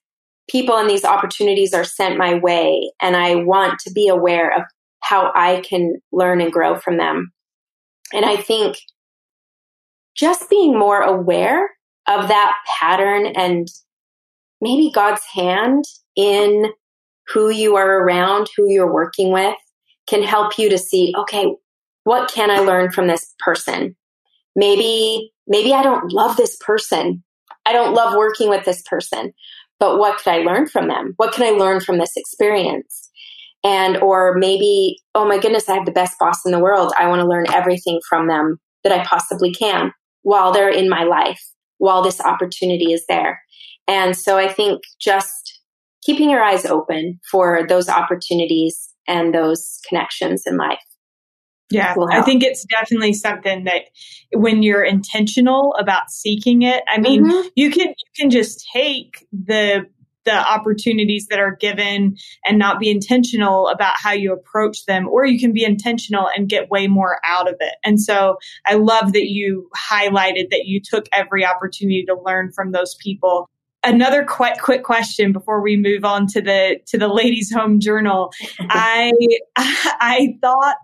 people 0.49 0.77
and 0.77 0.89
these 0.89 1.05
opportunities 1.05 1.75
are 1.75 1.85
sent 1.85 2.17
my 2.17 2.35
way 2.35 2.93
and 3.01 3.17
I 3.17 3.37
want 3.37 3.79
to 3.81 3.93
be 3.93 4.09
aware 4.09 4.57
of 4.57 4.63
how 5.01 5.33
I 5.35 5.61
can 5.61 6.01
learn 6.13 6.41
and 6.41 6.53
grow 6.53 6.77
from 6.77 6.97
them. 6.97 7.33
And 8.13 8.25
I 8.25 8.37
think 8.37 8.79
just 10.17 10.49
being 10.49 10.79
more 10.79 11.01
aware 11.01 11.71
of 12.09 12.29
that 12.29 12.57
pattern 12.79 13.27
and 13.27 13.69
maybe 14.61 14.91
God's 14.93 15.25
hand 15.33 15.85
in 16.15 16.73
who 17.29 17.51
you 17.51 17.77
are 17.77 18.03
around, 18.03 18.49
who 18.57 18.71
you're 18.71 18.93
working 18.93 19.33
with 19.33 19.57
can 20.09 20.23
help 20.23 20.59
you 20.59 20.71
to 20.71 20.79
see, 20.79 21.13
okay, 21.17 21.53
what 22.05 22.31
can 22.31 22.51
I 22.51 22.61
learn 22.61 22.93
from 22.93 23.09
this 23.09 23.35
person? 23.41 23.97
Maybe, 24.55 25.33
maybe 25.47 25.75
I 25.75 25.83
don't 25.83 26.13
love 26.13 26.37
this 26.37 26.57
person. 26.57 27.25
I 27.67 27.73
don't 27.73 27.95
love 27.95 28.15
working 28.15 28.49
with 28.49 28.65
this 28.65 28.83
person, 28.83 29.33
but 29.79 29.99
what 29.99 30.19
could 30.19 30.33
I 30.33 30.39
learn 30.39 30.67
from 30.67 30.89
them? 30.89 31.15
What 31.17 31.33
can 31.33 31.45
I 31.45 31.57
learn 31.57 31.81
from 31.81 31.99
this 31.99 32.13
experience? 32.17 33.11
And, 33.65 33.97
or 33.99 34.35
maybe, 34.37 34.99
oh 35.15 35.27
my 35.27 35.39
goodness, 35.39 35.69
I 35.69 35.75
have 35.75 35.87
the 35.87 35.93
best 35.93 36.19
boss 36.19 36.45
in 36.47 36.53
the 36.53 36.59
world. 36.59 36.93
I 36.99 37.09
want 37.09 37.21
to 37.21 37.27
learn 37.27 37.47
everything 37.53 38.01
from 38.09 38.29
them 38.29 38.59
that 38.85 38.93
I 38.93 39.05
possibly 39.05 39.53
can 39.53 39.93
while 40.23 40.53
they're 40.53 40.71
in 40.71 40.89
my 40.89 41.03
life, 41.03 41.41
while 41.79 42.03
this 42.03 42.21
opportunity 42.21 42.93
is 42.93 43.05
there. 43.09 43.41
And 43.89 44.17
so 44.17 44.39
I 44.39 44.49
think 44.49 44.83
just 45.01 45.61
keeping 46.03 46.31
your 46.31 46.43
eyes 46.43 46.65
open 46.65 47.19
for 47.31 47.67
those 47.69 47.89
opportunities 47.89 48.89
and 49.09 49.35
those 49.35 49.81
connections 49.89 50.45
in 50.47 50.57
life. 50.57 50.79
Yeah, 51.69 51.95
I 52.11 52.23
think 52.23 52.45
it's 52.45 52.65
definitely 52.65 53.13
something 53.13 53.65
that 53.65 53.87
when 54.33 54.63
you're 54.63 54.85
intentional 54.85 55.75
about 55.81 56.11
seeking 56.11 56.63
it, 56.63 56.85
I 56.87 56.99
mean, 56.99 57.25
mm-hmm. 57.25 57.49
you 57.57 57.71
can 57.71 57.89
you 57.89 58.13
can 58.17 58.31
just 58.31 58.69
take 58.73 59.27
the 59.33 59.87
the 60.27 60.33
opportunities 60.33 61.29
that 61.29 61.39
are 61.39 61.57
given 61.57 62.17
and 62.45 62.59
not 62.59 62.79
be 62.79 62.91
intentional 62.91 63.69
about 63.69 63.95
how 63.97 64.13
you 64.13 64.33
approach 64.33 64.85
them 64.85 65.09
or 65.09 65.25
you 65.25 65.41
can 65.41 65.53
be 65.53 65.65
intentional 65.65 66.29
and 66.37 66.49
get 66.49 66.69
way 66.69 66.89
more 66.89 67.19
out 67.25 67.49
of 67.49 67.55
it. 67.61 67.75
And 67.85 68.03
so 68.03 68.37
I 68.67 68.75
love 68.75 69.13
that 69.15 69.29
you 69.29 69.71
highlighted 69.75 70.51
that 70.51 70.67
you 70.67 70.81
took 70.81 71.07
every 71.13 71.47
opportunity 71.47 72.05
to 72.07 72.17
learn 72.25 72.53
from 72.53 72.73
those 72.73 72.97
people 72.97 73.49
another 73.85 74.25
quick 74.25 74.59
quick 74.61 74.83
question 74.83 75.33
before 75.33 75.63
we 75.63 75.77
move 75.77 76.05
on 76.05 76.27
to 76.27 76.41
the 76.41 76.81
to 76.87 76.99
the 76.99 77.07
ladies 77.07 77.53
home 77.53 77.79
journal 77.79 78.33
i 78.61 79.13
i 79.57 80.37
thought 80.41 80.77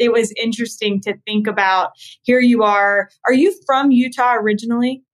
it 0.00 0.12
was 0.12 0.32
interesting 0.42 1.00
to 1.02 1.16
think 1.26 1.46
about 1.46 1.90
here 2.22 2.40
you 2.40 2.64
are. 2.64 3.10
Are 3.26 3.34
you 3.34 3.54
from 3.66 3.92
Utah 3.92 4.34
originally? 4.34 5.04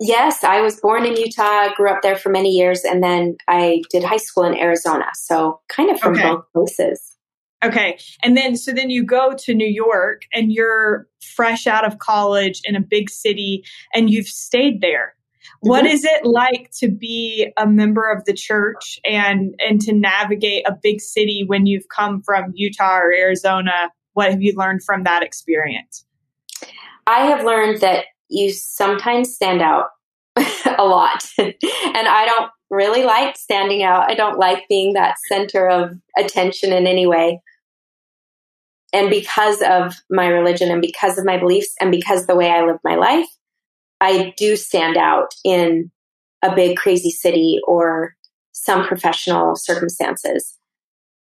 Yes, 0.00 0.42
I 0.42 0.62
was 0.62 0.80
born 0.80 1.04
in 1.04 1.14
Utah, 1.14 1.68
grew 1.76 1.90
up 1.90 2.00
there 2.02 2.16
for 2.16 2.30
many 2.30 2.48
years, 2.48 2.84
and 2.84 3.04
then 3.04 3.36
I 3.46 3.82
did 3.90 4.02
high 4.02 4.16
school 4.16 4.44
in 4.44 4.56
Arizona. 4.56 5.04
So 5.14 5.60
kind 5.68 5.90
of 5.90 6.00
from 6.00 6.14
okay. 6.14 6.22
both 6.22 6.44
places. 6.54 7.16
Okay. 7.62 7.98
And 8.22 8.34
then, 8.34 8.56
so 8.56 8.72
then 8.72 8.88
you 8.88 9.04
go 9.04 9.34
to 9.36 9.54
New 9.54 9.68
York 9.68 10.22
and 10.32 10.50
you're 10.50 11.06
fresh 11.36 11.66
out 11.66 11.86
of 11.86 11.98
college 11.98 12.62
in 12.64 12.74
a 12.74 12.80
big 12.80 13.10
city 13.10 13.62
and 13.94 14.08
you've 14.08 14.28
stayed 14.28 14.80
there. 14.80 15.14
What 15.60 15.84
mm-hmm. 15.84 15.92
is 15.92 16.04
it 16.04 16.24
like 16.24 16.70
to 16.78 16.88
be 16.88 17.52
a 17.58 17.66
member 17.66 18.10
of 18.10 18.24
the 18.24 18.32
church 18.32 18.98
and 19.04 19.54
and 19.58 19.80
to 19.82 19.92
navigate 19.92 20.66
a 20.66 20.72
big 20.82 21.00
city 21.00 21.44
when 21.46 21.66
you've 21.66 21.88
come 21.94 22.22
from 22.22 22.52
Utah 22.54 22.98
or 22.98 23.12
Arizona 23.12 23.90
what 24.14 24.30
have 24.30 24.42
you 24.42 24.54
learned 24.56 24.82
from 24.84 25.04
that 25.04 25.22
experience? 25.22 26.04
I 27.06 27.26
have 27.26 27.44
learned 27.44 27.80
that 27.80 28.06
you 28.28 28.52
sometimes 28.52 29.34
stand 29.34 29.62
out 29.62 29.86
a 30.36 30.84
lot. 30.84 31.24
and 31.38 31.54
I 31.62 32.26
don't 32.26 32.50
really 32.70 33.02
like 33.02 33.36
standing 33.36 33.82
out. 33.82 34.08
I 34.08 34.14
don't 34.14 34.38
like 34.38 34.68
being 34.68 34.92
that 34.92 35.16
center 35.28 35.68
of 35.68 35.92
attention 36.16 36.72
in 36.72 36.86
any 36.86 37.06
way. 37.06 37.40
And 38.92 39.10
because 39.10 39.62
of 39.62 39.94
my 40.10 40.26
religion 40.26 40.70
and 40.70 40.80
because 40.80 41.18
of 41.18 41.24
my 41.24 41.36
beliefs 41.36 41.74
and 41.80 41.90
because 41.90 42.26
the 42.26 42.36
way 42.36 42.50
I 42.50 42.64
live 42.64 42.78
my 42.82 42.96
life, 42.96 43.28
I 44.00 44.34
do 44.36 44.56
stand 44.56 44.96
out 44.96 45.34
in 45.44 45.90
a 46.42 46.54
big 46.54 46.76
crazy 46.76 47.10
city 47.10 47.60
or 47.66 48.16
some 48.52 48.86
professional 48.86 49.56
circumstances. 49.56 50.56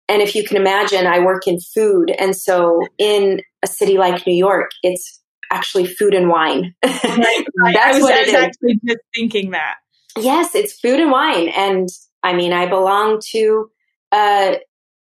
And 0.09 0.23
if 0.23 0.35
you 0.35 0.45
can 0.45 0.57
imagine, 0.57 1.07
I 1.07 1.19
work 1.19 1.47
in 1.47 1.59
food. 1.61 2.11
And 2.11 2.37
so 2.37 2.81
in 2.99 3.40
a 3.62 3.66
city 3.66 3.99
like 3.99 4.27
New 4.27 4.35
York, 4.35 4.71
it's 4.83 5.21
actually 5.51 5.87
food 5.87 6.14
and 6.14 6.29
wine. 6.29 6.75
Right, 6.85 7.47
right. 7.59 7.75
That's 7.75 7.97
I 7.97 7.99
was, 7.99 8.03
what 8.03 8.14
I 8.14 8.21
was 8.21 8.35
actually 8.35 8.81
just 8.85 9.01
thinking 9.14 9.51
that. 9.53 9.77
Yes, 10.19 10.55
it's 10.55 10.79
food 10.79 11.01
and 11.01 11.11
wine. 11.11 11.49
And 11.49 11.88
I 12.23 12.35
mean, 12.35 12.53
I 12.53 12.66
belong 12.66 13.21
to 13.33 13.71
a, 14.12 14.59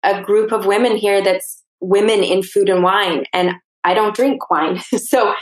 a 0.02 0.22
group 0.22 0.52
of 0.52 0.66
women 0.66 0.96
here 0.96 1.22
that's 1.22 1.62
women 1.80 2.22
in 2.22 2.42
food 2.42 2.68
and 2.68 2.82
wine. 2.82 3.24
And 3.32 3.54
I 3.84 3.94
don't 3.94 4.14
drink 4.14 4.50
wine. 4.50 4.80
so 4.96 5.34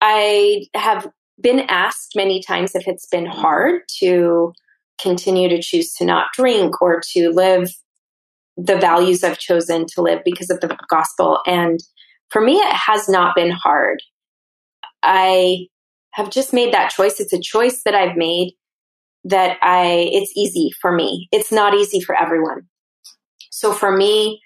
I 0.00 0.64
have 0.74 1.08
been 1.40 1.60
asked 1.68 2.12
many 2.14 2.42
times 2.42 2.74
if 2.74 2.86
it's 2.86 3.06
been 3.06 3.26
hard 3.26 3.82
to 3.98 4.52
continue 5.00 5.48
to 5.48 5.60
choose 5.60 5.92
to 5.94 6.04
not 6.04 6.26
drink 6.34 6.80
or 6.80 7.00
to 7.12 7.30
live 7.30 7.70
the 8.56 8.76
values 8.76 9.24
I've 9.24 9.38
chosen 9.38 9.86
to 9.94 10.02
live 10.02 10.20
because 10.24 10.50
of 10.50 10.60
the 10.60 10.76
gospel. 10.88 11.40
And 11.46 11.80
for 12.30 12.40
me, 12.40 12.56
it 12.56 12.72
has 12.72 13.08
not 13.08 13.34
been 13.34 13.50
hard. 13.50 14.00
I 15.02 15.66
have 16.12 16.30
just 16.30 16.52
made 16.52 16.72
that 16.74 16.90
choice. 16.90 17.20
It's 17.20 17.32
a 17.32 17.40
choice 17.40 17.82
that 17.84 17.94
I've 17.94 18.16
made 18.16 18.54
that 19.24 19.58
I, 19.62 20.10
it's 20.12 20.32
easy 20.36 20.70
for 20.80 20.92
me. 20.92 21.28
It's 21.32 21.52
not 21.52 21.74
easy 21.74 22.00
for 22.00 22.14
everyone. 22.14 22.62
So 23.50 23.72
for 23.72 23.96
me, 23.96 24.40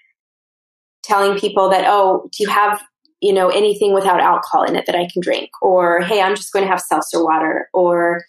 telling 1.03 1.39
people 1.39 1.69
that, 1.69 1.85
oh, 1.87 2.29
do 2.31 2.43
you 2.43 2.49
have, 2.49 2.81
you 3.21 3.33
know, 3.33 3.49
anything 3.49 3.93
without 3.93 4.19
alcohol 4.19 4.63
in 4.63 4.75
it 4.75 4.85
that 4.85 4.95
I 4.95 5.07
can 5.11 5.21
drink? 5.21 5.49
Or, 5.61 6.01
hey, 6.01 6.21
I'm 6.21 6.35
just 6.35 6.53
going 6.53 6.63
to 6.63 6.69
have 6.69 6.81
seltzer 6.81 7.23
water. 7.23 7.69
Or, 7.73 8.23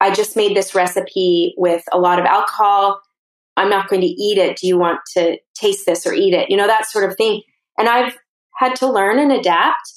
I 0.00 0.10
just 0.10 0.36
made 0.36 0.56
this 0.56 0.74
recipe 0.74 1.54
with 1.56 1.82
a 1.92 1.98
lot 1.98 2.18
of 2.18 2.26
alcohol 2.26 3.00
I'm 3.56 3.70
not 3.70 3.88
going 3.88 4.00
to 4.00 4.06
eat 4.06 4.38
it. 4.38 4.56
Do 4.56 4.66
you 4.66 4.78
want 4.78 5.00
to 5.14 5.38
taste 5.54 5.86
this 5.86 6.06
or 6.06 6.12
eat 6.12 6.34
it? 6.34 6.50
You 6.50 6.56
know, 6.56 6.66
that 6.66 6.90
sort 6.90 7.08
of 7.08 7.16
thing. 7.16 7.42
And 7.78 7.88
I've 7.88 8.16
had 8.56 8.76
to 8.76 8.90
learn 8.90 9.18
and 9.18 9.32
adapt, 9.32 9.92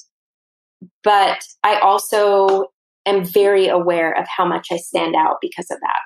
but 1.02 1.42
I 1.64 1.78
also 1.80 2.66
am 3.06 3.24
very 3.24 3.68
aware 3.68 4.12
of 4.12 4.26
how 4.28 4.44
much 4.44 4.68
I 4.70 4.76
stand 4.76 5.14
out 5.16 5.36
because 5.40 5.70
of 5.70 5.78
that. 5.80 6.00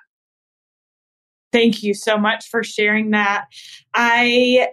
Thank 1.53 1.83
you 1.83 1.93
so 1.93 2.17
much 2.17 2.47
for 2.49 2.63
sharing 2.63 3.11
that. 3.11 3.45
I 3.95 4.69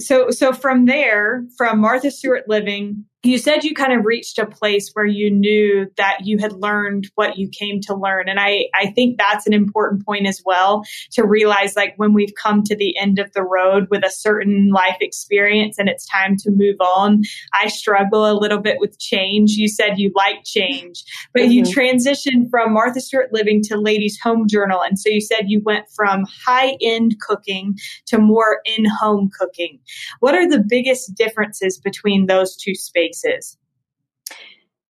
so 0.00 0.30
so 0.30 0.52
from 0.52 0.84
there 0.84 1.46
from 1.56 1.78
martha 1.78 2.10
stewart 2.10 2.42
living 2.48 3.04
you 3.22 3.38
said 3.38 3.64
you 3.64 3.74
kind 3.74 3.92
of 3.92 4.04
reached 4.04 4.38
a 4.38 4.46
place 4.46 4.90
where 4.92 5.06
you 5.06 5.30
knew 5.30 5.90
that 5.96 6.18
you 6.24 6.38
had 6.38 6.52
learned 6.52 7.08
what 7.14 7.36
you 7.36 7.48
came 7.48 7.80
to 7.80 7.94
learn 7.94 8.28
and 8.28 8.38
i 8.38 8.66
i 8.74 8.86
think 8.92 9.16
that's 9.18 9.46
an 9.46 9.52
important 9.52 10.04
point 10.04 10.26
as 10.26 10.42
well 10.44 10.84
to 11.10 11.24
realize 11.24 11.74
like 11.76 11.94
when 11.96 12.12
we've 12.12 12.34
come 12.40 12.62
to 12.62 12.76
the 12.76 12.96
end 12.98 13.18
of 13.18 13.32
the 13.32 13.42
road 13.42 13.86
with 13.90 14.04
a 14.04 14.10
certain 14.10 14.70
life 14.70 14.96
experience 15.00 15.78
and 15.78 15.88
it's 15.88 16.06
time 16.06 16.36
to 16.36 16.50
move 16.50 16.76
on 16.80 17.22
i 17.54 17.68
struggle 17.68 18.30
a 18.30 18.38
little 18.38 18.60
bit 18.60 18.78
with 18.78 18.98
change 18.98 19.52
you 19.52 19.68
said 19.68 19.98
you 19.98 20.12
like 20.14 20.44
change 20.44 21.02
but 21.32 21.42
mm-hmm. 21.42 21.52
you 21.52 21.62
transitioned 21.62 22.48
from 22.50 22.72
martha 22.72 23.00
stewart 23.00 23.32
living 23.32 23.62
to 23.62 23.76
ladies 23.76 24.18
home 24.22 24.46
journal 24.48 24.80
and 24.82 24.98
so 24.98 25.08
you 25.08 25.20
said 25.20 25.44
you 25.46 25.60
went 25.64 25.86
from 25.94 26.24
high 26.46 26.76
end 26.80 27.16
cooking 27.20 27.74
to 28.04 28.18
more 28.18 28.60
in 28.76 28.84
home 28.84 29.30
cooking 29.38 29.78
what 30.20 30.34
are 30.34 30.48
the 30.48 30.62
biggest 30.66 31.14
differences 31.14 31.78
between 31.78 32.26
those 32.26 32.56
two 32.56 32.74
spaces? 32.74 33.15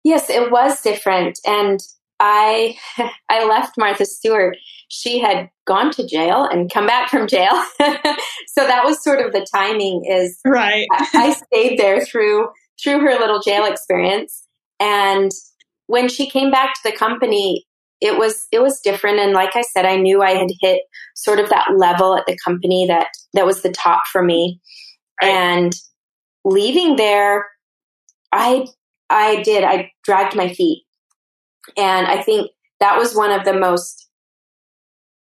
Yes, 0.05 0.31
it 0.31 0.51
was 0.51 0.81
different. 0.83 1.39
And 1.47 1.81
I 2.21 2.77
I 3.29 3.47
left 3.47 3.77
Martha 3.79 4.05
Stewart. 4.05 4.57
She 4.89 5.19
had 5.19 5.51
gone 5.67 5.91
to 5.93 6.07
jail 6.07 6.49
and 6.51 6.71
come 6.73 6.87
back 6.87 7.11
from 7.11 7.27
jail. 7.27 7.51
so 7.81 8.67
that 8.67 8.83
was 8.85 9.03
sort 9.03 9.25
of 9.25 9.33
the 9.33 9.47
timing 9.53 10.05
is 10.09 10.39
right. 10.45 10.87
I, 10.93 11.09
I 11.15 11.33
stayed 11.33 11.79
there 11.79 12.05
through 12.05 12.49
through 12.83 13.01
her 13.01 13.19
little 13.19 13.41
jail 13.41 13.65
experience. 13.65 14.47
And 14.79 15.33
when 15.87 16.09
she 16.09 16.29
came 16.29 16.51
back 16.51 16.75
to 16.75 16.81
the 16.85 16.97
company, 16.97 17.67
it 18.01 18.19
was 18.19 18.47
it 18.53 18.61
was 18.61 18.81
different 18.81 19.19
and 19.19 19.33
like 19.33 19.57
I 19.57 19.63
said, 19.63 19.87
I 19.87 19.97
knew 19.97 20.23
I 20.23 20.33
had 20.33 20.51
hit 20.61 20.83
sort 21.15 21.41
of 21.41 21.49
that 21.49 21.77
level 21.77 22.17
at 22.17 22.27
the 22.27 22.39
company 22.45 22.87
that 22.87 23.09
that 23.33 23.47
was 23.47 23.63
the 23.63 23.73
top 23.73 24.03
for 24.13 24.23
me. 24.23 24.61
And 25.21 25.73
leaving 26.45 26.97
there, 26.97 27.47
I 28.33 28.67
I 29.11 29.43
did. 29.43 29.65
I 29.65 29.93
dragged 30.05 30.37
my 30.37 30.53
feet. 30.53 30.85
And 31.77 32.07
I 32.07 32.23
think 32.23 32.51
that 32.81 32.99
was 32.99 33.15
one 33.15 33.31
of 33.31 33.45
the 33.45 33.53
most 33.53 34.09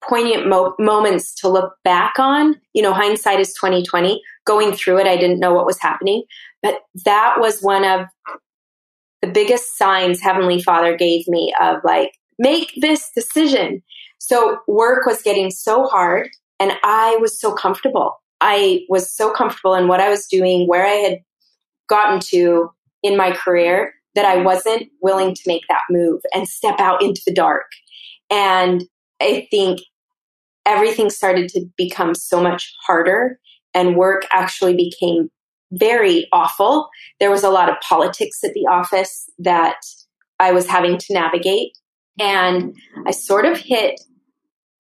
poignant 0.09 0.49
mo- 0.49 0.75
moments 0.79 1.35
to 1.37 1.49
look 1.49 1.75
back 1.85 2.15
on. 2.19 2.57
You 2.73 2.83
know, 2.83 2.93
hindsight 2.93 3.41
is 3.41 3.55
2020. 3.55 4.21
Going 4.47 4.73
through 4.73 4.99
it, 4.99 5.07
I 5.07 5.17
didn't 5.17 5.41
know 5.41 5.53
what 5.53 5.67
was 5.67 5.81
happening, 5.81 6.25
but 6.63 6.81
that 7.05 7.37
was 7.39 7.61
one 7.61 7.85
of 7.85 8.07
the 9.23 9.29
biggest 9.29 9.77
signs 9.77 10.21
Heavenly 10.21 10.63
Father 10.63 10.97
gave 10.97 11.29
me 11.29 11.55
of 11.61 11.77
like, 11.85 12.13
make 12.39 12.73
this 12.81 13.11
decision. 13.15 13.83
So 14.19 14.61
work 14.67 15.05
was 15.05 15.23
getting 15.23 15.51
so 15.51 15.85
hard 15.85 16.31
and 16.59 16.73
I 16.83 17.17
was 17.21 17.39
so 17.39 17.53
comfortable. 17.53 18.21
I 18.41 18.87
was 18.89 19.15
so 19.15 19.31
comfortable 19.31 19.75
in 19.75 19.89
what 19.89 20.01
I 20.01 20.09
was 20.09 20.27
doing, 20.27 20.67
where 20.67 20.87
I 20.87 20.91
had 20.91 21.19
gotten 21.89 22.21
to 22.31 22.71
in 23.03 23.17
my 23.17 23.33
career 23.33 23.95
that 24.15 24.25
I 24.25 24.43
wasn't 24.43 24.89
willing 25.01 25.35
to 25.35 25.43
make 25.47 25.63
that 25.69 25.83
move 25.91 26.21
and 26.35 26.49
step 26.49 26.81
out 26.81 27.03
into 27.03 27.23
the 27.27 27.35
dark. 27.35 27.67
And 28.31 28.85
I 29.21 29.47
think 29.51 29.81
everything 30.67 31.11
started 31.11 31.49
to 31.51 31.67
become 31.77 32.15
so 32.15 32.43
much 32.43 32.73
harder 32.87 33.39
and 33.75 33.97
work 33.97 34.27
actually 34.33 34.75
became 34.75 35.31
very 35.73 36.27
awful. 36.33 36.89
There 37.21 37.31
was 37.31 37.45
a 37.45 37.51
lot 37.51 37.69
of 37.69 37.77
politics 37.81 38.43
at 38.43 38.53
the 38.55 38.67
office 38.69 39.29
that 39.39 39.77
I 40.39 40.53
was 40.53 40.67
having 40.67 40.99
to 40.99 41.15
navigate. 41.15 41.73
And 42.19 42.75
I 43.07 43.13
sort 43.13 43.47
of 43.47 43.59
hit 43.59 44.01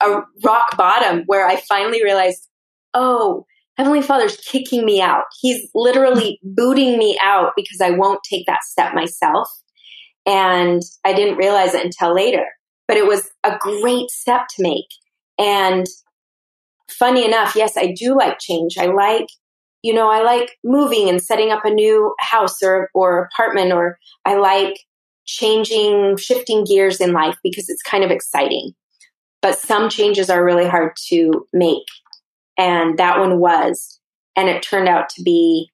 a 0.02 0.22
rock 0.44 0.76
bottom 0.76 1.22
where 1.26 1.46
I 1.46 1.56
finally 1.56 2.02
realized, 2.02 2.48
oh, 2.94 3.46
Heavenly 3.80 4.02
Father's 4.02 4.36
kicking 4.36 4.84
me 4.84 5.00
out. 5.00 5.24
He's 5.40 5.70
literally 5.74 6.38
booting 6.42 6.98
me 6.98 7.18
out 7.22 7.52
because 7.56 7.80
I 7.80 7.88
won't 7.88 8.20
take 8.28 8.44
that 8.44 8.62
step 8.62 8.92
myself. 8.92 9.48
And 10.26 10.82
I 11.02 11.14
didn't 11.14 11.38
realize 11.38 11.72
it 11.72 11.86
until 11.86 12.14
later. 12.14 12.44
But 12.86 12.98
it 12.98 13.06
was 13.06 13.30
a 13.42 13.56
great 13.58 14.10
step 14.10 14.48
to 14.54 14.62
make. 14.62 14.84
And 15.38 15.86
funny 16.90 17.24
enough, 17.24 17.56
yes, 17.56 17.78
I 17.78 17.94
do 17.98 18.14
like 18.14 18.38
change. 18.38 18.76
I 18.76 18.84
like, 18.84 19.28
you 19.80 19.94
know, 19.94 20.10
I 20.10 20.24
like 20.24 20.50
moving 20.62 21.08
and 21.08 21.22
setting 21.22 21.50
up 21.50 21.64
a 21.64 21.70
new 21.70 22.14
house 22.20 22.62
or, 22.62 22.90
or 22.92 23.30
apartment, 23.32 23.72
or 23.72 23.96
I 24.26 24.34
like 24.34 24.78
changing, 25.24 26.18
shifting 26.18 26.64
gears 26.64 27.00
in 27.00 27.14
life 27.14 27.38
because 27.42 27.70
it's 27.70 27.80
kind 27.80 28.04
of 28.04 28.10
exciting. 28.10 28.72
But 29.40 29.58
some 29.58 29.88
changes 29.88 30.28
are 30.28 30.44
really 30.44 30.68
hard 30.68 30.92
to 31.08 31.46
make 31.54 31.86
and 32.60 32.98
that 32.98 33.18
one 33.18 33.40
was. 33.40 33.98
And 34.36 34.48
it 34.48 34.62
turned 34.62 34.86
out 34.86 35.08
to 35.16 35.22
be 35.22 35.70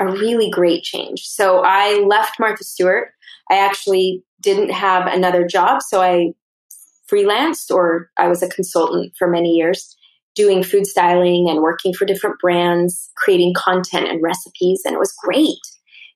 a 0.00 0.06
really 0.06 0.50
great 0.50 0.82
change. 0.82 1.20
So 1.22 1.62
I 1.64 2.04
left 2.08 2.40
Martha 2.40 2.64
Stewart. 2.64 3.10
I 3.50 3.58
actually 3.58 4.24
didn't 4.40 4.70
have 4.70 5.06
another 5.06 5.46
job. 5.46 5.80
So 5.80 6.02
I 6.02 6.32
freelanced 7.10 7.70
or 7.70 8.10
I 8.16 8.26
was 8.26 8.42
a 8.42 8.48
consultant 8.48 9.14
for 9.16 9.30
many 9.30 9.50
years 9.50 9.96
doing 10.34 10.62
food 10.62 10.86
styling 10.86 11.48
and 11.48 11.62
working 11.62 11.94
for 11.94 12.04
different 12.04 12.38
brands, 12.40 13.10
creating 13.16 13.54
content 13.56 14.08
and 14.08 14.22
recipes. 14.22 14.82
And 14.84 14.94
it 14.94 14.98
was 14.98 15.14
great. 15.24 15.58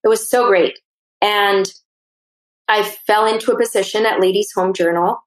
It 0.05 0.09
was 0.09 0.29
so 0.29 0.49
great. 0.49 0.79
And 1.21 1.73
I 2.67 2.83
fell 2.83 3.27
into 3.27 3.53
a 3.53 3.59
position 3.59 4.05
at 4.05 4.21
Ladies 4.21 4.51
Home 4.57 4.75
Journal 4.75 5.19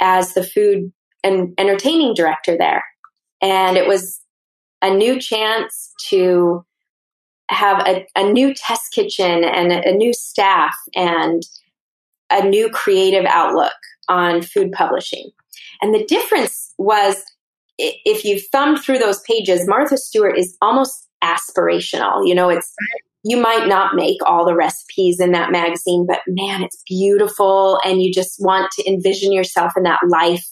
as 0.00 0.34
the 0.34 0.44
food 0.44 0.92
and 1.24 1.54
entertaining 1.58 2.14
director 2.14 2.56
there. 2.58 2.84
And 3.42 3.76
it 3.76 3.86
was 3.86 4.20
a 4.82 4.90
new 4.90 5.20
chance 5.20 5.92
to 6.08 6.64
have 7.48 7.86
a, 7.86 8.06
a 8.16 8.24
new 8.24 8.54
test 8.54 8.92
kitchen 8.92 9.44
and 9.44 9.72
a, 9.72 9.90
a 9.90 9.92
new 9.92 10.12
staff 10.12 10.74
and 10.94 11.42
a 12.30 12.46
new 12.46 12.68
creative 12.70 13.24
outlook 13.26 13.72
on 14.08 14.42
food 14.42 14.72
publishing. 14.72 15.30
And 15.80 15.94
the 15.94 16.04
difference 16.04 16.74
was 16.78 17.22
if 17.78 18.24
you 18.24 18.40
thumbed 18.40 18.80
through 18.82 18.98
those 18.98 19.20
pages, 19.22 19.68
Martha 19.68 19.96
Stewart 19.96 20.38
is 20.38 20.56
almost 20.62 21.08
aspirational. 21.22 22.26
You 22.26 22.34
know, 22.34 22.48
it's 22.48 22.74
you 23.22 23.36
might 23.36 23.66
not 23.66 23.96
make 23.96 24.18
all 24.24 24.44
the 24.44 24.54
recipes 24.54 25.18
in 25.20 25.32
that 25.32 25.50
magazine, 25.50 26.06
but 26.06 26.20
man, 26.28 26.62
it's 26.62 26.82
beautiful. 26.86 27.78
And 27.84 28.00
you 28.00 28.12
just 28.12 28.36
want 28.38 28.70
to 28.72 28.88
envision 28.88 29.32
yourself 29.32 29.72
in 29.76 29.82
that 29.82 30.00
life 30.08 30.46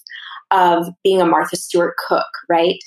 of 0.54 0.86
being 1.02 1.20
a 1.20 1.26
Martha 1.26 1.56
Stewart 1.56 1.94
cook, 2.08 2.26
right? 2.48 2.78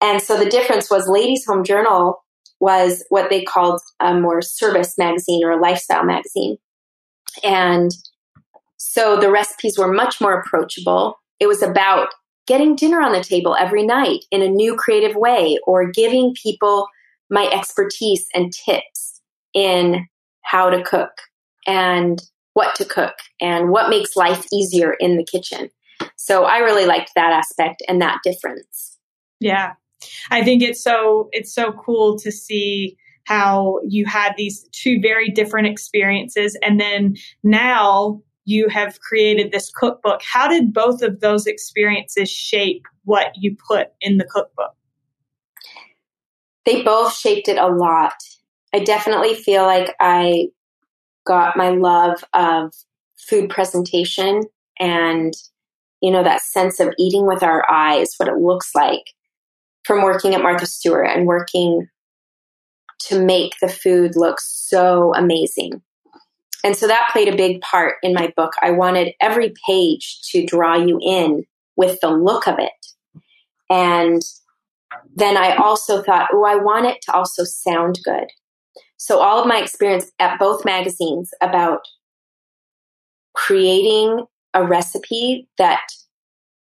And 0.00 0.20
so 0.20 0.36
the 0.36 0.50
difference 0.50 0.90
was 0.90 1.08
Ladies 1.08 1.44
Home 1.46 1.62
Journal 1.62 2.22
was 2.58 3.04
what 3.08 3.30
they 3.30 3.42
called 3.42 3.80
a 4.00 4.14
more 4.14 4.42
service 4.42 4.98
magazine 4.98 5.44
or 5.44 5.52
a 5.52 5.60
lifestyle 5.60 6.04
magazine. 6.04 6.58
And 7.44 7.92
so 8.76 9.18
the 9.18 9.30
recipes 9.30 9.78
were 9.78 9.92
much 9.92 10.20
more 10.20 10.40
approachable. 10.40 11.14
It 11.38 11.46
was 11.46 11.62
about 11.62 12.08
getting 12.46 12.74
dinner 12.74 13.00
on 13.00 13.12
the 13.12 13.22
table 13.22 13.54
every 13.58 13.86
night 13.86 14.24
in 14.30 14.42
a 14.42 14.48
new 14.48 14.74
creative 14.74 15.14
way 15.14 15.58
or 15.66 15.90
giving 15.90 16.34
people 16.34 16.88
my 17.30 17.48
expertise 17.52 18.26
and 18.34 18.52
tips 18.52 19.20
in 19.54 20.06
how 20.42 20.68
to 20.68 20.82
cook 20.82 21.12
and 21.66 22.20
what 22.54 22.74
to 22.74 22.84
cook 22.84 23.14
and 23.40 23.70
what 23.70 23.88
makes 23.88 24.16
life 24.16 24.46
easier 24.52 24.94
in 24.94 25.16
the 25.16 25.24
kitchen. 25.24 25.70
So 26.22 26.44
I 26.44 26.58
really 26.58 26.84
liked 26.84 27.12
that 27.14 27.32
aspect 27.32 27.82
and 27.88 28.02
that 28.02 28.18
difference. 28.22 28.98
Yeah. 29.40 29.72
I 30.30 30.44
think 30.44 30.62
it's 30.62 30.82
so 30.82 31.30
it's 31.32 31.52
so 31.52 31.72
cool 31.72 32.18
to 32.18 32.30
see 32.30 32.98
how 33.24 33.80
you 33.88 34.04
had 34.04 34.34
these 34.36 34.68
two 34.72 35.00
very 35.00 35.30
different 35.30 35.66
experiences 35.66 36.58
and 36.62 36.78
then 36.78 37.16
now 37.42 38.20
you 38.44 38.68
have 38.68 39.00
created 39.00 39.50
this 39.50 39.70
cookbook. 39.70 40.20
How 40.22 40.46
did 40.46 40.74
both 40.74 41.00
of 41.00 41.20
those 41.20 41.46
experiences 41.46 42.28
shape 42.28 42.84
what 43.04 43.32
you 43.36 43.56
put 43.66 43.88
in 44.02 44.18
the 44.18 44.24
cookbook? 44.24 44.74
They 46.66 46.82
both 46.82 47.14
shaped 47.14 47.48
it 47.48 47.56
a 47.56 47.68
lot. 47.68 48.14
I 48.74 48.80
definitely 48.80 49.34
feel 49.34 49.62
like 49.62 49.96
I 50.00 50.48
got 51.26 51.56
my 51.56 51.70
love 51.70 52.22
of 52.34 52.74
food 53.16 53.48
presentation 53.48 54.42
and 54.78 55.32
you 56.00 56.10
know, 56.10 56.22
that 56.22 56.42
sense 56.42 56.80
of 56.80 56.94
eating 56.98 57.26
with 57.26 57.42
our 57.42 57.64
eyes, 57.70 58.14
what 58.16 58.28
it 58.28 58.36
looks 58.36 58.74
like 58.74 59.04
from 59.84 60.02
working 60.02 60.34
at 60.34 60.42
Martha 60.42 60.66
Stewart 60.66 61.08
and 61.08 61.26
working 61.26 61.88
to 63.06 63.22
make 63.22 63.54
the 63.60 63.68
food 63.68 64.12
look 64.14 64.38
so 64.40 65.14
amazing. 65.14 65.82
And 66.62 66.76
so 66.76 66.86
that 66.86 67.08
played 67.12 67.28
a 67.28 67.36
big 67.36 67.60
part 67.62 67.96
in 68.02 68.12
my 68.12 68.32
book. 68.36 68.52
I 68.60 68.70
wanted 68.72 69.14
every 69.20 69.54
page 69.66 70.20
to 70.32 70.44
draw 70.44 70.76
you 70.76 70.98
in 71.02 71.44
with 71.76 71.98
the 72.00 72.10
look 72.10 72.46
of 72.46 72.58
it. 72.58 72.70
And 73.70 74.20
then 75.14 75.36
I 75.36 75.56
also 75.56 76.02
thought, 76.02 76.28
oh, 76.32 76.44
I 76.44 76.56
want 76.56 76.86
it 76.86 76.98
to 77.02 77.12
also 77.12 77.44
sound 77.44 78.00
good. 78.04 78.26
So 78.98 79.20
all 79.20 79.40
of 79.40 79.46
my 79.46 79.58
experience 79.58 80.10
at 80.18 80.38
both 80.38 80.64
magazines 80.64 81.30
about 81.40 81.80
creating 83.34 84.26
a 84.54 84.66
recipe 84.66 85.48
that 85.58 85.80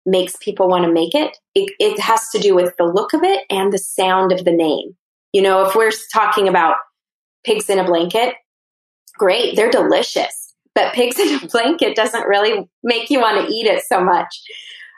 makes 0.05 0.37
people 0.37 0.68
want 0.68 0.85
to 0.85 0.92
make 0.92 1.14
it, 1.14 1.37
it, 1.55 1.72
it 1.79 1.99
has 2.01 2.29
to 2.31 2.38
do 2.38 2.55
with 2.55 2.75
the 2.79 2.85
look 2.85 3.12
of 3.12 3.22
it 3.22 3.42
and 3.51 3.72
the 3.72 3.79
sound 3.79 4.33
of 4.33 4.44
the 4.44 4.53
name. 4.53 4.96
You 5.33 5.42
know, 5.42 5.66
if 5.66 5.75
we're 5.75 5.92
talking 6.12 6.49
about 6.49 6.77
pigs 7.44 7.68
in 7.68 7.79
a 7.79 7.85
blanket, 7.85 8.35
great, 9.18 9.57
they're 9.57 9.70
delicious. 9.70 10.55
But 10.75 10.94
pigs 10.94 11.18
in 11.20 11.35
a 11.35 11.46
blanket 11.49 11.96
doesn't 11.96 12.27
really 12.27 12.68
make 12.83 13.11
you 13.11 13.20
want 13.20 13.46
to 13.46 13.53
eat 13.53 13.66
it 13.66 13.83
so 13.85 14.03
much. 14.03 14.42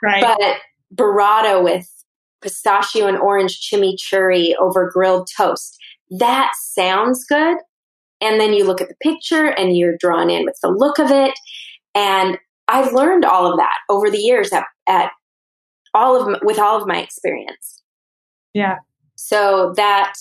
Right. 0.03 0.23
But 0.23 0.57
burrata 0.95 1.63
with 1.63 1.87
pistachio 2.41 3.07
and 3.07 3.17
orange 3.17 3.59
chimichurri 3.59 4.53
over 4.59 4.89
grilled 4.89 5.27
toast, 5.35 5.77
that 6.11 6.51
sounds 6.55 7.25
good. 7.25 7.57
And 8.21 8.39
then 8.39 8.53
you 8.53 8.65
look 8.65 8.81
at 8.81 8.89
the 8.89 8.95
picture 9.01 9.45
and 9.45 9.77
you're 9.77 9.97
drawn 9.97 10.29
in 10.29 10.45
with 10.45 10.57
the 10.61 10.69
look 10.69 10.99
of 10.99 11.09
it. 11.11 11.33
And 11.95 12.37
I've 12.69 12.93
learned 12.93 13.25
all 13.25 13.51
of 13.51 13.57
that 13.57 13.77
over 13.89 14.09
the 14.09 14.19
years 14.19 14.53
at, 14.53 14.65
at 14.87 15.11
all 15.93 16.21
of 16.21 16.39
with 16.43 16.59
all 16.59 16.79
of 16.79 16.87
my 16.87 17.01
experience. 17.01 17.81
Yeah. 18.53 18.77
So 19.15 19.73
that 19.75 20.13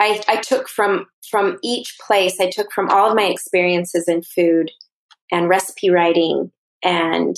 I, 0.00 0.22
I 0.26 0.36
took 0.36 0.68
from 0.68 1.06
from 1.30 1.58
each 1.62 1.96
place. 2.04 2.40
I 2.40 2.50
took 2.50 2.72
from 2.72 2.88
all 2.88 3.10
of 3.10 3.16
my 3.16 3.24
experiences 3.24 4.08
in 4.08 4.22
food 4.22 4.70
and 5.30 5.48
recipe 5.48 5.90
writing 5.90 6.50
and 6.82 7.36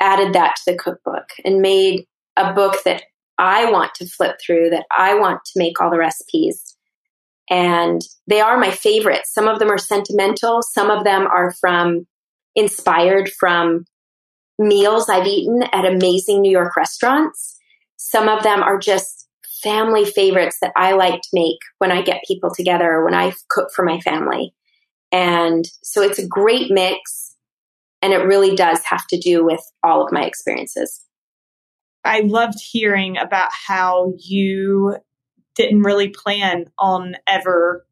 added 0.00 0.34
that 0.34 0.56
to 0.56 0.72
the 0.72 0.78
cookbook 0.78 1.28
and 1.44 1.62
made 1.62 2.04
a 2.36 2.52
book 2.52 2.82
that 2.84 3.04
I 3.38 3.70
want 3.70 3.94
to 3.94 4.06
flip 4.06 4.36
through, 4.44 4.70
that 4.70 4.86
I 4.90 5.14
want 5.14 5.40
to 5.44 5.52
make 5.58 5.80
all 5.80 5.90
the 5.90 5.98
recipes. 5.98 6.76
And 7.48 8.00
they 8.26 8.40
are 8.40 8.58
my 8.58 8.70
favorites. 8.70 9.32
Some 9.32 9.46
of 9.46 9.58
them 9.58 9.70
are 9.70 9.78
sentimental, 9.78 10.62
some 10.62 10.90
of 10.90 11.04
them 11.04 11.26
are 11.26 11.52
from 11.60 12.06
inspired 12.54 13.30
from 13.38 13.84
meals 14.58 15.08
I've 15.08 15.26
eaten 15.26 15.62
at 15.72 15.84
amazing 15.84 16.40
New 16.40 16.50
York 16.50 16.76
restaurants. 16.76 17.58
Some 17.96 18.28
of 18.28 18.42
them 18.42 18.62
are 18.62 18.78
just 18.78 19.28
family 19.62 20.04
favorites 20.04 20.58
that 20.60 20.72
I 20.76 20.92
like 20.92 21.20
to 21.20 21.28
make 21.32 21.58
when 21.78 21.92
I 21.92 22.02
get 22.02 22.24
people 22.26 22.50
together 22.54 23.04
when 23.04 23.14
I 23.14 23.32
cook 23.48 23.68
for 23.74 23.84
my 23.84 24.00
family. 24.00 24.54
And 25.12 25.64
so 25.82 26.02
it's 26.02 26.18
a 26.18 26.26
great 26.26 26.70
mix. 26.70 27.36
And 28.00 28.12
it 28.12 28.24
really 28.24 28.56
does 28.56 28.80
have 28.84 29.06
to 29.08 29.18
do 29.18 29.44
with 29.44 29.60
all 29.84 30.04
of 30.04 30.12
my 30.12 30.24
experiences. 30.24 31.04
I 32.04 32.20
loved 32.20 32.58
hearing 32.60 33.16
about 33.16 33.50
how 33.52 34.14
you 34.18 34.96
didn't 35.54 35.82
really 35.82 36.08
plan 36.08 36.64
on 36.78 37.14
ever 37.28 37.86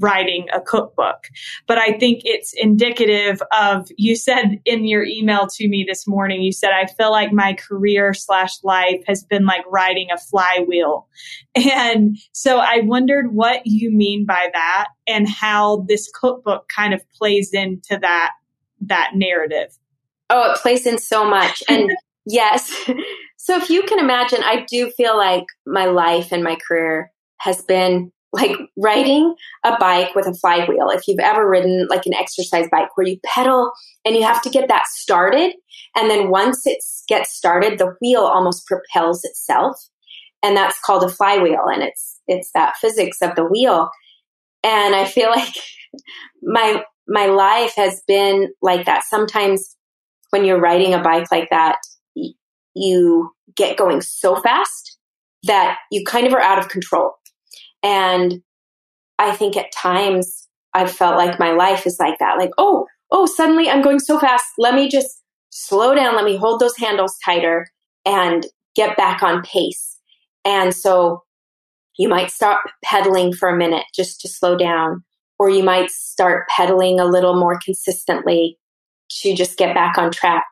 writing 0.00 0.46
a 0.52 0.60
cookbook. 0.60 1.28
But 1.66 1.78
I 1.78 1.98
think 1.98 2.22
it's 2.24 2.52
indicative 2.56 3.42
of, 3.52 3.88
you 3.96 4.16
said 4.16 4.60
in 4.64 4.84
your 4.84 5.04
email 5.04 5.46
to 5.46 5.68
me 5.68 5.84
this 5.86 6.06
morning, 6.06 6.42
you 6.42 6.52
said, 6.52 6.70
I 6.72 6.86
feel 6.86 7.10
like 7.10 7.32
my 7.32 7.54
career 7.54 8.12
slash 8.14 8.62
life 8.62 9.02
has 9.06 9.22
been 9.24 9.46
like 9.46 9.64
riding 9.68 10.08
a 10.10 10.18
flywheel. 10.18 11.08
And 11.54 12.16
so 12.32 12.58
I 12.58 12.80
wondered 12.80 13.32
what 13.32 13.62
you 13.64 13.90
mean 13.90 14.26
by 14.26 14.48
that 14.52 14.88
and 15.06 15.28
how 15.28 15.84
this 15.88 16.10
cookbook 16.12 16.68
kind 16.74 16.94
of 16.94 17.02
plays 17.12 17.52
into 17.52 17.98
that, 18.00 18.32
that 18.80 19.12
narrative. 19.14 19.68
Oh, 20.30 20.52
it 20.52 20.58
plays 20.58 20.86
in 20.86 20.98
so 20.98 21.24
much. 21.24 21.62
And 21.68 21.90
yes. 22.26 22.72
So 23.44 23.56
if 23.56 23.70
you 23.70 23.82
can 23.82 23.98
imagine, 23.98 24.40
I 24.44 24.64
do 24.70 24.88
feel 24.92 25.16
like 25.16 25.46
my 25.66 25.86
life 25.86 26.30
and 26.30 26.44
my 26.44 26.56
career 26.68 27.10
has 27.38 27.60
been 27.60 28.12
like 28.32 28.56
riding 28.76 29.34
a 29.64 29.76
bike 29.78 30.14
with 30.14 30.26
a 30.26 30.34
flywheel. 30.34 30.88
If 30.88 31.06
you've 31.06 31.20
ever 31.20 31.48
ridden 31.48 31.86
like 31.90 32.06
an 32.06 32.14
exercise 32.14 32.66
bike 32.70 32.96
where 32.96 33.06
you 33.06 33.18
pedal 33.24 33.72
and 34.04 34.16
you 34.16 34.22
have 34.22 34.40
to 34.42 34.50
get 34.50 34.68
that 34.68 34.86
started. 34.86 35.52
And 35.96 36.10
then 36.10 36.30
once 36.30 36.66
it 36.66 36.82
gets 37.08 37.36
started, 37.36 37.78
the 37.78 37.94
wheel 38.00 38.22
almost 38.22 38.66
propels 38.66 39.22
itself. 39.24 39.76
And 40.42 40.56
that's 40.56 40.80
called 40.80 41.04
a 41.04 41.08
flywheel. 41.08 41.66
And 41.66 41.82
it's, 41.82 42.20
it's 42.26 42.50
that 42.54 42.76
physics 42.80 43.18
of 43.20 43.36
the 43.36 43.44
wheel. 43.44 43.90
And 44.64 44.94
I 44.94 45.04
feel 45.04 45.30
like 45.36 45.54
my, 46.42 46.82
my 47.06 47.26
life 47.26 47.74
has 47.76 48.02
been 48.08 48.48
like 48.62 48.86
that. 48.86 49.04
Sometimes 49.04 49.76
when 50.30 50.46
you're 50.46 50.60
riding 50.60 50.94
a 50.94 51.02
bike 51.02 51.30
like 51.30 51.50
that, 51.50 51.76
you 52.74 53.30
get 53.54 53.76
going 53.76 54.00
so 54.00 54.36
fast 54.36 54.96
that 55.42 55.76
you 55.90 56.02
kind 56.06 56.26
of 56.26 56.32
are 56.32 56.40
out 56.40 56.58
of 56.58 56.70
control 56.70 57.12
and 57.82 58.42
I 59.18 59.32
think 59.32 59.56
at 59.56 59.72
times 59.72 60.48
I've 60.74 60.90
felt 60.90 61.16
like 61.16 61.38
my 61.38 61.52
life 61.52 61.86
is 61.86 61.98
like 62.00 62.18
that. 62.18 62.38
Like, 62.38 62.50
oh, 62.58 62.86
oh, 63.10 63.26
suddenly 63.26 63.68
I'm 63.68 63.82
going 63.82 64.00
so 64.00 64.18
fast. 64.18 64.44
Let 64.58 64.74
me 64.74 64.88
just 64.88 65.22
slow 65.50 65.94
down. 65.94 66.16
Let 66.16 66.24
me 66.24 66.36
hold 66.36 66.60
those 66.60 66.76
handles 66.76 67.16
tighter 67.24 67.66
and 68.04 68.46
get 68.74 68.96
back 68.96 69.22
on 69.22 69.42
pace. 69.42 69.98
And 70.44 70.74
so 70.74 71.22
you 71.98 72.08
might 72.08 72.30
stop 72.30 72.62
pedaling 72.84 73.32
for 73.32 73.48
a 73.48 73.56
minute 73.56 73.84
just 73.94 74.20
to 74.22 74.28
slow 74.28 74.56
down, 74.56 75.04
or 75.38 75.50
you 75.50 75.62
might 75.62 75.90
start 75.90 76.48
pedaling 76.48 76.98
a 76.98 77.04
little 77.04 77.38
more 77.38 77.58
consistently 77.64 78.58
to 79.20 79.34
just 79.34 79.58
get 79.58 79.74
back 79.74 79.98
on 79.98 80.10
track. 80.10 80.46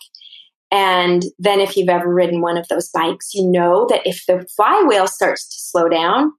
And 0.71 1.25
then 1.39 1.61
if 1.61 1.77
you've 1.77 1.89
ever 1.89 2.13
ridden 2.13 2.43
one 2.43 2.57
of 2.57 2.69
those 2.69 2.91
bikes, 2.91 3.35
you 3.35 3.51
know 3.51 3.87
that 3.89 4.03
if 4.05 4.25
the 4.29 4.47
flywheel 4.55 5.09
starts 5.09 5.49
to 5.49 5.57
slow 5.59 5.89
down, 5.89 6.33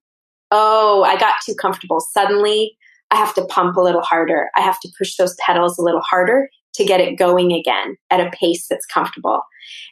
oh, 0.51 1.03
I 1.03 1.17
got 1.17 1.35
too 1.45 1.55
comfortable. 1.55 1.99
Suddenly, 1.99 2.77
I 3.09 3.15
have 3.15 3.33
to 3.35 3.45
pump 3.45 3.75
a 3.75 3.81
little 3.81 4.01
harder. 4.01 4.49
I 4.55 4.61
have 4.61 4.79
to 4.81 4.89
push 4.97 5.15
those 5.15 5.35
pedals 5.45 5.77
a 5.77 5.81
little 5.81 6.01
harder 6.01 6.49
to 6.75 6.85
get 6.85 7.01
it 7.01 7.17
going 7.17 7.51
again 7.51 7.97
at 8.09 8.21
a 8.21 8.31
pace 8.31 8.67
that's 8.69 8.85
comfortable. 8.85 9.41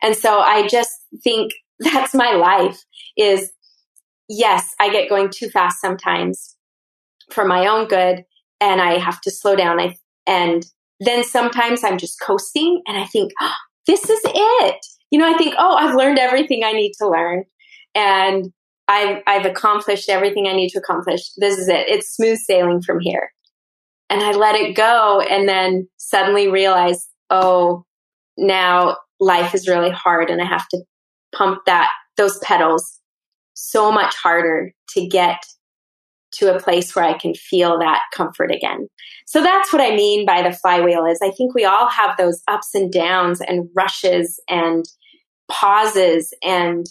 And 0.02 0.16
so 0.16 0.40
I 0.40 0.68
just 0.68 0.92
think 1.24 1.52
that's 1.80 2.14
my 2.14 2.34
life 2.34 2.80
is 3.18 3.52
yes, 4.28 4.74
I 4.80 4.92
get 4.92 5.10
going 5.10 5.30
too 5.30 5.50
fast 5.50 5.82
sometimes 5.82 6.56
for 7.32 7.46
my 7.46 7.68
own 7.68 7.88
good 7.88 8.24
and 8.62 8.82
I 8.82 8.98
have 8.98 9.20
to 9.22 9.32
slow 9.32 9.56
down. 9.56 9.80
I, 9.80 9.96
and 10.28 10.66
then 11.00 11.24
sometimes 11.24 11.84
I'm 11.84 11.98
just 11.98 12.20
coasting 12.22 12.82
and 12.86 12.98
I 12.98 13.06
think, 13.06 13.32
oh, 13.42 13.54
this 13.88 14.10
is 14.10 14.20
it. 14.26 14.86
You 15.12 15.20
know, 15.20 15.34
I 15.34 15.38
think, 15.38 15.56
oh, 15.58 15.76
I've 15.76 15.96
learned 15.96 16.20
everything 16.20 16.64
I 16.64 16.74
need 16.74 16.94
to 17.00 17.10
learn. 17.10 17.46
And 17.96 18.54
I've, 18.90 19.22
I've 19.28 19.46
accomplished 19.46 20.10
everything 20.10 20.48
I 20.48 20.54
need 20.54 20.70
to 20.70 20.80
accomplish. 20.80 21.22
This 21.38 21.58
is 21.58 21.70
it. 21.70 21.88
It's 21.88 22.16
smooth 22.16 22.40
sailing 22.40 22.82
from 22.82 23.00
here. 23.00 23.32
And 24.10 24.22
I 24.24 24.32
let 24.32 24.56
it 24.56 24.76
go 24.76 25.22
and 25.22 25.48
then 25.48 25.88
suddenly 25.98 26.50
realize, 26.50 27.08
oh, 27.30 27.86
now 28.36 28.98
life 29.20 29.54
is 29.54 29.68
really 29.68 29.92
hard 29.92 30.32
and 30.32 30.42
I 30.42 30.46
have 30.46 30.68
to 30.70 30.82
pump 31.36 31.60
that, 31.68 31.90
those 32.18 32.40
pedals 32.40 33.00
so 33.54 33.92
much 33.92 34.16
harder 34.16 34.72
to 34.96 35.08
get 35.08 35.38
to 36.32 36.56
a 36.56 36.60
place 36.60 36.96
where 36.96 37.06
I 37.06 37.18
can 37.18 37.36
feel 37.36 37.78
that 37.80 38.02
comfort 38.14 38.52
again. 38.52 38.88
So 39.28 39.44
that's 39.44 39.72
what 39.72 39.82
I 39.82 39.96
mean 39.96 40.26
by 40.26 40.42
the 40.42 40.52
flywheel 40.52 41.06
is 41.06 41.20
I 41.22 41.32
think 41.32 41.54
we 41.54 41.66
all 41.66 41.90
have 41.90 42.18
those 42.18 42.42
ups 42.48 42.74
and 42.74 42.92
downs 42.92 43.42
and 43.42 43.70
rushes 43.76 44.40
and 44.50 44.86
pauses 45.52 46.34
and 46.44 46.88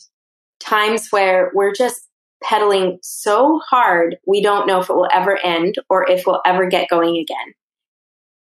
times 0.60 1.08
where 1.10 1.50
we're 1.54 1.72
just 1.72 2.00
pedaling 2.42 2.98
so 3.02 3.60
hard, 3.68 4.16
we 4.26 4.42
don't 4.42 4.66
know 4.66 4.80
if 4.80 4.88
it 4.88 4.94
will 4.94 5.08
ever 5.12 5.38
end 5.44 5.76
or 5.88 6.08
if 6.08 6.24
we'll 6.26 6.42
ever 6.44 6.68
get 6.68 6.88
going 6.88 7.16
again. 7.16 7.54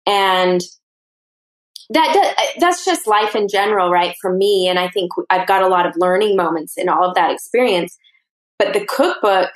And 0.06 0.60
that 1.90 2.34
that's 2.58 2.84
just 2.84 3.06
life 3.06 3.36
in 3.36 3.48
general, 3.48 3.90
right? 3.90 4.14
For 4.20 4.34
me, 4.34 4.68
and 4.68 4.78
I 4.78 4.88
think 4.88 5.10
I've 5.30 5.46
got 5.46 5.62
a 5.62 5.68
lot 5.68 5.86
of 5.86 5.94
learning 5.96 6.36
moments 6.36 6.74
in 6.76 6.88
all 6.88 7.04
of 7.04 7.14
that 7.14 7.30
experience. 7.30 7.96
But 8.58 8.72
the 8.72 8.86
cookbook, 8.86 9.50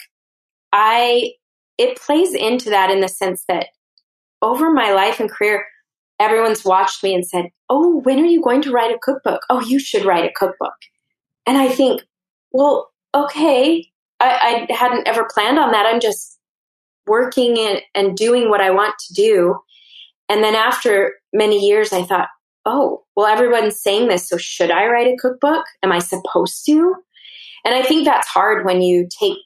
I 0.72 1.32
it 1.78 1.98
plays 1.98 2.34
into 2.34 2.70
that 2.70 2.90
in 2.90 3.00
the 3.00 3.08
sense 3.08 3.44
that 3.48 3.68
over 4.42 4.70
my 4.70 4.92
life 4.92 5.20
and 5.20 5.30
career, 5.30 5.64
everyone's 6.20 6.64
watched 6.64 7.02
me 7.02 7.14
and 7.14 7.26
said, 7.26 7.46
"Oh, 7.70 8.00
when 8.00 8.18
are 8.18 8.26
you 8.26 8.42
going 8.42 8.62
to 8.62 8.72
write 8.72 8.94
a 8.94 8.98
cookbook? 9.00 9.40
Oh, 9.48 9.60
you 9.60 9.78
should 9.78 10.04
write 10.04 10.24
a 10.24 10.32
cookbook." 10.34 10.76
And 11.46 11.56
I 11.56 11.68
think, 11.68 12.02
well, 12.58 12.90
okay, 13.14 13.86
I, 14.18 14.66
I 14.68 14.74
hadn't 14.74 15.06
ever 15.06 15.28
planned 15.32 15.60
on 15.60 15.70
that. 15.70 15.86
I'm 15.86 16.00
just 16.00 16.40
working 17.06 17.56
and, 17.56 17.80
and 17.94 18.16
doing 18.16 18.50
what 18.50 18.60
I 18.60 18.72
want 18.72 18.96
to 18.98 19.14
do. 19.14 19.60
And 20.28 20.42
then 20.42 20.56
after 20.56 21.12
many 21.32 21.64
years, 21.64 21.92
I 21.92 22.02
thought, 22.02 22.26
oh, 22.66 23.04
well, 23.14 23.26
everyone's 23.26 23.80
saying 23.80 24.08
this, 24.08 24.28
so 24.28 24.36
should 24.36 24.72
I 24.72 24.88
write 24.88 25.06
a 25.06 25.16
cookbook? 25.16 25.64
Am 25.84 25.92
I 25.92 26.00
supposed 26.00 26.66
to? 26.66 26.96
And 27.64 27.76
I 27.76 27.82
think 27.82 28.04
that's 28.04 28.26
hard 28.26 28.66
when 28.66 28.82
you 28.82 29.06
take 29.20 29.38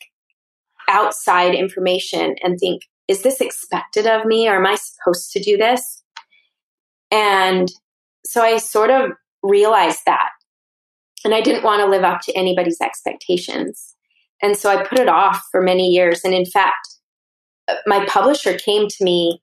outside 0.89 1.55
information 1.55 2.37
and 2.43 2.59
think, 2.59 2.81
is 3.09 3.23
this 3.23 3.43
expected 3.43 4.07
of 4.07 4.25
me 4.25 4.49
or 4.49 4.57
am 4.57 4.67
I 4.67 4.77
supposed 4.77 5.33
to 5.33 5.43
do 5.43 5.59
this? 5.59 6.03
And 7.11 7.71
so 8.25 8.43
I 8.43 8.57
sort 8.57 8.89
of 8.89 9.11
realized 9.43 10.01
that 10.07 10.31
and 11.25 11.35
I 11.35 11.41
didn't 11.41 11.65
want 11.65 11.81
to 11.81 11.89
live 11.89 12.05
up 12.05 12.21
to 12.23 12.37
anybody's 12.37 12.81
expectations. 12.81 13.95
And 14.43 14.57
so 14.57 14.71
I 14.71 14.85
put 14.85 14.99
it 14.99 15.09
off 15.09 15.43
for 15.51 15.63
many 15.63 15.89
years. 15.89 16.23
And 16.25 16.35
in 16.35 16.47
fact, 16.47 16.89
uh, 17.69 17.75
my 17.87 18.05
publisher 18.07 18.55
came 18.55 18.89
to 18.89 19.05
me 19.05 19.41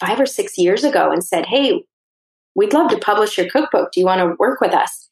five 0.00 0.18
or 0.18 0.26
six 0.26 0.56
years 0.56 0.84
ago 0.84 1.10
and 1.12 1.22
said, 1.22 1.46
Hey, 1.46 1.82
we'd 2.54 2.72
love 2.72 2.90
to 2.90 2.98
publish 2.98 3.36
your 3.36 3.48
cookbook. 3.50 3.92
Do 3.92 4.00
you 4.00 4.06
want 4.06 4.20
to 4.20 4.36
work 4.38 4.60
with 4.60 4.72
us? 4.72 5.08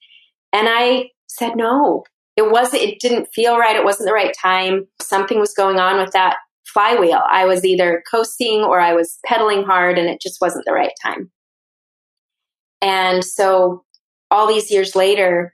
And 0.52 0.68
I 0.68 1.10
said 1.28 1.56
no. 1.56 2.04
it 2.36 2.50
wasn't, 2.50 2.82
it 2.82 2.98
didn't 3.00 3.28
feel 3.34 3.58
right. 3.58 3.76
It 3.76 3.84
wasn't 3.84 4.08
the 4.08 4.14
right 4.14 4.34
time. 4.40 4.86
Something 5.00 5.38
was 5.38 5.54
going 5.54 5.78
on 5.78 5.98
with 5.98 6.12
that 6.12 6.36
flywheel. 6.64 7.22
I 7.30 7.44
was 7.44 7.64
either 7.64 8.02
coasting 8.10 8.62
or 8.62 8.80
I 8.80 8.94
was 8.94 9.18
pedaling 9.26 9.64
hard 9.64 9.98
and 9.98 10.08
it 10.08 10.20
just 10.20 10.40
wasn't 10.40 10.64
the 10.64 10.72
right 10.72 10.92
time. 11.02 11.30
And 12.82 13.24
so 13.24 13.84
all 14.30 14.46
these 14.46 14.70
years 14.70 14.96
later, 14.96 15.52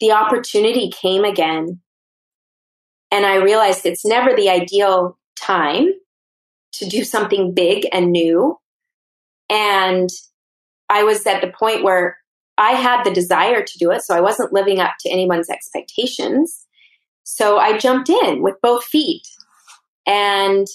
the 0.00 0.12
opportunity 0.12 0.90
came 0.90 1.24
again. 1.24 1.80
And 3.10 3.26
I 3.26 3.36
realized 3.36 3.84
it's 3.84 4.04
never 4.04 4.34
the 4.34 4.48
ideal 4.48 5.18
time 5.38 5.88
to 6.72 6.86
do 6.86 7.04
something 7.04 7.54
big 7.54 7.86
and 7.92 8.12
new. 8.12 8.56
And 9.48 10.08
I 10.88 11.02
was 11.02 11.26
at 11.26 11.40
the 11.40 11.52
point 11.52 11.82
where 11.82 12.16
I 12.56 12.72
had 12.72 13.04
the 13.04 13.10
desire 13.10 13.62
to 13.62 13.78
do 13.78 13.90
it, 13.90 14.02
so 14.02 14.14
I 14.14 14.20
wasn't 14.20 14.52
living 14.52 14.80
up 14.80 14.92
to 15.00 15.10
anyone's 15.10 15.50
expectations. 15.50 16.66
So 17.24 17.58
I 17.58 17.78
jumped 17.78 18.08
in 18.08 18.42
with 18.42 18.56
both 18.62 18.84
feet. 18.84 19.26
And 20.06 20.66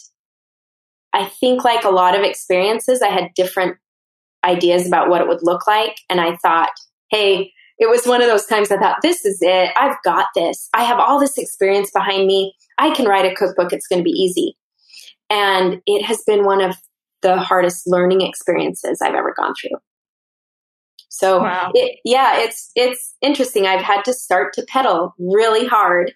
I 1.14 1.26
think, 1.26 1.64
like 1.64 1.84
a 1.84 1.90
lot 1.90 2.16
of 2.16 2.24
experiences, 2.24 3.02
I 3.02 3.10
had 3.10 3.34
different 3.36 3.78
ideas 4.44 4.88
about 4.88 5.10
what 5.10 5.22
it 5.22 5.28
would 5.28 5.44
look 5.44 5.68
like. 5.68 5.96
And 6.10 6.20
I 6.20 6.36
thought, 6.38 6.72
hey, 7.10 7.52
it 7.78 7.90
was 7.90 8.06
one 8.06 8.22
of 8.22 8.28
those 8.28 8.46
times 8.46 8.72
I 8.72 8.78
thought, 8.78 9.02
this 9.02 9.26
is 9.26 9.40
it. 9.42 9.72
I've 9.76 9.98
got 10.04 10.28
this. 10.36 10.70
I 10.74 10.84
have 10.84 11.00
all 11.00 11.20
this 11.20 11.38
experience 11.38 11.92
behind 11.92 12.26
me. 12.28 12.56
I 12.78 12.94
can 12.94 13.06
write 13.06 13.30
a 13.30 13.36
cookbook. 13.36 13.74
It's 13.74 13.88
going 13.88 14.00
to 14.00 14.04
be 14.04 14.12
easy. 14.12 14.58
And 15.30 15.82
it 15.86 16.04
has 16.06 16.24
been 16.26 16.46
one 16.46 16.62
of 16.62 16.78
the 17.22 17.38
hardest 17.38 17.88
learning 17.88 18.22
experiences 18.22 19.02
I've 19.02 19.16
ever 19.16 19.34
gone 19.36 19.54
through. 19.60 19.78
So 21.10 21.42
wow. 21.42 21.72
it, 21.74 22.00
yeah, 22.04 22.40
it's 22.40 22.72
it's 22.76 23.16
interesting. 23.22 23.66
I've 23.66 23.82
had 23.82 24.04
to 24.04 24.14
start 24.14 24.54
to 24.54 24.66
pedal 24.68 25.16
really 25.18 25.66
hard 25.66 26.14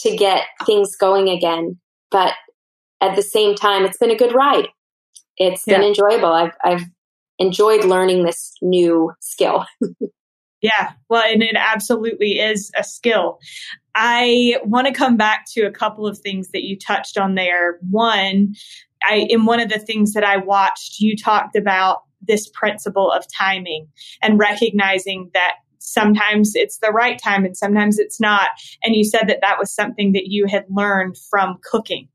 to 0.00 0.16
get 0.16 0.44
things 0.64 0.94
going 0.94 1.28
again, 1.28 1.78
but 2.12 2.34
at 3.00 3.16
the 3.16 3.22
same 3.22 3.56
time, 3.56 3.84
it's 3.84 3.98
been 3.98 4.12
a 4.12 4.16
good 4.16 4.32
ride. 4.32 4.68
It's 5.36 5.64
yeah. 5.66 5.78
been 5.78 5.88
enjoyable. 5.88 6.32
I've 6.32 6.52
I've 6.64 6.84
enjoyed 7.38 7.84
learning 7.84 8.24
this 8.24 8.54
new 8.62 9.12
skill. 9.20 9.66
yeah, 10.66 10.92
well, 11.08 11.22
and 11.24 11.44
it 11.44 11.54
absolutely 11.56 12.40
is 12.40 12.72
a 12.76 12.82
skill. 12.82 13.38
I 13.94 14.58
want 14.64 14.88
to 14.88 14.92
come 14.92 15.16
back 15.16 15.46
to 15.52 15.62
a 15.62 15.70
couple 15.70 16.08
of 16.08 16.18
things 16.18 16.48
that 16.48 16.64
you 16.64 16.76
touched 16.76 17.16
on 17.16 17.36
there. 17.36 17.78
One, 17.88 18.54
I 19.04 19.26
in 19.30 19.44
one 19.44 19.60
of 19.60 19.68
the 19.68 19.78
things 19.78 20.12
that 20.14 20.24
I 20.24 20.38
watched, 20.38 20.98
you 20.98 21.16
talked 21.16 21.54
about 21.54 22.02
this 22.20 22.48
principle 22.48 23.12
of 23.12 23.24
timing 23.32 23.86
and 24.22 24.40
recognizing 24.40 25.30
that 25.34 25.54
sometimes 25.78 26.56
it's 26.56 26.78
the 26.78 26.90
right 26.90 27.20
time 27.22 27.44
and 27.44 27.56
sometimes 27.56 28.00
it's 28.00 28.20
not. 28.20 28.50
And 28.82 28.96
you 28.96 29.04
said 29.04 29.28
that 29.28 29.38
that 29.42 29.58
was 29.58 29.72
something 29.72 30.12
that 30.12 30.26
you 30.26 30.46
had 30.46 30.64
learned 30.68 31.16
from 31.30 31.58
cooking. 31.62 32.08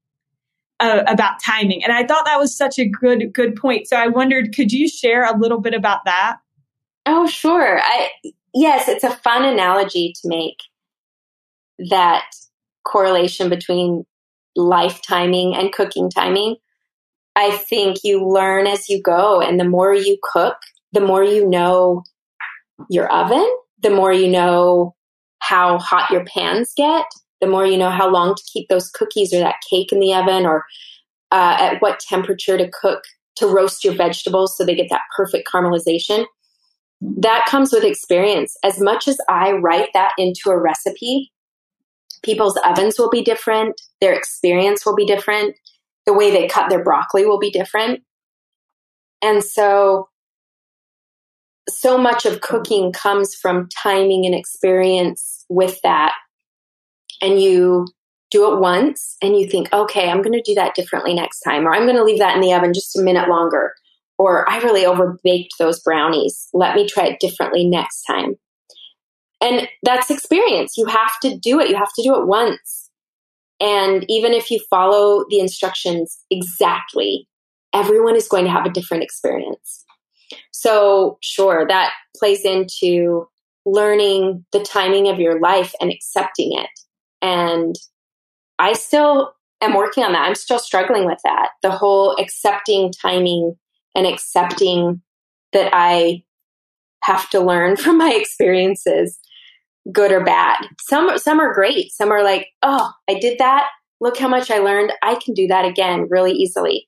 Uh, 0.81 1.03
about 1.05 1.39
timing 1.39 1.83
and 1.83 1.93
i 1.93 2.03
thought 2.03 2.25
that 2.25 2.39
was 2.39 2.57
such 2.57 2.79
a 2.79 2.89
good 2.89 3.31
good 3.33 3.55
point 3.55 3.87
so 3.87 3.95
i 3.95 4.07
wondered 4.07 4.51
could 4.55 4.71
you 4.71 4.89
share 4.89 5.23
a 5.23 5.37
little 5.37 5.61
bit 5.61 5.75
about 5.75 5.99
that 6.05 6.37
oh 7.05 7.27
sure 7.27 7.79
i 7.83 8.09
yes 8.53 8.87
it's 8.87 9.03
a 9.03 9.15
fun 9.17 9.43
analogy 9.45 10.13
to 10.21 10.27
make 10.27 10.57
that 11.89 12.25
correlation 12.85 13.49
between 13.49 14.05
life 14.55 15.01
timing 15.01 15.55
and 15.55 15.71
cooking 15.71 16.09
timing 16.09 16.55
I 17.35 17.51
think 17.51 17.97
you 18.03 18.27
learn 18.27 18.67
as 18.67 18.89
you 18.89 19.01
go. 19.01 19.41
And 19.41 19.59
the 19.59 19.65
more 19.65 19.93
you 19.93 20.17
cook, 20.21 20.57
the 20.91 21.01
more 21.01 21.23
you 21.23 21.47
know 21.47 22.03
your 22.89 23.11
oven, 23.11 23.47
the 23.81 23.89
more 23.89 24.11
you 24.11 24.27
know 24.27 24.95
how 25.39 25.77
hot 25.77 26.11
your 26.11 26.25
pans 26.25 26.71
get, 26.75 27.05
the 27.39 27.47
more 27.47 27.65
you 27.65 27.77
know 27.77 27.89
how 27.89 28.09
long 28.09 28.35
to 28.35 28.43
keep 28.51 28.67
those 28.69 28.89
cookies 28.89 29.33
or 29.33 29.39
that 29.39 29.55
cake 29.69 29.91
in 29.91 29.99
the 29.99 30.13
oven, 30.13 30.45
or 30.45 30.65
uh, 31.31 31.57
at 31.59 31.81
what 31.81 31.99
temperature 31.99 32.57
to 32.57 32.69
cook 32.69 33.03
to 33.37 33.47
roast 33.47 33.83
your 33.83 33.95
vegetables 33.95 34.55
so 34.55 34.65
they 34.65 34.75
get 34.75 34.89
that 34.89 35.01
perfect 35.15 35.49
caramelization. 35.51 36.25
That 37.01 37.45
comes 37.47 37.73
with 37.73 37.83
experience. 37.83 38.55
As 38.63 38.79
much 38.79 39.07
as 39.07 39.17
I 39.27 39.53
write 39.53 39.89
that 39.93 40.11
into 40.17 40.49
a 40.49 40.59
recipe, 40.59 41.31
people's 42.23 42.57
ovens 42.63 42.99
will 42.99 43.09
be 43.09 43.23
different, 43.23 43.81
their 43.99 44.13
experience 44.13 44.85
will 44.85 44.95
be 44.95 45.05
different 45.05 45.55
the 46.05 46.13
way 46.13 46.31
they 46.31 46.47
cut 46.47 46.69
their 46.69 46.83
broccoli 46.83 47.25
will 47.25 47.39
be 47.39 47.51
different. 47.51 48.01
And 49.21 49.43
so, 49.43 50.09
so 51.69 51.97
much 51.97 52.25
of 52.25 52.41
cooking 52.41 52.91
comes 52.91 53.35
from 53.35 53.69
timing 53.69 54.25
and 54.25 54.33
experience 54.33 55.45
with 55.49 55.79
that. 55.83 56.13
And 57.21 57.39
you 57.39 57.87
do 58.31 58.51
it 58.51 58.59
once 58.59 59.17
and 59.21 59.37
you 59.37 59.47
think, 59.47 59.71
okay, 59.71 60.09
I'm 60.09 60.21
going 60.21 60.33
to 60.33 60.41
do 60.41 60.55
that 60.55 60.73
differently 60.73 61.13
next 61.13 61.41
time, 61.41 61.67
or 61.67 61.73
I'm 61.73 61.83
going 61.83 61.97
to 61.97 62.03
leave 62.03 62.19
that 62.19 62.35
in 62.35 62.41
the 62.41 62.53
oven 62.53 62.73
just 62.73 62.97
a 62.97 63.01
minute 63.01 63.29
longer, 63.29 63.73
or 64.21 64.47
I 64.47 64.59
really 64.59 64.83
overbaked 64.83 65.57
those 65.57 65.79
brownies. 65.79 66.47
Let 66.53 66.75
me 66.75 66.87
try 66.87 67.07
it 67.07 67.19
differently 67.19 67.67
next 67.67 68.03
time. 68.03 68.35
And 69.41 69.67
that's 69.81 70.11
experience. 70.11 70.77
You 70.77 70.85
have 70.85 71.19
to 71.23 71.39
do 71.39 71.59
it. 71.59 71.69
You 71.69 71.75
have 71.75 71.91
to 71.95 72.03
do 72.03 72.13
it 72.13 72.27
once. 72.27 72.91
And 73.59 74.05
even 74.09 74.33
if 74.33 74.51
you 74.51 74.59
follow 74.69 75.25
the 75.27 75.39
instructions 75.39 76.19
exactly, 76.29 77.27
everyone 77.73 78.15
is 78.15 78.27
going 78.27 78.45
to 78.45 78.51
have 78.51 78.67
a 78.67 78.69
different 78.69 79.01
experience. 79.01 79.85
So, 80.51 81.17
sure, 81.23 81.65
that 81.67 81.91
plays 82.15 82.45
into 82.45 83.27
learning 83.65 84.45
the 84.51 84.63
timing 84.63 85.07
of 85.07 85.19
your 85.19 85.39
life 85.39 85.73
and 85.81 85.91
accepting 85.91 86.51
it. 86.55 86.69
And 87.23 87.75
I 88.59 88.73
still 88.73 89.33
am 89.61 89.73
working 89.73 90.03
on 90.03 90.11
that. 90.11 90.27
I'm 90.27 90.35
still 90.35 90.59
struggling 90.59 91.07
with 91.07 91.19
that. 91.23 91.49
The 91.63 91.71
whole 91.71 92.15
accepting 92.19 92.91
timing 93.01 93.55
and 93.95 94.07
accepting 94.07 95.01
that 95.53 95.71
I 95.73 96.23
have 97.03 97.29
to 97.31 97.39
learn 97.39 97.75
from 97.77 97.97
my 97.97 98.13
experiences 98.13 99.19
good 99.91 100.11
or 100.11 100.23
bad. 100.23 100.67
Some 100.79 101.17
some 101.17 101.39
are 101.39 101.53
great. 101.53 101.91
Some 101.91 102.11
are 102.11 102.23
like, 102.23 102.47
"Oh, 102.61 102.91
I 103.09 103.15
did 103.19 103.39
that. 103.39 103.67
Look 103.99 104.17
how 104.17 104.27
much 104.27 104.51
I 104.51 104.59
learned. 104.59 104.93
I 105.01 105.15
can 105.15 105.33
do 105.33 105.47
that 105.47 105.65
again 105.65 106.07
really 106.09 106.33
easily." 106.33 106.87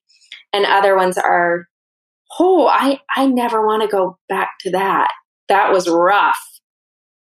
And 0.52 0.64
other 0.64 0.96
ones 0.96 1.18
are, 1.18 1.66
"Oh, 2.38 2.66
I 2.68 3.00
I 3.14 3.26
never 3.26 3.66
want 3.66 3.82
to 3.82 3.88
go 3.88 4.18
back 4.28 4.50
to 4.60 4.70
that. 4.72 5.08
That 5.48 5.72
was 5.72 5.88
rough." 5.88 6.38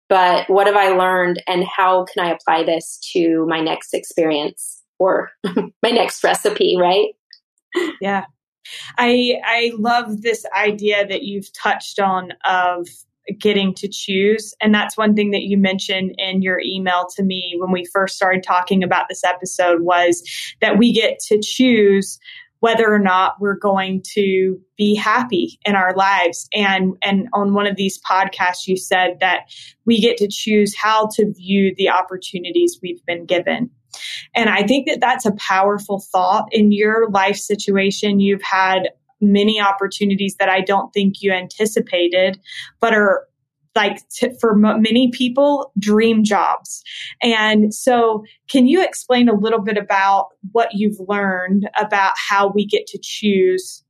But 0.08 0.48
what 0.50 0.66
have 0.66 0.76
I 0.76 0.88
learned 0.90 1.42
and 1.48 1.64
how 1.64 2.04
can 2.04 2.24
I 2.24 2.30
apply 2.30 2.62
this 2.64 3.00
to 3.14 3.46
my 3.48 3.60
next 3.60 3.94
experience 3.94 4.82
or 4.98 5.30
my 5.44 5.90
next 5.90 6.22
recipe, 6.22 6.76
right? 6.78 7.08
Yeah. 8.00 8.24
I 8.98 9.40
I 9.44 9.72
love 9.76 10.22
this 10.22 10.44
idea 10.56 11.06
that 11.06 11.22
you've 11.22 11.52
touched 11.52 11.98
on 11.98 12.32
of 12.44 12.88
getting 13.38 13.74
to 13.74 13.88
choose. 13.88 14.54
And 14.60 14.74
that's 14.74 14.96
one 14.96 15.14
thing 15.14 15.30
that 15.30 15.44
you 15.44 15.56
mentioned 15.56 16.14
in 16.18 16.42
your 16.42 16.60
email 16.60 17.06
to 17.16 17.22
me 17.22 17.54
when 17.58 17.72
we 17.72 17.84
first 17.86 18.16
started 18.16 18.42
talking 18.42 18.82
about 18.82 19.06
this 19.08 19.24
episode 19.24 19.82
was 19.82 20.22
that 20.60 20.78
we 20.78 20.92
get 20.92 21.18
to 21.28 21.40
choose 21.40 22.18
whether 22.60 22.90
or 22.90 22.98
not 22.98 23.34
we're 23.40 23.58
going 23.58 24.02
to 24.14 24.58
be 24.78 24.94
happy 24.94 25.58
in 25.66 25.74
our 25.74 25.94
lives. 25.94 26.48
And, 26.54 26.96
and 27.02 27.28
on 27.34 27.52
one 27.52 27.66
of 27.66 27.76
these 27.76 28.00
podcasts, 28.00 28.66
you 28.66 28.76
said 28.76 29.18
that 29.20 29.50
we 29.84 30.00
get 30.00 30.16
to 30.16 30.28
choose 30.28 30.74
how 30.74 31.08
to 31.14 31.30
view 31.34 31.74
the 31.76 31.90
opportunities 31.90 32.78
we've 32.82 33.04
been 33.04 33.26
given. 33.26 33.70
And 34.34 34.50
I 34.50 34.62
think 34.62 34.86
that 34.88 35.00
that's 35.00 35.26
a 35.26 35.32
powerful 35.32 36.00
thought. 36.12 36.48
In 36.52 36.72
your 36.72 37.10
life 37.10 37.36
situation. 37.36 38.20
You've 38.20 38.42
had 38.42 38.90
many 39.20 39.60
opportunities 39.60 40.36
that 40.38 40.48
I 40.48 40.60
don't 40.60 40.92
think 40.92 41.22
you 41.22 41.32
anticipated, 41.32 42.38
but 42.80 42.94
are 42.94 43.26
like 43.74 44.08
t- 44.08 44.30
for 44.40 44.52
m- 44.52 44.82
many 44.82 45.10
people 45.10 45.72
dream 45.78 46.22
jobs. 46.22 46.82
And 47.22 47.74
so 47.74 48.24
can 48.48 48.66
you 48.66 48.84
explain 48.84 49.28
a 49.28 49.34
little 49.34 49.60
bit 49.60 49.76
about 49.76 50.28
what 50.52 50.74
you've 50.74 51.00
learned 51.08 51.68
about 51.76 52.12
how 52.16 52.48
we 52.48 52.66
get 52.66 52.86
to 52.88 52.98
choose 53.02 53.82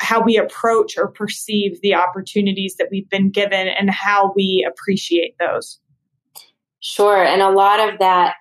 how 0.00 0.22
we 0.22 0.36
approach 0.36 0.98
or 0.98 1.08
perceive 1.08 1.80
the 1.80 1.94
opportunities 1.94 2.76
that 2.78 2.88
we've 2.90 3.08
been 3.08 3.30
given 3.30 3.68
and 3.68 3.90
how 3.90 4.32
we 4.34 4.66
appreciate 4.68 5.36
those? 5.38 5.80
Sure. 6.80 7.24
And 7.24 7.40
a 7.40 7.50
lot 7.50 7.80
of 7.80 7.98
that 8.00 8.36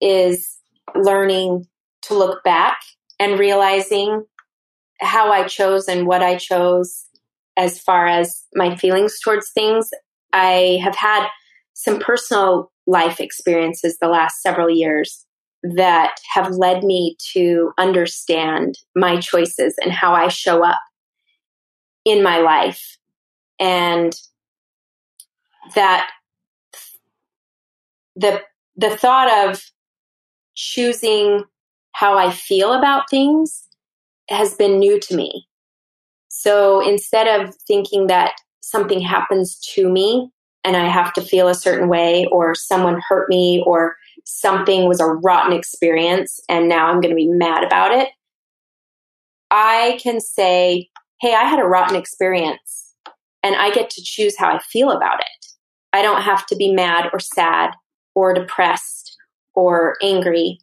is 0.00 0.58
learning 0.94 1.66
to 2.02 2.14
look 2.14 2.42
back 2.44 2.80
and 3.18 3.38
realizing 3.38 4.24
how 5.00 5.30
I 5.30 5.46
chose 5.46 5.88
and 5.88 6.06
what 6.06 6.22
I 6.22 6.36
chose 6.36 7.06
as 7.56 7.78
far 7.78 8.06
as 8.06 8.44
my 8.54 8.76
feelings 8.76 9.18
towards 9.20 9.50
things. 9.50 9.90
I 10.32 10.78
have 10.82 10.94
had 10.94 11.28
some 11.74 11.98
personal 11.98 12.70
life 12.86 13.20
experiences 13.20 13.98
the 14.00 14.08
last 14.08 14.42
several 14.42 14.70
years 14.70 15.24
that 15.62 16.16
have 16.32 16.50
led 16.52 16.84
me 16.84 17.16
to 17.32 17.72
understand 17.78 18.76
my 18.94 19.18
choices 19.20 19.74
and 19.82 19.92
how 19.92 20.14
I 20.14 20.28
show 20.28 20.64
up 20.64 20.80
in 22.04 22.22
my 22.22 22.38
life. 22.38 22.96
And 23.60 24.14
that 25.74 26.10
the 28.14 28.40
the 28.76 28.96
thought 28.96 29.48
of 29.48 29.60
choosing 30.58 31.44
how 31.92 32.18
I 32.18 32.32
feel 32.32 32.72
about 32.72 33.08
things 33.08 33.68
has 34.28 34.54
been 34.54 34.78
new 34.78 34.98
to 35.00 35.14
me. 35.14 35.46
So 36.28 36.86
instead 36.86 37.28
of 37.28 37.54
thinking 37.66 38.08
that 38.08 38.32
something 38.60 39.00
happens 39.00 39.58
to 39.74 39.88
me 39.88 40.30
and 40.64 40.76
I 40.76 40.88
have 40.88 41.12
to 41.14 41.22
feel 41.22 41.48
a 41.48 41.54
certain 41.54 41.88
way, 41.88 42.26
or 42.32 42.54
someone 42.54 43.00
hurt 43.08 43.28
me, 43.28 43.62
or 43.64 43.96
something 44.24 44.88
was 44.88 45.00
a 45.00 45.06
rotten 45.06 45.52
experience 45.52 46.40
and 46.48 46.68
now 46.68 46.88
I'm 46.88 47.00
going 47.00 47.10
to 47.10 47.16
be 47.16 47.28
mad 47.28 47.62
about 47.62 47.92
it, 47.92 48.08
I 49.50 49.98
can 50.02 50.20
say, 50.20 50.88
Hey, 51.20 51.34
I 51.34 51.44
had 51.44 51.60
a 51.60 51.64
rotten 51.64 51.96
experience 51.96 52.94
and 53.42 53.54
I 53.54 53.70
get 53.70 53.90
to 53.90 54.02
choose 54.04 54.36
how 54.36 54.48
I 54.48 54.58
feel 54.58 54.90
about 54.90 55.20
it. 55.20 55.46
I 55.92 56.02
don't 56.02 56.22
have 56.22 56.44
to 56.46 56.56
be 56.56 56.72
mad 56.72 57.08
or 57.12 57.20
sad 57.20 57.70
or 58.14 58.34
depressed 58.34 59.17
or 59.58 59.96
angry. 60.00 60.60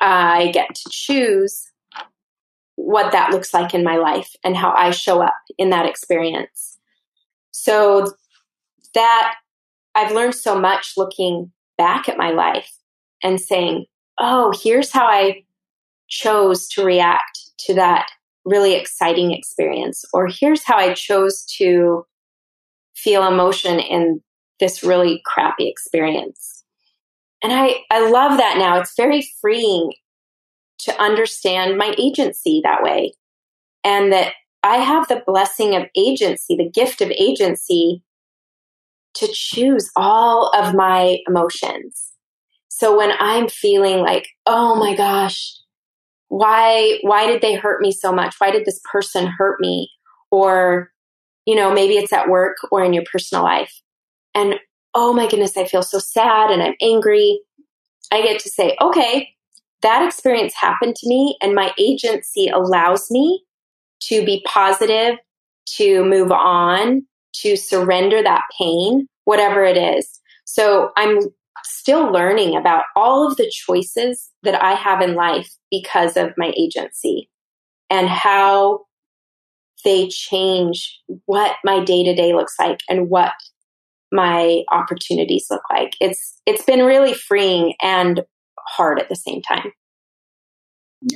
I 0.00 0.52
get 0.52 0.72
to 0.72 0.90
choose 0.92 1.72
what 2.76 3.10
that 3.10 3.32
looks 3.32 3.52
like 3.52 3.74
in 3.74 3.82
my 3.82 3.96
life 3.96 4.30
and 4.44 4.56
how 4.56 4.70
I 4.70 4.92
show 4.92 5.20
up 5.20 5.34
in 5.58 5.70
that 5.70 5.86
experience. 5.86 6.78
So 7.50 8.12
that 8.94 9.34
I've 9.96 10.12
learned 10.12 10.36
so 10.36 10.58
much 10.58 10.92
looking 10.96 11.50
back 11.76 12.08
at 12.08 12.16
my 12.16 12.30
life 12.30 12.70
and 13.24 13.40
saying, 13.40 13.86
oh, 14.20 14.52
here's 14.62 14.92
how 14.92 15.06
I 15.06 15.42
chose 16.08 16.68
to 16.68 16.84
react 16.84 17.38
to 17.66 17.74
that 17.74 18.06
really 18.44 18.74
exciting 18.74 19.32
experience, 19.32 20.04
or 20.12 20.28
here's 20.28 20.64
how 20.64 20.76
I 20.76 20.94
chose 20.94 21.44
to 21.58 22.06
feel 22.94 23.26
emotion 23.26 23.80
in 23.80 24.22
this 24.60 24.84
really 24.84 25.20
crappy 25.26 25.68
experience. 25.68 26.59
And 27.42 27.52
I, 27.52 27.76
I 27.90 28.08
love 28.10 28.38
that 28.38 28.58
now. 28.58 28.78
It's 28.78 28.94
very 28.96 29.26
freeing 29.40 29.92
to 30.80 31.00
understand 31.00 31.78
my 31.78 31.94
agency 31.98 32.60
that 32.64 32.82
way. 32.82 33.12
And 33.84 34.12
that 34.12 34.32
I 34.62 34.76
have 34.76 35.08
the 35.08 35.22
blessing 35.26 35.74
of 35.74 35.84
agency, 35.96 36.56
the 36.56 36.70
gift 36.70 37.00
of 37.00 37.10
agency 37.10 38.02
to 39.14 39.28
choose 39.32 39.90
all 39.96 40.50
of 40.54 40.74
my 40.74 41.18
emotions. 41.26 42.12
So 42.68 42.96
when 42.96 43.12
I'm 43.18 43.48
feeling 43.48 43.98
like, 43.98 44.28
oh 44.46 44.76
my 44.76 44.94
gosh, 44.94 45.56
why, 46.28 46.98
why 47.02 47.26
did 47.26 47.42
they 47.42 47.54
hurt 47.54 47.80
me 47.80 47.90
so 47.90 48.12
much? 48.12 48.36
Why 48.38 48.50
did 48.50 48.64
this 48.64 48.80
person 48.90 49.26
hurt 49.26 49.60
me? 49.60 49.90
Or, 50.30 50.90
you 51.46 51.56
know, 51.56 51.72
maybe 51.72 51.94
it's 51.94 52.12
at 52.12 52.28
work 52.28 52.56
or 52.70 52.84
in 52.84 52.92
your 52.92 53.04
personal 53.10 53.42
life. 53.42 53.82
And 54.34 54.54
oh 54.94 55.12
my 55.12 55.28
goodness, 55.28 55.56
I 55.56 55.66
feel 55.66 55.82
so 55.82 55.98
sad 55.98 56.50
and 56.50 56.62
I'm 56.62 56.74
angry. 56.82 57.40
I 58.12 58.22
get 58.22 58.40
to 58.40 58.50
say, 58.50 58.76
okay, 58.80 59.28
that 59.82 60.06
experience 60.06 60.54
happened 60.54 60.96
to 60.96 61.08
me 61.08 61.36
and 61.40 61.54
my 61.54 61.72
agency 61.78 62.48
allows 62.48 63.10
me 63.10 63.44
to 64.04 64.24
be 64.24 64.44
positive, 64.46 65.16
to 65.76 66.04
move 66.04 66.32
on, 66.32 67.06
to 67.34 67.56
surrender 67.56 68.22
that 68.22 68.42
pain, 68.58 69.06
whatever 69.24 69.64
it 69.64 69.76
is. 69.76 70.20
So 70.44 70.90
I'm 70.96 71.20
still 71.64 72.10
learning 72.10 72.56
about 72.56 72.84
all 72.96 73.26
of 73.26 73.36
the 73.36 73.50
choices 73.50 74.30
that 74.42 74.60
I 74.60 74.74
have 74.74 75.00
in 75.00 75.14
life 75.14 75.50
because 75.70 76.16
of 76.16 76.32
my 76.36 76.52
agency 76.56 77.30
and 77.88 78.08
how 78.08 78.80
they 79.84 80.08
change 80.08 81.00
what 81.26 81.56
my 81.64 81.82
day 81.82 82.04
to 82.04 82.14
day 82.14 82.34
looks 82.34 82.54
like 82.58 82.80
and 82.88 83.08
what 83.08 83.32
my 84.12 84.62
opportunities 84.70 85.46
look 85.50 85.62
like. 85.70 85.94
It's 86.00 86.40
it's 86.46 86.64
been 86.64 86.84
really 86.84 87.14
freeing 87.14 87.74
and 87.80 88.22
hard 88.58 88.98
at 88.98 89.08
the 89.08 89.16
same 89.16 89.42
time. 89.42 89.72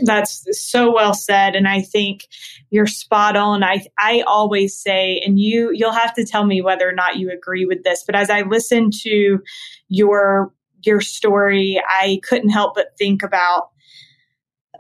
That's 0.03 0.47
so 0.53 0.95
well 0.95 1.13
said 1.13 1.55
and 1.55 1.69
I 1.69 1.83
think 1.83 2.27
you're 2.71 2.87
spot 2.87 3.37
on. 3.37 3.63
I 3.63 3.87
I 3.99 4.23
always 4.27 4.77
say 4.81 5.21
and 5.25 5.39
you 5.39 5.71
you'll 5.73 5.93
have 5.93 6.15
to 6.15 6.25
tell 6.25 6.45
me 6.47 6.63
whether 6.63 6.89
or 6.89 6.95
not 6.95 7.19
you 7.19 7.31
agree 7.31 7.67
with 7.67 7.85
this, 7.85 8.03
but 8.07 8.15
as 8.15 8.31
I 8.31 8.43
listen 8.43 8.91
to 9.03 9.41
your 9.89 10.53
your 10.83 11.01
story, 11.01 11.81
I 11.87 12.21
couldn't 12.23 12.51
help 12.51 12.75
but 12.75 12.97
think 12.99 13.23
about 13.23 13.69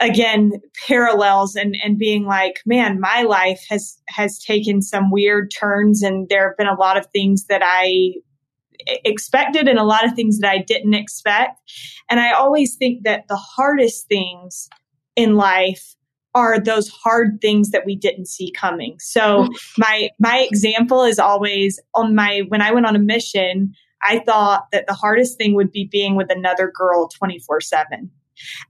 again 0.01 0.53
parallels 0.87 1.55
and 1.55 1.77
and 1.83 1.99
being 1.99 2.25
like 2.25 2.61
man 2.67 3.01
my 3.01 3.23
life 3.23 3.65
has 3.69 4.01
has 4.09 4.39
taken 4.39 4.83
some 4.83 5.11
weird 5.11 5.51
turns 5.51 6.03
and 6.03 6.29
there 6.29 6.49
have 6.49 6.57
been 6.57 6.67
a 6.67 6.75
lot 6.75 6.97
of 6.97 7.07
things 7.07 7.47
that 7.47 7.63
i 7.65 8.13
expected 9.05 9.69
and 9.69 9.79
a 9.79 9.85
lot 9.85 10.05
of 10.05 10.15
things 10.15 10.41
that 10.41 10.51
i 10.51 10.59
didn't 10.59 10.95
expect 10.95 11.61
and 12.11 12.19
i 12.19 12.33
always 12.33 12.75
think 12.77 13.05
that 13.05 13.27
the 13.29 13.37
hardest 13.37 14.09
things 14.09 14.69
in 15.17 15.37
life 15.37 15.95
are 16.35 16.59
those 16.59 16.89
hard 16.89 17.41
things 17.41 17.71
that 17.71 17.87
we 17.87 17.95
didn't 17.95 18.27
see 18.27 18.51
coming. 18.51 18.97
So 18.99 19.49
my 19.79 20.11
my 20.19 20.41
example 20.41 21.05
is 21.05 21.19
always 21.19 21.81
on 21.95 22.15
my 22.15 22.43
when 22.49 22.61
I 22.61 22.73
went 22.73 22.87
on 22.87 22.97
a 22.97 23.01
mission, 23.01 23.73
I 24.03 24.19
thought 24.21 24.67
that 24.73 24.87
the 24.87 24.95
hardest 24.95 25.39
thing 25.39 25.55
would 25.55 25.71
be 25.71 25.89
being 25.91 26.17
with 26.17 26.31
another 26.31 26.73
girl 26.75 27.09
24/7. 27.09 28.11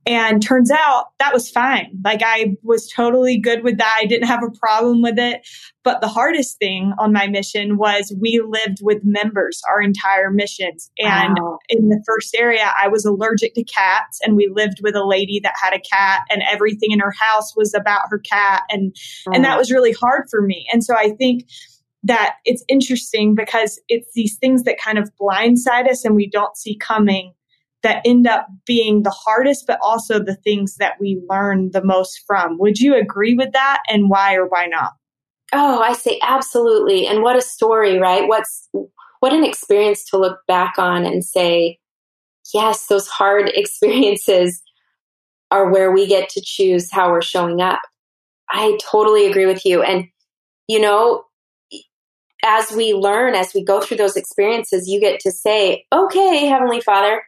And 0.07 0.43
turns 0.43 0.71
out 0.71 1.07
that 1.19 1.33
was 1.33 1.51
fine. 1.51 1.99
Like 2.05 2.23
I 2.25 2.57
was 2.63 2.89
totally 2.89 3.39
good 3.39 3.63
with 3.63 3.79
that. 3.79 3.99
I 4.01 4.07
didn't 4.07 4.29
have 4.29 4.43
a 4.43 4.59
problem 4.59 5.03
with 5.03 5.19
it. 5.19 5.47
But 5.83 6.01
the 6.01 6.09
hardest 6.09 6.59
thing 6.59 6.93
on 6.99 7.13
my 7.13 7.27
mission 7.27 7.77
was 7.77 8.15
we 8.19 8.41
lived 8.47 8.79
with 8.81 9.03
members 9.05 9.61
our 9.69 9.83
entire 9.83 10.31
missions. 10.31 10.91
And 10.99 11.39
wow. 11.41 11.59
in 11.69 11.89
the 11.89 12.03
first 12.07 12.35
area, 12.35 12.73
I 12.79 12.89
was 12.89 13.05
allergic 13.05 13.55
to 13.55 13.65
cats 13.65 14.21
and 14.25 14.37
we 14.37 14.51
lived 14.53 14.81
with 14.83 14.95
a 14.95 15.05
lady 15.05 15.41
that 15.43 15.55
had 15.61 15.75
a 15.75 15.81
cat 15.81 16.23
and 16.31 16.43
everything 16.51 16.93
in 16.93 17.01
her 17.01 17.13
house 17.19 17.55
was 17.57 17.75
about 17.75 18.09
her 18.09 18.19
cat. 18.19 18.63
And, 18.71 18.95
and 19.27 19.45
that 19.45 19.59
was 19.59 19.71
really 19.71 19.93
hard 19.93 20.25
for 20.31 20.41
me. 20.41 20.67
And 20.73 20.83
so 20.83 20.95
I 20.97 21.11
think, 21.11 21.47
that 22.07 22.37
it's 22.45 22.63
interesting 22.69 23.35
because 23.35 23.81
it's 23.89 24.13
these 24.15 24.37
things 24.37 24.65
that 24.65 24.79
kind 24.79 24.99
of 24.99 25.11
blindside 25.19 25.89
us 25.89 26.05
and 26.05 26.15
we 26.15 26.29
don't 26.29 26.55
see 26.57 26.77
coming 26.77 27.33
that 27.85 28.03
end 28.05 28.27
up 28.27 28.49
being 28.67 29.03
the 29.03 29.11
hardest, 29.11 29.67
but 29.67 29.79
also 29.81 30.19
the 30.19 30.35
things 30.35 30.77
that 30.77 30.95
we 30.99 31.23
learn 31.29 31.71
the 31.71 31.85
most 31.85 32.23
from. 32.27 32.59
Would 32.59 32.79
you 32.79 32.97
agree 32.97 33.35
with 33.35 33.53
that 33.53 33.81
and 33.89 34.11
why 34.11 34.35
or 34.35 34.47
why 34.47 34.67
not? 34.67 34.93
Oh, 35.53 35.81
I 35.81 35.93
say 35.93 36.19
absolutely. 36.23 37.07
And 37.07 37.23
what 37.23 37.37
a 37.37 37.43
story, 37.43 37.99
right? 37.99 38.27
What's 38.27 38.69
what 39.21 39.33
an 39.33 39.45
experience 39.45 40.05
to 40.07 40.19
look 40.19 40.41
back 40.49 40.75
on 40.79 41.07
and 41.07 41.25
say, 41.25 41.79
yes, 42.53 42.87
those 42.87 43.07
hard 43.07 43.49
experiences 43.55 44.61
are 45.51 45.71
where 45.71 45.93
we 45.93 46.07
get 46.07 46.29
to 46.31 46.43
choose 46.45 46.91
how 46.91 47.13
we're 47.13 47.23
showing 47.23 47.61
up. 47.61 47.81
I 48.51 48.77
totally 48.83 49.27
agree 49.27 49.47
with 49.47 49.65
you. 49.65 49.83
And, 49.83 50.09
you 50.69 50.81
know, 50.81 51.25
as 52.45 52.73
we 52.73 52.93
learn, 52.93 53.35
as 53.35 53.55
we 53.55 53.65
go 53.65 53.81
through 53.81 53.97
those 53.97 54.17
experiences, 54.17 54.89
you 54.89 55.01
get 55.01 55.21
to 55.21 55.31
say, 55.31 55.85
okay, 55.93 56.47
Heavenly 56.47 56.81
Father, 56.81 57.23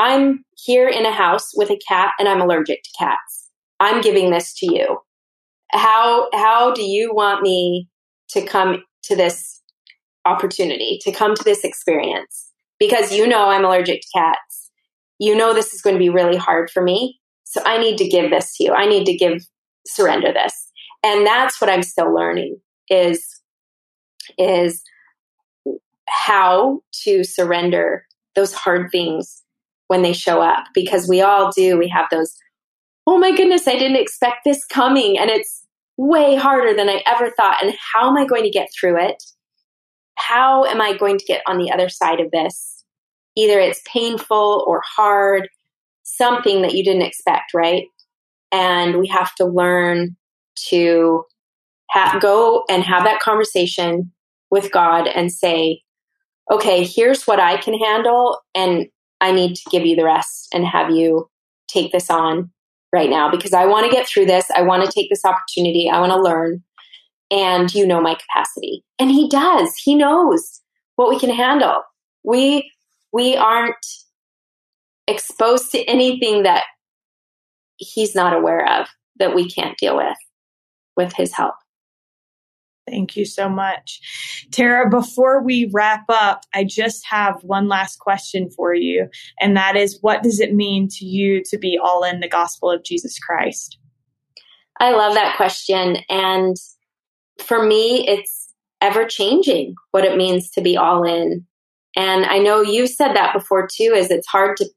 I'm 0.00 0.46
here 0.56 0.88
in 0.88 1.04
a 1.04 1.12
house 1.12 1.50
with 1.54 1.70
a 1.70 1.78
cat 1.86 2.12
and 2.18 2.26
I'm 2.26 2.40
allergic 2.40 2.82
to 2.82 2.90
cats. 2.98 3.50
I'm 3.80 4.00
giving 4.00 4.30
this 4.30 4.54
to 4.54 4.66
you. 4.66 4.98
How 5.72 6.30
how 6.32 6.72
do 6.72 6.82
you 6.82 7.14
want 7.14 7.42
me 7.42 7.86
to 8.30 8.40
come 8.40 8.82
to 9.04 9.14
this 9.14 9.60
opportunity, 10.24 10.98
to 11.02 11.12
come 11.12 11.34
to 11.34 11.44
this 11.44 11.64
experience? 11.64 12.50
Because 12.78 13.12
you 13.12 13.26
know 13.26 13.50
I'm 13.50 13.64
allergic 13.66 14.00
to 14.00 14.06
cats. 14.14 14.70
You 15.18 15.36
know 15.36 15.52
this 15.52 15.74
is 15.74 15.82
going 15.82 15.96
to 15.96 16.00
be 16.00 16.08
really 16.08 16.38
hard 16.38 16.70
for 16.70 16.82
me. 16.82 17.20
So 17.44 17.60
I 17.66 17.76
need 17.76 17.98
to 17.98 18.08
give 18.08 18.30
this 18.30 18.56
to 18.56 18.64
you. 18.64 18.72
I 18.72 18.86
need 18.86 19.04
to 19.04 19.14
give 19.14 19.44
surrender 19.86 20.32
this. 20.32 20.70
And 21.04 21.26
that's 21.26 21.60
what 21.60 21.68
I'm 21.68 21.82
still 21.82 22.14
learning 22.14 22.58
is 22.88 23.22
is 24.38 24.82
how 26.08 26.80
to 27.04 27.22
surrender 27.22 28.06
those 28.34 28.54
hard 28.54 28.90
things 28.90 29.42
when 29.90 30.02
they 30.02 30.12
show 30.12 30.40
up 30.40 30.66
because 30.72 31.08
we 31.08 31.20
all 31.20 31.50
do. 31.50 31.76
We 31.76 31.88
have 31.88 32.06
those, 32.12 32.32
oh 33.08 33.18
my 33.18 33.34
goodness, 33.34 33.66
I 33.66 33.72
didn't 33.72 34.00
expect 34.00 34.42
this 34.44 34.64
coming. 34.64 35.18
And 35.18 35.28
it's 35.30 35.66
way 35.96 36.36
harder 36.36 36.76
than 36.76 36.88
I 36.88 37.02
ever 37.06 37.32
thought. 37.36 37.56
And 37.60 37.74
how 37.92 38.08
am 38.08 38.16
I 38.16 38.24
going 38.24 38.44
to 38.44 38.50
get 38.50 38.68
through 38.72 39.04
it? 39.04 39.20
How 40.14 40.64
am 40.64 40.80
I 40.80 40.96
going 40.96 41.18
to 41.18 41.24
get 41.24 41.42
on 41.48 41.58
the 41.58 41.72
other 41.72 41.88
side 41.88 42.20
of 42.20 42.30
this? 42.30 42.84
Either 43.36 43.58
it's 43.58 43.82
painful 43.84 44.64
or 44.64 44.80
hard, 44.86 45.48
something 46.04 46.62
that 46.62 46.74
you 46.74 46.84
didn't 46.84 47.02
expect, 47.02 47.52
right? 47.52 47.82
And 48.52 49.00
we 49.00 49.08
have 49.08 49.34
to 49.36 49.44
learn 49.44 50.16
to 50.68 51.24
ha- 51.90 52.20
go 52.22 52.62
and 52.70 52.84
have 52.84 53.02
that 53.02 53.18
conversation 53.18 54.12
with 54.52 54.70
God 54.70 55.08
and 55.08 55.32
say, 55.32 55.80
okay, 56.48 56.84
here's 56.84 57.26
what 57.26 57.40
I 57.40 57.56
can 57.56 57.74
handle. 57.74 58.38
And 58.54 58.86
I 59.20 59.32
need 59.32 59.54
to 59.56 59.70
give 59.70 59.84
you 59.84 59.96
the 59.96 60.04
rest 60.04 60.48
and 60.52 60.66
have 60.66 60.90
you 60.90 61.28
take 61.68 61.92
this 61.92 62.10
on 62.10 62.50
right 62.92 63.10
now 63.10 63.30
because 63.30 63.52
I 63.52 63.66
want 63.66 63.84
to 63.86 63.92
get 63.94 64.06
through 64.06 64.26
this. 64.26 64.46
I 64.54 64.62
want 64.62 64.84
to 64.84 64.90
take 64.90 65.10
this 65.10 65.24
opportunity. 65.24 65.88
I 65.88 66.00
want 66.00 66.12
to 66.12 66.20
learn. 66.20 66.62
And 67.30 67.72
you 67.72 67.86
know 67.86 68.00
my 68.00 68.16
capacity. 68.16 68.82
And 68.98 69.10
he 69.10 69.28
does. 69.28 69.76
He 69.76 69.94
knows 69.94 70.60
what 70.96 71.08
we 71.08 71.18
can 71.18 71.30
handle. 71.30 71.82
We 72.24 72.70
we 73.12 73.36
aren't 73.36 73.86
exposed 75.06 75.70
to 75.72 75.84
anything 75.84 76.42
that 76.42 76.64
he's 77.76 78.14
not 78.14 78.34
aware 78.34 78.66
of 78.80 78.88
that 79.18 79.34
we 79.34 79.48
can't 79.48 79.78
deal 79.78 79.96
with 79.96 80.16
with 80.96 81.12
his 81.14 81.32
help. 81.32 81.54
Thank 82.86 83.16
you 83.16 83.24
so 83.24 83.48
much. 83.48 84.00
Tara, 84.50 84.88
before 84.88 85.42
we 85.42 85.70
wrap 85.72 86.04
up, 86.08 86.44
I 86.54 86.64
just 86.64 87.06
have 87.06 87.42
one 87.42 87.68
last 87.68 87.98
question 87.98 88.50
for 88.50 88.74
you. 88.74 89.08
And 89.40 89.56
that 89.56 89.76
is 89.76 89.98
what 90.00 90.22
does 90.22 90.40
it 90.40 90.54
mean 90.54 90.88
to 90.92 91.04
you 91.04 91.42
to 91.44 91.58
be 91.58 91.78
all 91.82 92.02
in 92.04 92.20
the 92.20 92.28
gospel 92.28 92.70
of 92.70 92.82
Jesus 92.82 93.18
Christ? 93.18 93.78
I 94.80 94.92
love 94.92 95.14
that 95.14 95.36
question. 95.36 95.98
And 96.08 96.56
for 97.38 97.64
me, 97.64 98.08
it's 98.08 98.52
ever 98.80 99.04
changing 99.04 99.74
what 99.90 100.04
it 100.04 100.16
means 100.16 100.50
to 100.50 100.60
be 100.60 100.76
all 100.76 101.04
in. 101.04 101.46
And 101.96 102.24
I 102.24 102.38
know 102.38 102.62
you've 102.62 102.90
said 102.90 103.14
that 103.14 103.34
before 103.34 103.68
too, 103.70 103.92
is 103.94 104.10
it's 104.10 104.28
hard 104.28 104.56
to 104.56 104.68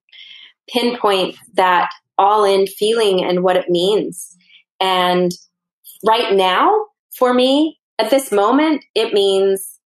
pinpoint 0.70 1.36
that 1.54 1.89
all 2.18 2.43
in 2.43 2.68
feeling 2.68 3.24
and 3.24 3.43
what 3.43 3.56
it 3.56 3.70
means. 3.70 4.36
And 4.80 5.32
right 6.06 6.34
now, 6.34 6.88
for 7.18 7.34
me, 7.34 7.80
at 8.00 8.10
this 8.10 8.32
moment, 8.32 8.84
it 8.96 9.14
means 9.14 9.80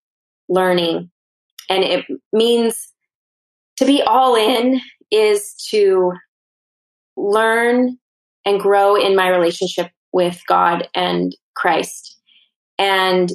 learning. 0.50 1.12
And 1.70 1.84
it 1.84 2.06
means 2.32 2.94
to 3.78 3.86
be 3.86 4.02
all 4.02 4.36
in 4.36 4.80
is 5.12 5.54
to 5.70 6.14
learn 7.16 7.98
and 8.46 8.60
grow 8.60 8.96
in 8.96 9.16
my 9.16 9.28
relationship 9.28 9.92
with 10.14 10.42
God 10.48 10.88
and 10.96 11.36
Christ. 11.56 12.18
And 12.80 13.32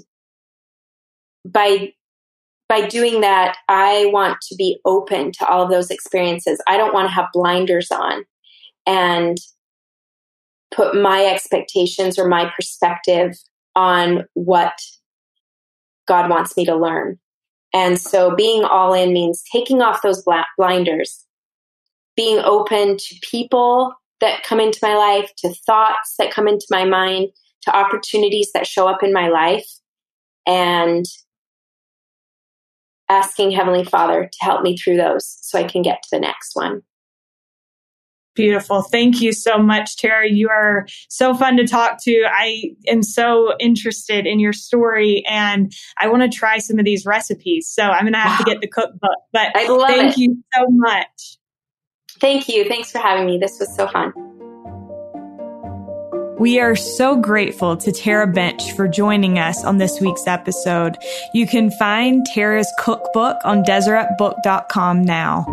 by 1.44 1.92
by 2.68 2.86
doing 2.86 3.20
that, 3.20 3.58
I 3.68 4.06
want 4.12 4.38
to 4.48 4.54
be 4.56 4.78
open 4.86 5.30
to 5.32 5.46
all 5.46 5.62
of 5.62 5.70
those 5.70 5.90
experiences. 5.90 6.58
I 6.66 6.78
don't 6.78 6.94
want 6.94 7.06
to 7.06 7.14
have 7.14 7.26
blinders 7.34 7.90
on 7.90 8.24
and 8.86 9.36
put 10.74 10.94
my 10.94 11.26
expectations 11.26 12.18
or 12.18 12.26
my 12.26 12.50
perspective 12.56 13.36
on 13.74 14.24
what 14.34 14.74
God 16.06 16.28
wants 16.28 16.56
me 16.56 16.64
to 16.66 16.76
learn. 16.76 17.18
And 17.72 17.98
so 17.98 18.34
being 18.34 18.64
all 18.64 18.92
in 18.92 19.12
means 19.12 19.42
taking 19.50 19.80
off 19.80 20.02
those 20.02 20.24
blinders, 20.58 21.24
being 22.16 22.38
open 22.38 22.96
to 22.98 23.14
people 23.22 23.94
that 24.20 24.42
come 24.42 24.60
into 24.60 24.78
my 24.82 24.94
life, 24.94 25.32
to 25.38 25.54
thoughts 25.66 26.14
that 26.18 26.32
come 26.32 26.46
into 26.46 26.66
my 26.70 26.84
mind, 26.84 27.28
to 27.62 27.76
opportunities 27.76 28.50
that 28.52 28.66
show 28.66 28.88
up 28.88 29.02
in 29.02 29.12
my 29.12 29.28
life, 29.28 29.66
and 30.46 31.06
asking 33.08 33.50
Heavenly 33.50 33.84
Father 33.84 34.28
to 34.30 34.44
help 34.44 34.62
me 34.62 34.76
through 34.76 34.96
those 34.96 35.38
so 35.40 35.58
I 35.58 35.64
can 35.64 35.82
get 35.82 36.02
to 36.02 36.08
the 36.12 36.20
next 36.20 36.54
one. 36.54 36.82
Beautiful. 38.34 38.80
Thank 38.80 39.20
you 39.20 39.32
so 39.32 39.58
much, 39.58 39.96
Tara. 39.98 40.30
You 40.30 40.48
are 40.48 40.86
so 41.08 41.34
fun 41.34 41.58
to 41.58 41.66
talk 41.66 42.02
to. 42.04 42.24
I 42.30 42.74
am 42.86 43.02
so 43.02 43.54
interested 43.60 44.26
in 44.26 44.40
your 44.40 44.54
story 44.54 45.22
and 45.28 45.70
I 45.98 46.08
want 46.08 46.22
to 46.22 46.34
try 46.34 46.56
some 46.58 46.78
of 46.78 46.86
these 46.86 47.04
recipes. 47.04 47.68
So 47.68 47.82
I'm 47.82 48.04
going 48.04 48.14
to 48.14 48.18
have 48.18 48.40
wow. 48.40 48.44
to 48.44 48.50
get 48.50 48.60
the 48.62 48.68
cookbook. 48.68 49.18
But 49.32 49.54
I 49.54 49.68
love 49.68 49.88
thank 49.88 50.12
it. 50.12 50.18
you 50.18 50.42
so 50.54 50.64
much. 50.70 51.38
Thank 52.20 52.48
you. 52.48 52.66
Thanks 52.66 52.90
for 52.90 52.98
having 52.98 53.26
me. 53.26 53.36
This 53.36 53.58
was 53.60 53.74
so 53.76 53.86
fun. 53.88 54.14
We 56.42 56.58
are 56.58 56.74
so 56.74 57.14
grateful 57.14 57.76
to 57.76 57.92
Tara 57.92 58.26
Bench 58.26 58.72
for 58.72 58.88
joining 58.88 59.38
us 59.38 59.64
on 59.64 59.78
this 59.78 60.00
week's 60.00 60.26
episode. 60.26 60.98
You 61.32 61.46
can 61.46 61.70
find 61.70 62.26
Tara's 62.34 62.66
cookbook 62.80 63.36
on 63.44 63.62
DeseretBook.com 63.62 65.04
now. 65.04 65.46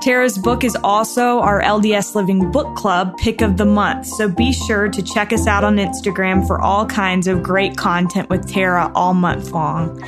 Tara's 0.00 0.38
book 0.38 0.64
is 0.64 0.74
also 0.82 1.40
our 1.40 1.60
LDS 1.60 2.14
Living 2.14 2.50
Book 2.52 2.74
Club 2.74 3.14
pick 3.18 3.42
of 3.42 3.58
the 3.58 3.66
month, 3.66 4.06
so 4.06 4.30
be 4.30 4.50
sure 4.50 4.88
to 4.88 5.02
check 5.02 5.30
us 5.34 5.46
out 5.46 5.62
on 5.62 5.76
Instagram 5.76 6.46
for 6.46 6.58
all 6.58 6.86
kinds 6.86 7.26
of 7.26 7.42
great 7.42 7.76
content 7.76 8.30
with 8.30 8.50
Tara 8.50 8.90
all 8.94 9.12
month 9.12 9.50
long. 9.50 10.02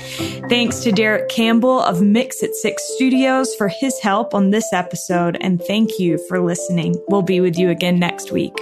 Thanks 0.48 0.80
to 0.80 0.92
Derek 0.92 1.28
Campbell 1.28 1.82
of 1.82 2.00
Mix 2.00 2.42
at 2.42 2.54
Six 2.54 2.82
Studios 2.94 3.54
for 3.56 3.68
his 3.68 4.00
help 4.00 4.32
on 4.32 4.48
this 4.48 4.72
episode, 4.72 5.36
and 5.42 5.62
thank 5.62 5.98
you 5.98 6.16
for 6.26 6.40
listening. 6.40 6.94
We'll 7.08 7.20
be 7.20 7.42
with 7.42 7.58
you 7.58 7.68
again 7.68 7.98
next 7.98 8.32
week. 8.32 8.58